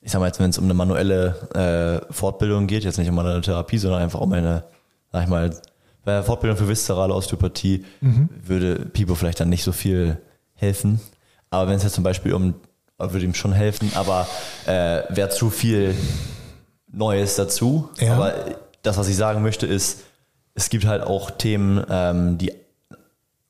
ich 0.00 0.12
sag 0.12 0.20
mal 0.20 0.26
jetzt, 0.26 0.40
wenn 0.40 0.50
es 0.50 0.58
um 0.58 0.64
eine 0.64 0.74
manuelle 0.74 2.00
äh, 2.08 2.12
Fortbildung 2.12 2.66
geht, 2.66 2.84
jetzt 2.84 2.98
nicht 2.98 3.08
um 3.08 3.18
eine 3.18 3.40
Therapie, 3.40 3.78
sondern 3.78 4.02
einfach 4.02 4.20
um 4.20 4.32
eine, 4.32 4.64
sag 5.10 5.24
ich 5.24 5.28
mal, 5.28 5.50
bei 6.04 6.22
Fortbildung 6.22 6.56
für 6.56 6.68
viszerale 6.68 7.14
Osteopathie 7.14 7.84
mhm. 8.00 8.28
würde 8.44 8.86
Pipo 8.86 9.14
vielleicht 9.14 9.40
dann 9.40 9.48
nicht 9.48 9.62
so 9.62 9.72
viel 9.72 10.18
helfen. 10.54 11.00
Aber 11.50 11.68
wenn 11.68 11.76
es 11.76 11.82
jetzt 11.82 11.94
zum 11.94 12.04
Beispiel 12.04 12.34
um, 12.34 12.54
würde 12.98 13.24
ihm 13.24 13.34
schon 13.34 13.52
helfen, 13.52 13.92
aber 13.94 14.26
äh, 14.66 15.02
wäre 15.08 15.28
zu 15.28 15.50
viel 15.50 15.94
Neues 16.90 17.36
dazu. 17.36 17.88
Ja. 17.98 18.14
Aber 18.14 18.34
das, 18.82 18.96
was 18.98 19.08
ich 19.08 19.16
sagen 19.16 19.42
möchte, 19.42 19.66
ist, 19.66 20.02
es 20.54 20.68
gibt 20.68 20.84
halt 20.84 21.02
auch 21.02 21.30
Themen, 21.30 21.84
ähm, 21.88 22.38
die 22.38 22.52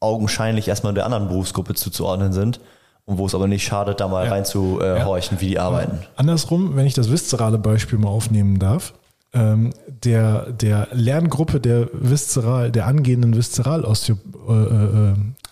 augenscheinlich 0.01 0.69
erstmal 0.69 0.95
der 0.95 1.05
anderen 1.05 1.29
Berufsgruppe 1.29 1.75
zuzuordnen 1.75 2.33
sind 2.33 2.61
und 3.05 3.19
wo 3.19 3.27
es 3.27 3.35
aber 3.35 3.49
nicht 3.49 3.65
schadet, 3.65 4.01
da 4.01 4.09
mal 4.09 4.25
ja. 4.25 4.33
reinzuhorchen, 4.33 5.37
ja. 5.37 5.41
wie 5.41 5.47
die 5.49 5.59
arbeiten. 5.59 6.01
Andersrum, 6.17 6.77
wenn 6.77 6.87
ich 6.87 6.95
das 6.95 7.11
viszerale 7.11 7.59
Beispiel 7.59 7.99
mal 7.99 8.09
aufnehmen 8.09 8.59
darf, 8.59 8.95
ähm, 9.33 9.73
der, 9.87 10.53
der 10.53 10.89
Lerngruppe 10.93 11.61
der 11.61 11.89
Viszeral, 11.93 12.71
der 12.71 12.87
angehenden 12.87 13.35
Viszeral-Osteos 13.35 14.19
äh, 14.49 14.53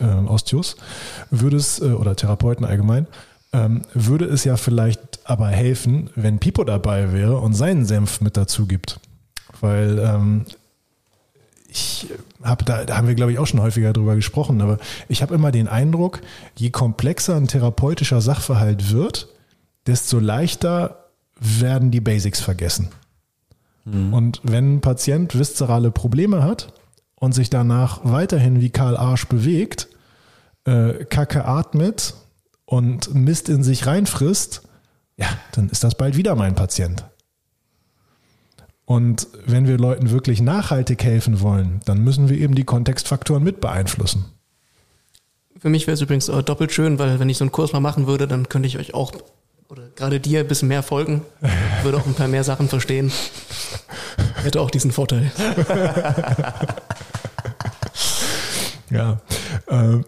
äh, 0.03 0.07
äh, 0.07 0.75
würde 1.31 1.57
es, 1.57 1.81
äh, 1.81 1.93
oder 1.93 2.15
Therapeuten 2.15 2.67
allgemein, 2.67 3.07
ähm, 3.53 3.83
würde 3.95 4.27
es 4.27 4.45
ja 4.45 4.57
vielleicht 4.57 5.21
aber 5.25 5.49
helfen, 5.49 6.11
wenn 6.15 6.39
Pipo 6.39 6.65
dabei 6.65 7.13
wäre 7.13 7.39
und 7.39 7.55
seinen 7.55 7.87
Senf 7.87 8.21
mit 8.21 8.37
dazu 8.37 8.67
gibt 8.67 9.01
weil 9.63 9.99
ähm, 9.99 10.45
ich 11.69 12.09
habe 12.43 12.65
da, 12.65 12.85
da 12.85 12.97
haben 12.97 13.07
wir 13.07 13.15
glaube 13.15 13.33
ich 13.33 13.39
auch 13.39 13.47
schon 13.47 13.61
häufiger 13.61 13.93
drüber 13.93 14.17
gesprochen, 14.17 14.61
aber 14.61 14.79
ich 15.09 15.23
habe 15.23 15.35
immer 15.35 15.53
den 15.53 15.69
Eindruck, 15.69 16.21
je 16.57 16.71
komplexer 16.71 17.37
ein 17.37 17.49
therapeutischer 17.49 18.21
Sachverhalt 18.21 18.91
wird, 18.91 19.29
desto 19.87 20.19
leichter 20.19 21.07
werden 21.39 21.91
die 21.91 22.01
Basics 22.01 22.41
vergessen. 22.41 22.89
Mhm. 23.85 24.13
Und 24.13 24.41
wenn 24.43 24.77
ein 24.77 24.81
Patient 24.81 25.39
viszerale 25.39 25.91
Probleme 25.91 26.43
hat 26.43 26.73
und 27.15 27.35
sich 27.35 27.51
danach 27.51 28.01
weiterhin 28.05 28.61
wie 28.61 28.71
Karl 28.71 28.97
Arsch 28.97 29.27
bewegt, 29.27 29.89
äh, 30.65 31.05
Kacke 31.05 31.45
atmet 31.45 32.15
und 32.65 33.15
Mist 33.15 33.49
in 33.49 33.63
sich 33.63 33.87
reinfrisst, 33.87 34.63
ja, 35.17 35.29
dann 35.53 35.69
ist 35.69 35.85
das 35.85 35.95
bald 35.95 36.17
wieder 36.17 36.35
mein 36.35 36.55
Patient. 36.55 37.05
Und 38.91 39.29
wenn 39.47 39.69
wir 39.69 39.79
Leuten 39.79 40.11
wirklich 40.11 40.41
nachhaltig 40.41 41.05
helfen 41.05 41.41
wollen, 41.41 41.79
dann 41.85 42.03
müssen 42.03 42.29
wir 42.29 42.37
eben 42.37 42.57
die 42.57 42.65
Kontextfaktoren 42.65 43.41
mit 43.41 43.61
beeinflussen. 43.61 44.25
Für 45.57 45.69
mich 45.69 45.87
wäre 45.87 45.95
es 45.95 46.01
übrigens 46.01 46.27
doppelt 46.27 46.73
schön, 46.73 46.99
weil 46.99 47.21
wenn 47.21 47.29
ich 47.29 47.39
so 47.39 47.45
einen 47.45 47.53
Kurs 47.53 47.73
mal 47.73 47.79
machen 47.79 48.09
würde, 48.09 48.27
dann 48.27 48.49
könnte 48.49 48.67
ich 48.67 48.81
euch 48.81 48.93
auch 48.93 49.13
oder 49.69 49.85
gerade 49.95 50.19
dir 50.19 50.41
ein 50.41 50.49
bisschen 50.49 50.67
mehr 50.67 50.83
folgen, 50.83 51.23
würde 51.85 51.99
auch 51.99 52.07
ein 52.07 52.15
paar 52.15 52.27
mehr 52.27 52.43
Sachen 52.43 52.69
verstehen. 52.69 53.13
Hätte 54.43 54.61
auch 54.61 54.73
diesen 54.73 54.91
Vorteil. 54.91 55.31
ja. 58.91 59.21
Äh, 59.69 60.01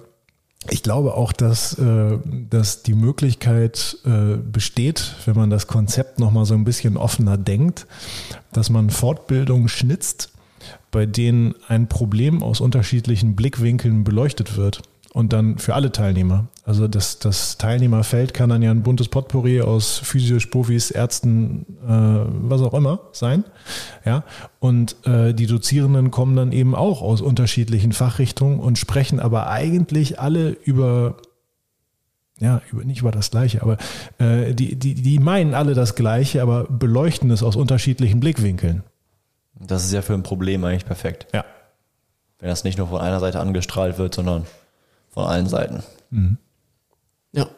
ich 0.83 0.85
glaube 0.85 1.14
auch, 1.14 1.31
dass, 1.31 1.79
äh, 1.79 2.18
dass 2.51 2.83
die 2.83 2.95
Möglichkeit 2.95 3.99
äh, 4.05 4.37
besteht, 4.37 5.14
wenn 5.27 5.37
man 5.37 5.49
das 5.49 5.68
Konzept 5.68 6.18
nochmal 6.18 6.45
so 6.45 6.55
ein 6.55 6.64
bisschen 6.64 6.97
offener 6.97 7.38
denkt, 7.38 7.87
dass 8.53 8.68
man 8.68 8.90
Fortbildungen 8.90 9.68
schnitzt, 9.68 10.33
bei 10.90 11.07
denen 11.07 11.55
ein 11.68 11.87
Problem 11.87 12.42
aus 12.42 12.61
unterschiedlichen 12.61 13.37
Blickwinkeln 13.37 14.03
beleuchtet 14.03 14.57
wird 14.57 14.83
und 15.12 15.33
dann 15.33 15.59
für 15.59 15.75
alle 15.75 15.92
Teilnehmer. 15.92 16.46
Also 16.64 16.88
das, 16.88 17.18
das 17.18 17.59
Teilnehmerfeld 17.59 18.33
kann 18.33 18.48
dann 18.48 18.62
ja 18.62 18.70
ein 18.70 18.83
buntes 18.83 19.09
Potpourri 19.09 19.61
aus 19.61 19.98
Physios, 19.98 20.46
Profis, 20.46 20.90
Ärzten, 20.90 21.66
äh, 21.87 22.48
was 22.48 22.62
auch 22.62 22.72
immer 22.72 23.01
sein. 23.12 23.44
Ja, 24.05 24.25
und 24.59 24.96
äh, 25.05 25.35
die 25.35 25.46
Dozierenden 25.46 26.11
kommen 26.11 26.35
dann 26.35 26.53
eben 26.53 26.75
auch 26.75 27.03
aus 27.03 27.20
unterschiedlichen 27.20 27.92
Fachrichtungen 27.92 28.59
und 28.59 28.79
sprechen 28.79 29.20
aber 29.20 29.48
eigentlich 29.48 30.18
alle 30.18 30.51
über 30.51 31.16
ja, 32.40 32.62
über, 32.72 32.83
nicht 32.85 33.03
über 33.03 33.12
das 33.12 33.31
Gleiche, 33.31 33.62
aber 33.62 33.77
äh, 34.18 34.55
die, 34.55 34.77
die, 34.77 34.94
die 34.94 35.18
meinen 35.18 35.55
alle 35.55 35.75
das 35.75 35.94
Gleiche, 35.94 36.42
aber 36.42 36.64
beleuchten 36.64 37.31
es 37.31 37.42
aus 37.42 37.55
unterschiedlichen 37.55 38.18
Blickwinkeln. 38.18 38.83
Das 39.55 39.85
ist 39.85 39.92
ja 39.92 40.03
für 40.03 40.14
ein 40.14 40.25
Problem 40.25 40.64
eigentlich 40.64 40.87
perfekt. 40.87 41.27
Ja. 41.33 41.44
Wenn 42.40 42.48
das 42.48 42.64
nicht 42.64 42.79
nur 42.79 42.88
von 42.88 43.01
einer 43.01 43.20
Seite 43.20 43.38
angestrahlt 43.38 43.98
wird, 43.98 44.14
sondern 44.14 44.46
von 45.12 45.27
allen 45.27 45.48
Seiten. 45.48 45.83
Mhm. 46.11 46.38
Ja. 47.33 47.48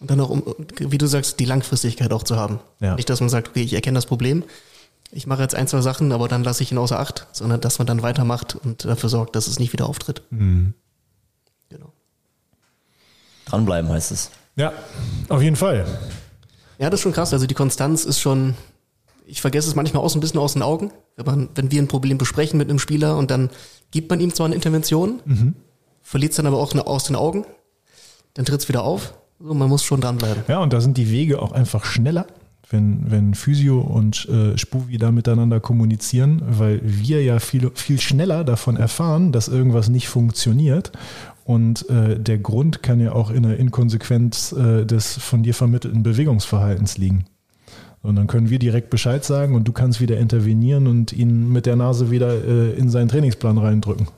Und 0.00 0.10
dann 0.10 0.20
auch, 0.20 0.30
um, 0.30 0.42
wie 0.78 0.98
du 0.98 1.06
sagst, 1.06 1.38
die 1.40 1.44
Langfristigkeit 1.44 2.12
auch 2.12 2.22
zu 2.22 2.36
haben. 2.36 2.60
Ja. 2.80 2.94
Nicht, 2.94 3.10
dass 3.10 3.20
man 3.20 3.28
sagt, 3.28 3.48
okay, 3.48 3.62
ich 3.62 3.74
erkenne 3.74 3.96
das 3.96 4.06
Problem, 4.06 4.44
ich 5.12 5.26
mache 5.26 5.42
jetzt 5.42 5.54
ein, 5.54 5.66
zwei 5.66 5.80
Sachen, 5.80 6.12
aber 6.12 6.28
dann 6.28 6.44
lasse 6.44 6.62
ich 6.62 6.70
ihn 6.70 6.78
außer 6.78 6.98
Acht, 6.98 7.26
sondern 7.32 7.60
dass 7.60 7.78
man 7.78 7.86
dann 7.86 8.02
weitermacht 8.02 8.54
und 8.54 8.84
dafür 8.84 9.08
sorgt, 9.08 9.34
dass 9.36 9.48
es 9.48 9.58
nicht 9.58 9.72
wieder 9.72 9.86
auftritt. 9.86 10.22
Mhm. 10.30 10.72
Genau. 11.68 11.92
Dranbleiben 13.46 13.90
heißt 13.90 14.12
es. 14.12 14.30
Ja, 14.56 14.72
auf 15.28 15.42
jeden 15.42 15.56
Fall. 15.56 15.84
Ja, 16.78 16.90
das 16.90 17.00
ist 17.00 17.02
schon 17.02 17.12
krass. 17.12 17.32
Also 17.32 17.46
die 17.46 17.54
Konstanz 17.54 18.04
ist 18.04 18.20
schon, 18.20 18.54
ich 19.26 19.40
vergesse 19.40 19.68
es 19.68 19.74
manchmal 19.74 20.02
auch 20.02 20.08
so 20.08 20.16
ein 20.16 20.20
bisschen 20.20 20.40
aus 20.40 20.52
den 20.52 20.62
Augen, 20.62 20.92
wenn, 21.16 21.26
man, 21.26 21.48
wenn 21.56 21.70
wir 21.72 21.82
ein 21.82 21.88
Problem 21.88 22.16
besprechen 22.16 22.56
mit 22.56 22.70
einem 22.70 22.78
Spieler 22.78 23.16
und 23.16 23.30
dann 23.30 23.50
gibt 23.90 24.08
man 24.10 24.20
ihm 24.20 24.32
zwar 24.32 24.46
eine 24.46 24.54
Intervention, 24.54 25.20
mhm 25.24 25.54
verliert 26.02 26.32
es 26.32 26.36
dann 26.36 26.46
aber 26.46 26.58
auch 26.58 26.74
aus 26.74 27.04
den 27.04 27.16
Augen, 27.16 27.44
dann 28.34 28.44
tritt 28.44 28.60
es 28.60 28.68
wieder 28.68 28.82
auf. 28.82 29.14
So, 29.38 29.54
man 29.54 29.68
muss 29.68 29.84
schon 29.84 30.00
dranbleiben. 30.00 30.44
Ja, 30.48 30.58
und 30.60 30.72
da 30.72 30.80
sind 30.80 30.96
die 30.96 31.10
Wege 31.10 31.40
auch 31.40 31.52
einfach 31.52 31.84
schneller, 31.84 32.26
wenn, 32.68 33.10
wenn 33.10 33.34
Physio 33.34 33.80
und 33.80 34.28
äh, 34.28 34.56
Spuvi 34.58 34.98
da 34.98 35.10
miteinander 35.12 35.60
kommunizieren, 35.60 36.42
weil 36.46 36.80
wir 36.84 37.22
ja 37.22 37.38
viel, 37.38 37.70
viel 37.74 38.00
schneller 38.00 38.44
davon 38.44 38.76
erfahren, 38.76 39.32
dass 39.32 39.48
irgendwas 39.48 39.88
nicht 39.88 40.08
funktioniert. 40.08 40.92
Und 41.44 41.88
äh, 41.88 42.18
der 42.18 42.38
Grund 42.38 42.82
kann 42.82 43.00
ja 43.00 43.12
auch 43.12 43.30
in 43.30 43.42
der 43.42 43.58
Inkonsequenz 43.58 44.52
äh, 44.52 44.84
des 44.84 45.16
von 45.16 45.42
dir 45.42 45.54
vermittelten 45.54 46.02
Bewegungsverhaltens 46.02 46.98
liegen. 46.98 47.24
Und 48.02 48.16
dann 48.16 48.26
können 48.26 48.50
wir 48.50 48.58
direkt 48.58 48.88
Bescheid 48.90 49.24
sagen 49.24 49.54
und 49.54 49.64
du 49.66 49.72
kannst 49.72 50.00
wieder 50.00 50.18
intervenieren 50.18 50.86
und 50.86 51.12
ihn 51.12 51.50
mit 51.50 51.66
der 51.66 51.76
Nase 51.76 52.10
wieder 52.10 52.32
äh, 52.44 52.72
in 52.72 52.88
seinen 52.88 53.08
Trainingsplan 53.08 53.58
reindrücken. 53.58 54.08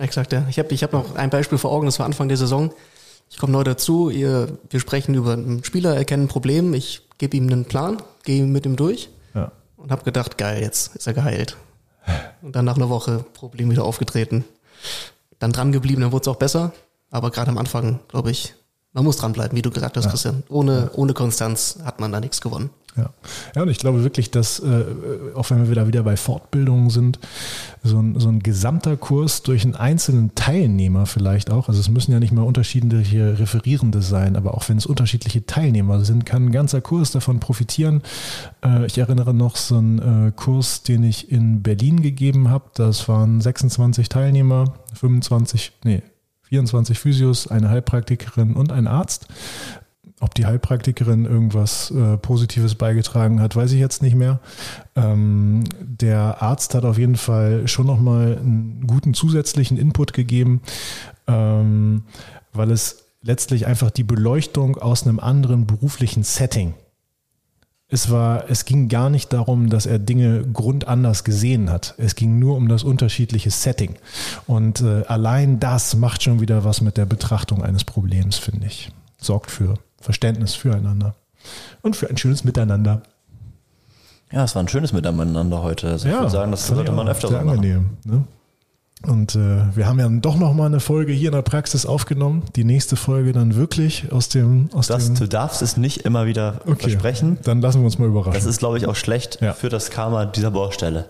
Exakt, 0.00 0.32
ja. 0.32 0.46
Ich 0.48 0.58
habe 0.58 0.72
ich 0.72 0.82
hab 0.82 0.92
noch 0.92 1.14
ein 1.14 1.30
Beispiel 1.30 1.58
vor 1.58 1.70
Augen, 1.70 1.84
das 1.86 1.98
war 1.98 2.06
Anfang 2.06 2.28
der 2.28 2.38
Saison. 2.38 2.72
ich 3.28 3.36
komme 3.36 3.52
neu 3.52 3.62
dazu, 3.62 4.08
ihr, 4.10 4.58
wir 4.70 4.80
sprechen 4.80 5.14
über 5.14 5.34
einen 5.34 5.62
Spieler, 5.62 5.94
erkennen 5.94 6.24
ein 6.24 6.28
Problem, 6.28 6.72
ich 6.74 7.02
gebe 7.18 7.36
ihm 7.36 7.46
einen 7.46 7.66
Plan, 7.66 8.02
gehe 8.24 8.44
mit 8.44 8.64
ihm 8.66 8.76
durch 8.76 9.10
Ja. 9.34 9.52
und 9.76 9.92
habe 9.92 10.02
gedacht, 10.04 10.38
geil, 10.38 10.62
jetzt 10.62 10.96
ist 10.96 11.06
er 11.06 11.12
geheilt. 11.12 11.56
Und 12.42 12.56
dann 12.56 12.64
nach 12.64 12.76
einer 12.76 12.88
Woche 12.88 13.24
Problem 13.34 13.70
wieder 13.70 13.84
aufgetreten. 13.84 14.44
Dann 15.38 15.52
dran 15.52 15.70
geblieben, 15.70 16.00
dann 16.00 16.12
wurde 16.12 16.22
es 16.22 16.28
auch 16.28 16.36
besser. 16.36 16.72
Aber 17.10 17.30
gerade 17.30 17.50
am 17.50 17.58
Anfang, 17.58 18.00
glaube 18.08 18.30
ich, 18.30 18.54
man 18.92 19.04
muss 19.04 19.16
dranbleiben, 19.18 19.56
wie 19.56 19.62
du 19.62 19.70
gesagt 19.70 19.96
hast, 19.96 20.08
Christian. 20.08 20.42
Ohne, 20.48 20.90
ohne 20.94 21.14
Konstanz 21.14 21.78
hat 21.84 22.00
man 22.00 22.10
da 22.10 22.20
nichts 22.20 22.40
gewonnen. 22.40 22.70
Ja. 22.96 23.10
ja, 23.54 23.62
und 23.62 23.68
ich 23.68 23.78
glaube 23.78 24.02
wirklich, 24.02 24.32
dass, 24.32 24.58
äh, 24.58 24.84
auch 25.36 25.48
wenn 25.50 25.58
wir 25.58 25.70
wieder, 25.70 25.86
wieder 25.86 26.02
bei 26.02 26.16
Fortbildungen 26.16 26.90
sind, 26.90 27.20
so 27.84 28.00
ein, 28.00 28.18
so 28.18 28.28
ein 28.28 28.40
gesamter 28.40 28.96
Kurs 28.96 29.42
durch 29.42 29.62
einen 29.62 29.76
einzelnen 29.76 30.34
Teilnehmer 30.34 31.06
vielleicht 31.06 31.50
auch, 31.50 31.68
also 31.68 31.78
es 31.78 31.88
müssen 31.88 32.10
ja 32.10 32.18
nicht 32.18 32.32
mal 32.32 32.42
unterschiedliche 32.42 33.38
Referierende 33.38 34.02
sein, 34.02 34.34
aber 34.34 34.54
auch 34.54 34.68
wenn 34.68 34.76
es 34.76 34.86
unterschiedliche 34.86 35.46
Teilnehmer 35.46 36.04
sind, 36.04 36.26
kann 36.26 36.46
ein 36.46 36.52
ganzer 36.52 36.80
Kurs 36.80 37.12
davon 37.12 37.38
profitieren. 37.38 38.02
Äh, 38.64 38.86
ich 38.86 38.98
erinnere 38.98 39.34
noch 39.34 39.54
so 39.54 39.76
einen 39.76 40.28
äh, 40.28 40.32
Kurs, 40.32 40.82
den 40.82 41.04
ich 41.04 41.30
in 41.30 41.62
Berlin 41.62 42.02
gegeben 42.02 42.50
habe, 42.50 42.64
das 42.74 43.08
waren 43.08 43.40
26 43.40 44.08
Teilnehmer, 44.08 44.74
25, 44.94 45.72
nee, 45.84 46.02
24 46.50 46.98
Physios, 46.98 47.46
eine 47.46 47.70
Heilpraktikerin 47.70 48.54
und 48.54 48.72
ein 48.72 48.86
Arzt. 48.86 49.28
Ob 50.18 50.34
die 50.34 50.44
Heilpraktikerin 50.44 51.24
irgendwas 51.24 51.90
äh, 51.92 52.18
Positives 52.18 52.74
beigetragen 52.74 53.40
hat, 53.40 53.56
weiß 53.56 53.72
ich 53.72 53.80
jetzt 53.80 54.02
nicht 54.02 54.16
mehr. 54.16 54.40
Ähm, 54.94 55.64
der 55.80 56.42
Arzt 56.42 56.74
hat 56.74 56.84
auf 56.84 56.98
jeden 56.98 57.16
Fall 57.16 57.66
schon 57.68 57.86
nochmal 57.86 58.36
einen 58.36 58.86
guten 58.86 59.14
zusätzlichen 59.14 59.78
Input 59.78 60.12
gegeben, 60.12 60.60
ähm, 61.26 62.02
weil 62.52 62.70
es 62.70 63.04
letztlich 63.22 63.66
einfach 63.66 63.90
die 63.90 64.04
Beleuchtung 64.04 64.76
aus 64.76 65.06
einem 65.06 65.20
anderen 65.20 65.66
beruflichen 65.66 66.22
Setting 66.22 66.74
es 67.90 68.10
war, 68.10 68.48
es 68.48 68.64
ging 68.64 68.88
gar 68.88 69.10
nicht 69.10 69.32
darum, 69.32 69.68
dass 69.68 69.84
er 69.84 69.98
Dinge 69.98 70.44
grundanders 70.52 71.24
gesehen 71.24 71.70
hat. 71.70 71.94
Es 71.98 72.14
ging 72.14 72.38
nur 72.38 72.56
um 72.56 72.68
das 72.68 72.84
unterschiedliche 72.84 73.50
Setting. 73.50 73.96
Und 74.46 74.80
äh, 74.80 75.02
allein 75.06 75.58
das 75.58 75.96
macht 75.96 76.22
schon 76.22 76.40
wieder 76.40 76.64
was 76.64 76.80
mit 76.80 76.96
der 76.96 77.06
Betrachtung 77.06 77.62
eines 77.64 77.84
Problems, 77.84 78.38
finde 78.38 78.68
ich. 78.68 78.90
Sorgt 79.18 79.50
für 79.50 79.74
Verständnis 80.00 80.54
füreinander 80.54 81.14
und 81.82 81.96
für 81.96 82.08
ein 82.08 82.16
schönes 82.16 82.44
Miteinander. 82.44 83.02
Ja, 84.32 84.44
es 84.44 84.54
war 84.54 84.62
ein 84.62 84.68
schönes 84.68 84.92
Miteinander 84.92 85.62
heute. 85.62 85.88
Also 85.88 86.08
ich 86.08 86.14
würde 86.14 86.30
sagen, 86.30 86.52
das 86.52 86.68
sollte 86.68 86.92
man 86.92 87.08
öfter 87.08 87.28
sehr 87.28 87.40
so 87.40 87.44
machen. 87.44 87.58
angenehm. 87.58 87.90
Ne? 88.04 88.24
Und 89.06 89.34
äh, 89.34 89.74
wir 89.74 89.86
haben 89.86 89.98
ja 89.98 90.08
doch 90.08 90.36
noch 90.36 90.52
mal 90.52 90.66
eine 90.66 90.80
Folge 90.80 91.12
hier 91.12 91.28
in 91.30 91.34
der 91.34 91.42
Praxis 91.42 91.86
aufgenommen. 91.86 92.42
Die 92.54 92.64
nächste 92.64 92.96
Folge 92.96 93.32
dann 93.32 93.54
wirklich 93.56 94.12
aus 94.12 94.28
dem 94.28 94.68
aus 94.74 94.88
Das, 94.88 95.06
dem 95.06 95.14
du 95.14 95.26
darfst 95.26 95.62
es 95.62 95.76
nicht 95.78 96.02
immer 96.04 96.26
wieder 96.26 96.60
okay. 96.66 96.90
versprechen. 96.90 97.38
Dann 97.44 97.62
lassen 97.62 97.80
wir 97.80 97.86
uns 97.86 97.98
mal 97.98 98.08
überraschen. 98.08 98.34
Das 98.34 98.44
ist, 98.44 98.58
glaube 98.58 98.76
ich, 98.76 98.86
auch 98.86 98.96
schlecht 98.96 99.40
Ja. 99.40 99.54
für 99.54 99.70
das 99.70 99.90
Karma 99.90 100.26
dieser 100.26 100.50
Baustelle. 100.50 101.08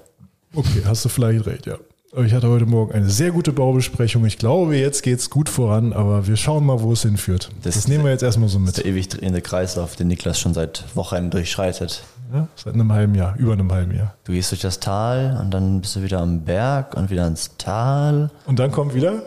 Okay, 0.54 0.82
hast 0.84 1.04
du 1.04 1.08
vielleicht 1.08 1.46
recht, 1.46 1.66
ja. 1.66 1.78
Aber 2.12 2.24
Ich 2.24 2.32
hatte 2.34 2.48
heute 2.48 2.66
Morgen 2.66 2.92
eine 2.92 3.08
sehr 3.08 3.30
gute 3.30 3.52
Baubesprechung. 3.52 4.24
Ich 4.26 4.36
glaube, 4.36 4.76
jetzt 4.76 5.02
geht's 5.02 5.30
gut 5.30 5.48
voran, 5.48 5.92
aber 5.92 6.26
wir 6.26 6.36
schauen 6.36 6.66
mal, 6.66 6.80
wo 6.80 6.92
es 6.92 7.02
hinführt. 7.02 7.50
Das, 7.62 7.76
Das- 7.76 7.88
nehmen 7.88 8.02
wir 8.04 8.10
jetzt 8.10 8.22
erstmal 8.24 8.48
so 8.48 8.58
Das 8.58 8.68
ist 8.70 8.76
mit. 8.78 8.84
der 8.84 8.92
ewig 8.92 9.08
drehende 9.08 9.40
Kreislauf, 9.40 9.94
den 9.94 10.08
Niklas 10.08 10.40
schon 10.40 10.52
seit 10.52 10.84
Wochen 10.96 11.30
durchschreitet. 11.30 12.02
Ja, 12.32 12.48
seit 12.56 12.74
einem 12.74 12.92
halben 12.92 13.14
Jahr, 13.14 13.36
über 13.38 13.52
einem 13.52 13.70
halben 13.72 13.94
Jahr. 13.94 14.14
Du 14.24 14.32
gehst 14.32 14.50
durch 14.50 14.60
das 14.60 14.80
Tal 14.80 15.38
und 15.40 15.52
dann 15.52 15.80
bist 15.80 15.96
du 15.96 16.02
wieder 16.02 16.20
am 16.20 16.40
Berg 16.44 16.96
und 16.96 17.10
wieder 17.10 17.26
ins 17.26 17.56
Tal. 17.58 18.30
Und 18.46 18.58
dann 18.58 18.70
kommt 18.72 18.94
wieder, 18.94 19.22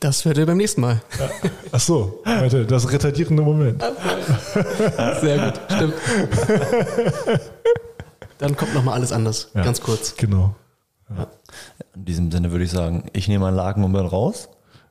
Das 0.00 0.24
hört 0.26 0.36
ihr 0.36 0.44
beim 0.46 0.56
nächsten 0.58 0.80
Mal. 0.82 1.00
ach 1.72 1.80
so, 1.80 2.20
warte, 2.24 2.66
das 2.66 2.90
retardierende 2.92 3.42
Moment. 3.42 3.82
Sehr 5.20 5.38
gut, 5.38 5.60
stimmt. 5.74 5.94
Dann 8.38 8.56
kommt 8.56 8.74
nochmal 8.74 8.94
alles 8.94 9.12
anders, 9.12 9.48
Ja. 9.54 9.62
ganz 9.62 9.80
kurz. 9.80 10.14
Genau. 10.16 10.54
In 11.94 12.04
diesem 12.04 12.30
Sinne 12.30 12.50
würde 12.50 12.64
ich 12.64 12.70
sagen, 12.70 13.04
ich 13.12 13.28
nehme 13.28 13.44
meinen 13.44 13.56
Laken 13.56 13.84
und 13.84 13.92
bin 13.92 14.06
raus. 14.06 14.48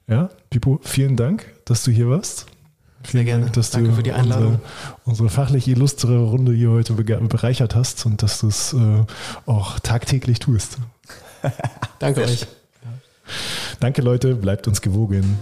Ja, 0.07 0.29
Pipo, 0.49 0.79
vielen 0.83 1.15
Dank, 1.15 1.45
dass 1.65 1.83
du 1.83 1.91
hier 1.91 2.09
warst. 2.09 2.47
Vielen 3.03 3.25
gerne. 3.25 3.43
Dank, 3.43 3.53
dass 3.53 3.71
Danke 3.71 3.89
du 3.89 3.95
für 3.95 4.03
die 4.03 4.11
Einladung. 4.11 4.53
Unsere, 4.53 4.69
unsere 5.05 5.29
fachlich 5.29 5.67
illustre 5.67 6.19
Runde 6.19 6.53
hier 6.53 6.69
heute 6.69 6.93
bereichert 6.93 7.75
hast 7.75 8.05
und 8.05 8.21
dass 8.21 8.39
du 8.39 8.47
es 8.47 8.73
äh, 8.73 8.77
auch 9.45 9.79
tagtäglich 9.79 10.39
tust. 10.39 10.77
Danke 11.99 12.23
euch. 12.23 12.45
Danke, 13.79 14.01
Leute, 14.01 14.35
bleibt 14.35 14.67
uns 14.67 14.81
gewogen. 14.81 15.37